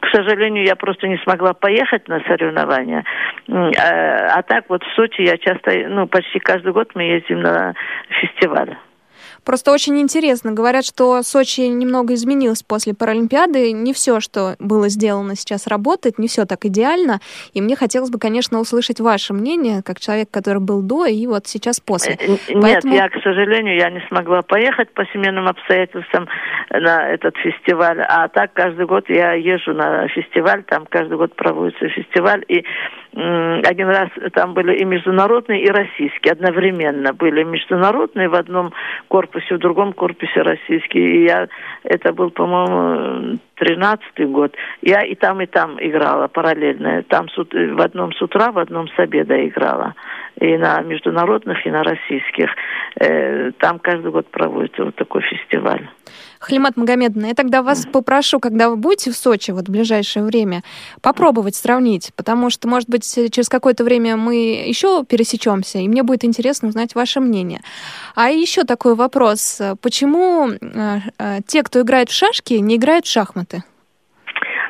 к 0.00 0.06
сожалению, 0.12 0.64
я 0.64 0.76
просто 0.76 1.08
не 1.08 1.18
смогла 1.18 1.52
поехать 1.52 2.08
на 2.08 2.20
соревнования. 2.20 3.04
А, 3.48 4.38
а 4.38 4.42
так 4.42 4.66
вот 4.68 4.82
в 4.84 4.94
Сочи 4.94 5.22
я 5.22 5.36
часто, 5.36 5.72
ну, 5.88 6.06
почти 6.06 6.38
каждый 6.38 6.72
год 6.72 6.90
мы 6.94 7.02
ездим 7.02 7.40
на 7.40 7.74
фестиваль. 8.08 8.76
Просто 9.48 9.72
очень 9.72 9.98
интересно. 9.98 10.52
Говорят, 10.52 10.84
что 10.84 11.22
Сочи 11.22 11.62
немного 11.62 12.12
изменилось 12.12 12.62
после 12.62 12.92
Паралимпиады. 12.92 13.72
Не 13.72 13.94
все, 13.94 14.20
что 14.20 14.56
было 14.58 14.90
сделано 14.90 15.36
сейчас, 15.36 15.66
работает, 15.66 16.18
не 16.18 16.28
все 16.28 16.44
так 16.44 16.66
идеально. 16.66 17.20
И 17.54 17.62
мне 17.62 17.74
хотелось 17.74 18.10
бы, 18.10 18.18
конечно, 18.18 18.60
услышать 18.60 19.00
ваше 19.00 19.32
мнение, 19.32 19.80
как 19.82 20.00
человек, 20.00 20.30
который 20.30 20.60
был 20.60 20.82
до 20.82 21.06
и 21.06 21.26
вот 21.26 21.46
сейчас 21.46 21.80
после. 21.80 22.16
Э, 22.20 22.32
Н- 22.52 22.60
Поэтому- 22.60 22.92
Нет, 22.92 23.02
я, 23.04 23.08
к 23.08 23.22
сожалению, 23.22 23.78
я 23.78 23.88
не 23.88 24.02
смогла 24.08 24.42
поехать 24.42 24.92
по 24.92 25.06
семейным 25.14 25.48
обстоятельствам 25.48 26.28
на 26.68 27.08
этот 27.08 27.34
фестиваль. 27.38 28.02
А 28.06 28.28
так 28.28 28.52
каждый 28.52 28.84
год 28.84 29.08
я 29.08 29.32
езжу 29.32 29.72
на 29.72 30.08
фестиваль, 30.08 30.62
там 30.64 30.84
каждый 30.84 31.16
год 31.16 31.34
проводится 31.34 31.88
фестиваль. 31.88 32.44
И 32.48 32.66
один 33.12 33.88
раз 33.88 34.10
там 34.32 34.54
были 34.54 34.76
и 34.76 34.84
международные, 34.84 35.62
и 35.62 35.70
российские 35.70 36.32
одновременно. 36.32 37.12
Были 37.12 37.42
международные 37.42 38.28
в 38.28 38.34
одном 38.34 38.72
корпусе, 39.08 39.56
в 39.56 39.58
другом 39.58 39.92
корпусе 39.92 40.42
российские. 40.42 41.08
И 41.08 41.24
я, 41.24 41.48
это 41.84 42.12
был, 42.12 42.30
по-моему, 42.30 43.38
тринадцатый 43.56 44.26
год. 44.26 44.54
Я 44.82 45.02
и 45.02 45.14
там, 45.14 45.40
и 45.40 45.46
там 45.46 45.78
играла 45.80 46.28
параллельно. 46.28 47.02
Там 47.04 47.28
с 47.30 47.36
в 47.36 47.80
одном 47.80 48.12
с 48.12 48.22
утра, 48.22 48.52
в 48.52 48.58
одном 48.58 48.88
с 48.88 48.98
обеда 48.98 49.46
играла. 49.46 49.94
И 50.40 50.56
на 50.56 50.80
международных, 50.82 51.66
и 51.66 51.70
на 51.70 51.82
российских. 51.82 52.48
Э, 53.00 53.50
Там 53.58 53.78
каждый 53.78 54.12
год 54.12 54.30
проводится 54.30 54.84
вот 54.84 54.94
такой 54.94 55.22
фестиваль. 55.22 55.88
Халимат 56.38 56.76
Магомедовна, 56.76 57.26
я 57.26 57.34
тогда 57.34 57.62
вас 57.62 57.86
попрошу, 57.86 58.38
когда 58.38 58.70
вы 58.70 58.76
будете 58.76 59.10
в 59.10 59.16
Сочи 59.16 59.50
вот 59.50 59.68
в 59.68 59.72
ближайшее 59.72 60.24
время, 60.24 60.62
попробовать 61.02 61.56
сравнить, 61.56 62.12
потому 62.16 62.50
что, 62.50 62.68
может 62.68 62.88
быть, 62.88 63.04
через 63.04 63.48
какое-то 63.48 63.82
время 63.82 64.16
мы 64.16 64.64
еще 64.66 65.04
пересечемся, 65.04 65.78
и 65.78 65.88
мне 65.88 66.02
будет 66.04 66.24
интересно 66.24 66.68
узнать 66.68 66.94
ваше 66.94 67.20
мнение. 67.20 67.60
А 68.14 68.30
еще 68.30 68.64
такой 68.64 68.94
вопрос. 68.94 69.60
Почему 69.82 70.50
э, 70.50 70.98
э, 71.18 71.38
те, 71.46 71.62
кто 71.62 71.80
играет 71.80 72.10
в 72.10 72.14
шашки, 72.14 72.54
не 72.54 72.76
играют 72.76 73.06
в 73.06 73.10
шахматы? 73.10 73.64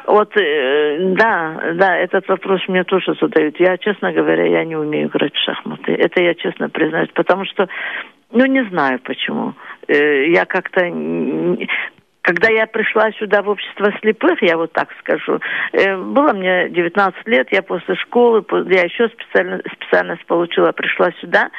Вот, 0.09 0.35
э, 0.39 0.97
да, 1.17 1.75
да, 1.75 1.99
этот 1.99 2.27
вопрос 2.29 2.63
мне 2.67 2.83
тоже 2.85 3.15
задают. 3.21 3.61
Я, 3.61 3.77
честно 3.77 4.11
говоря, 4.11 4.47
я 4.47 4.65
не 4.65 4.75
умею 4.75 5.09
играть 5.09 5.35
в 5.35 5.45
шахматы. 5.45 5.93
Это 5.93 6.23
я 6.23 6.35
честно 6.35 6.71
признаюсь, 6.71 7.11
потому 7.13 7.45
что, 7.45 7.69
ну, 8.33 8.47
не 8.47 8.65
знаю 8.71 9.01
почему. 9.01 9.53
Э, 9.87 10.31
я 10.31 10.47
как-то... 10.47 10.81
Когда 12.23 12.49
я 12.49 12.67
пришла 12.67 13.11
сюда 13.13 13.43
в 13.43 13.51
общество 13.51 13.93
слепых, 14.01 14.41
я 14.43 14.57
вот 14.57 14.73
так 14.73 14.89
скажу, 15.01 15.41
э, 15.73 15.97
было 15.97 16.33
мне 16.33 16.71
19 16.71 17.27
лет, 17.27 17.49
я 17.53 17.63
после 17.63 17.95
школы, 17.97 18.43
я 18.71 18.85
еще 18.85 19.11
специально, 19.11 19.61
специальность 19.75 20.25
получила, 20.25 20.73
пришла 20.73 21.11
сюда, 21.21 21.51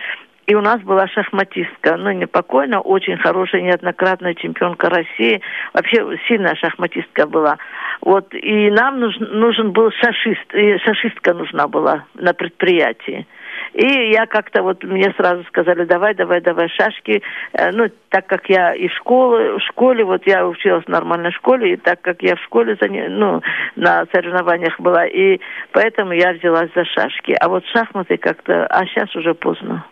и 0.49 0.55
у 0.55 0.61
нас 0.61 0.81
была 0.81 1.07
шахматистка, 1.07 1.95
ну, 1.95 2.09
не 2.09 2.25
покойная, 2.25 2.79
очень 2.79 3.17
хорошая, 3.17 3.61
неоднократная 3.61 4.33
чемпионка 4.33 4.89
России. 4.89 5.41
Вообще 5.75 6.03
сильная 6.27 6.55
шахматистка 6.55 7.27
была. 7.27 7.57
Вот, 8.01 8.33
и 8.33 8.71
нам 8.71 8.99
нужен, 8.99 9.27
нужен 9.31 9.71
был 9.73 9.91
шашист, 9.91 10.51
и 10.55 10.79
шашистка 10.79 11.35
нужна 11.35 11.67
была 11.67 12.05
на 12.15 12.33
предприятии. 12.33 13.27
И 13.73 14.11
я 14.11 14.25
как-то 14.25 14.63
вот 14.63 14.83
мне 14.83 15.13
сразу 15.17 15.43
сказали, 15.43 15.85
давай, 15.85 16.15
давай, 16.15 16.41
давай 16.41 16.67
шашки. 16.69 17.21
Э, 17.53 17.69
Ну, 17.71 17.87
так 18.09 18.25
как 18.25 18.49
я 18.49 18.73
и 18.73 18.87
в 18.87 18.93
школе, 18.93 19.53
в 19.53 19.59
школе, 19.59 20.03
вот 20.03 20.25
я 20.25 20.47
училась 20.47 20.85
в 20.85 20.89
нормальной 20.89 21.31
школе, 21.31 21.73
и 21.73 21.77
так 21.77 22.01
как 22.01 22.23
я 22.23 22.35
в 22.35 22.41
школе, 22.41 22.75
ну, 22.81 23.43
на 23.75 24.07
соревнованиях 24.11 24.79
была, 24.79 25.05
и 25.05 25.39
поэтому 25.73 26.13
я 26.13 26.33
взялась 26.33 26.71
за 26.73 26.85
шашки. 26.85 27.37
А 27.39 27.49
вот 27.49 27.63
шахматы 27.67 28.17
как-то, 28.17 28.65
а 28.65 28.83
сейчас 28.87 29.15
уже 29.15 29.35
поздно. 29.35 29.85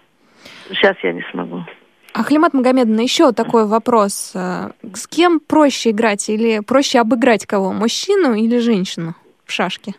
Сейчас 0.69 0.95
я 1.03 1.13
не 1.13 1.23
смогу. 1.31 1.63
Ахлимат 2.13 2.53
Магомедовна, 2.53 3.01
еще 3.01 3.31
такой 3.31 3.67
вопрос. 3.67 4.33
Э, 4.35 4.71
С 4.93 5.07
кем 5.07 5.39
проще 5.39 5.91
играть 5.91 6.27
или 6.29 6.61
проще 6.65 6.99
обыграть 6.99 7.45
кого? 7.45 7.73
Мужчину 7.73 8.33
или 8.33 8.57
женщину 8.57 9.13
в 9.45 9.51
шашки? 9.51 9.93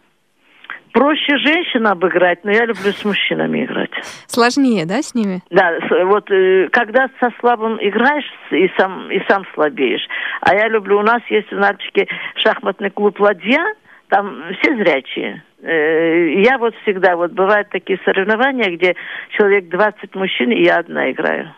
Проще 0.92 1.36
женщин 1.36 1.86
обыграть, 1.86 2.44
но 2.44 2.50
я 2.50 2.64
люблю 2.64 2.90
с 2.92 3.04
мужчинами 3.04 3.64
играть. 3.64 3.90
Сложнее, 4.26 4.84
да, 4.84 5.00
с 5.00 5.14
ними? 5.14 5.42
Да, 5.50 5.78
вот 6.06 6.28
э, 6.30 6.68
когда 6.72 7.08
со 7.20 7.30
слабым 7.38 7.78
играешь 7.80 8.24
и 8.50 8.68
сам, 8.76 9.08
и 9.10 9.20
сам 9.28 9.44
слабеешь. 9.54 10.06
А 10.40 10.56
я 10.56 10.66
люблю, 10.68 10.98
у 10.98 11.02
нас 11.02 11.22
есть 11.28 11.50
в 11.52 11.56
Нальчике 11.56 12.08
шахматный 12.36 12.90
клуб 12.90 13.20
«Ладья», 13.20 13.62
там 14.08 14.42
все 14.60 14.76
зрячие. 14.76 15.42
Э, 15.62 16.32
Я 16.42 16.58
вот 16.58 16.74
всегда, 16.82 17.16
вот 17.16 17.32
бывают 17.32 17.68
такие 17.70 17.98
соревнования, 18.04 18.74
где 18.76 18.96
человек 19.30 19.68
20 19.68 20.14
мужчин, 20.14 20.50
и 20.50 20.64
я 20.64 20.78
одна 20.78 21.10
играю. 21.10 21.54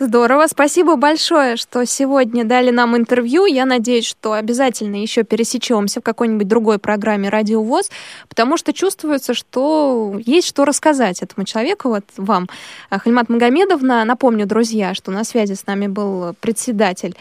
Здорово. 0.00 0.46
Спасибо 0.46 0.94
большое, 0.94 1.56
что 1.56 1.84
сегодня 1.84 2.44
дали 2.44 2.70
нам 2.70 2.96
интервью. 2.96 3.46
Я 3.46 3.66
надеюсь, 3.66 4.06
что 4.06 4.32
обязательно 4.32 4.94
еще 4.94 5.24
пересечемся 5.24 6.00
в 6.00 6.04
какой-нибудь 6.04 6.46
другой 6.46 6.78
программе 6.78 7.28
«Радио 7.28 7.60
ВОЗ», 7.60 7.90
потому 8.28 8.56
что 8.56 8.72
чувствуется, 8.72 9.34
что 9.34 10.14
есть 10.24 10.46
что 10.46 10.64
рассказать 10.64 11.20
этому 11.20 11.44
человеку, 11.44 11.88
вот 11.88 12.04
вам. 12.16 12.48
Хальмат 12.90 13.28
Магомедовна, 13.28 14.04
напомню, 14.04 14.46
друзья, 14.46 14.94
что 14.94 15.10
на 15.10 15.24
связи 15.24 15.54
с 15.54 15.66
нами 15.66 15.88
был 15.88 16.32
председатель 16.40 17.16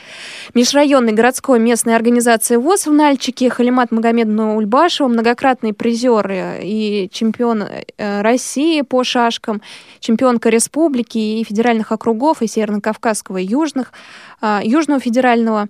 межрайонной 0.53 1.13
городской 1.13 1.59
местной 1.59 1.95
организации 1.95 2.57
ВОЗ 2.57 2.85
в 2.85 2.91
Нальчике 2.91 3.49
Халимат 3.49 3.91
Магомедовна 3.91 4.55
Ульбашева, 4.55 5.07
многократный 5.07 5.73
призер 5.73 6.31
и 6.61 7.09
чемпион 7.11 7.63
э, 7.63 8.21
России 8.21 8.81
по 8.81 9.03
шашкам, 9.03 9.63
чемпионка 9.99 10.49
республики 10.49 11.17
и 11.17 11.43
федеральных 11.43 11.91
округов, 11.91 12.43
и 12.43 12.47
Северно-Кавказского, 12.67 13.37
и 13.37 13.45
Южных, 13.45 13.93
а, 14.41 14.61
Южного 14.63 14.99
федерального. 14.99 15.69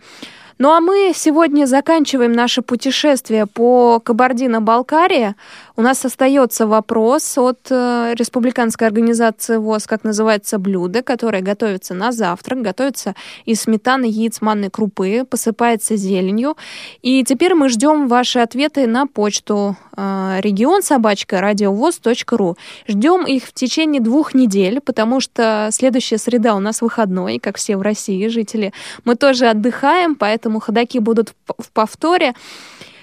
Ну 0.59 0.71
а 0.71 0.81
мы 0.81 1.11
сегодня 1.13 1.67
заканчиваем 1.67 2.31
наше 2.31 2.63
путешествие 2.63 3.45
по 3.45 3.99
Кабардино-Балкарии. 3.99 5.35
У 5.75 5.83
нас 5.83 6.03
остается 6.03 6.65
вопрос 6.65 7.37
от 7.37 7.59
э, 7.69 8.15
республиканской 8.17 8.87
организации 8.87 9.57
ВОЗ, 9.57 9.85
как 9.85 10.03
называется 10.03 10.57
блюдо, 10.57 11.03
которое 11.03 11.43
готовится 11.43 11.93
на 11.93 12.11
завтрак, 12.11 12.63
готовится 12.63 13.13
из 13.45 13.61
сметаны, 13.61 14.05
яиц, 14.05 14.41
манной 14.41 14.71
крупы, 14.71 15.23
посыпается 15.29 15.95
зеленью. 15.95 16.57
И 17.03 17.23
теперь 17.23 17.53
мы 17.53 17.69
ждем 17.69 18.07
ваши 18.07 18.39
ответы 18.39 18.87
на 18.87 19.05
почту 19.05 19.75
э, 19.95 20.37
регион 20.39 20.81
собачка 20.81 21.39
радиовоз.ру. 21.39 22.57
Ждем 22.87 23.27
их 23.27 23.43
в 23.43 23.53
течение 23.53 24.01
двух 24.01 24.33
недель, 24.33 24.81
потому 24.81 25.19
что 25.19 25.69
следующая 25.71 26.17
среда 26.17 26.55
у 26.55 26.59
нас 26.59 26.81
выходной, 26.81 27.37
как 27.37 27.57
все 27.57 27.77
в 27.77 27.83
России 27.83 28.27
жители. 28.29 28.73
Мы 29.05 29.13
тоже 29.13 29.45
отдыхаем, 29.45 30.15
поэтому 30.15 30.46
ходаки 30.59 30.99
будут 30.99 31.29
в 31.47 31.63
в 31.63 31.71
повторе. 31.71 32.33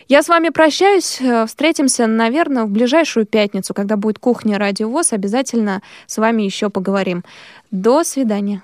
Я 0.08 0.22
с 0.22 0.28
вами 0.28 0.50
прощаюсь. 0.50 1.20
Э, 1.20 1.46
Встретимся, 1.46 2.06
наверное, 2.06 2.64
в 2.64 2.70
ближайшую 2.70 3.26
пятницу, 3.26 3.72
когда 3.74 3.96
будет 3.96 4.18
кухня 4.18 4.58
Радио 4.58 4.88
ВОЗ. 4.88 5.12
Обязательно 5.12 5.82
с 6.06 6.18
вами 6.18 6.42
еще 6.42 6.68
поговорим. 6.68 7.24
До 7.70 8.04
свидания. 8.04 8.62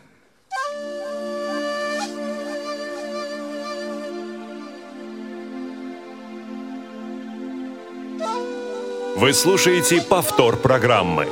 Вы 9.17 9.35
слушаете 9.35 10.01
повтор 10.01 10.57
программы. 10.57 11.27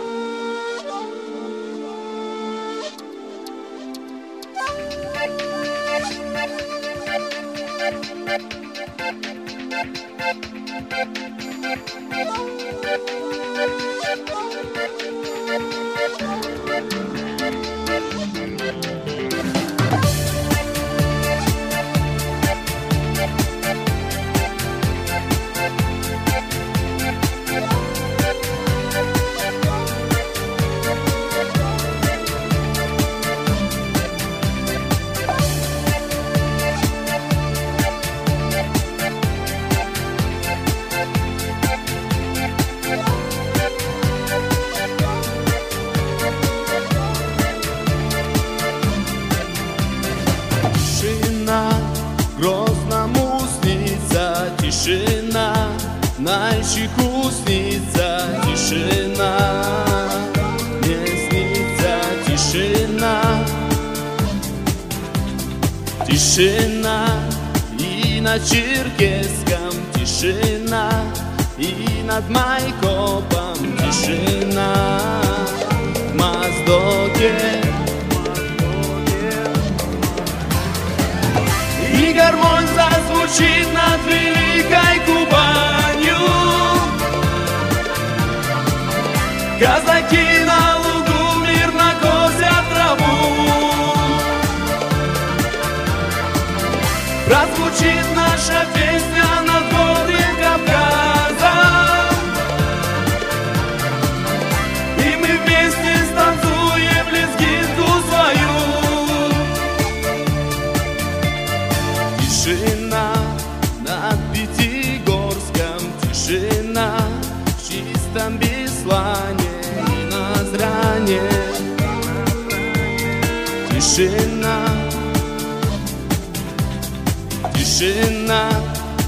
Тишина 127.58 128.50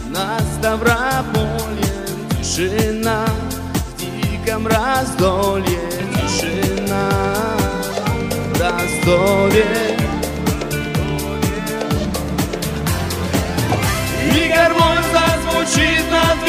нас 0.09 0.43
доброволен, 0.61 2.29
тишина 2.31 3.25
в 3.87 4.01
диком 4.01 4.67
раздолье, 4.67 5.79
тишина 6.15 7.09
в 8.53 8.61
раздолье. 8.61 9.97
И 14.35 14.49
гармонь 14.49 15.05
зазвучит 15.13 16.11
над 16.11 16.40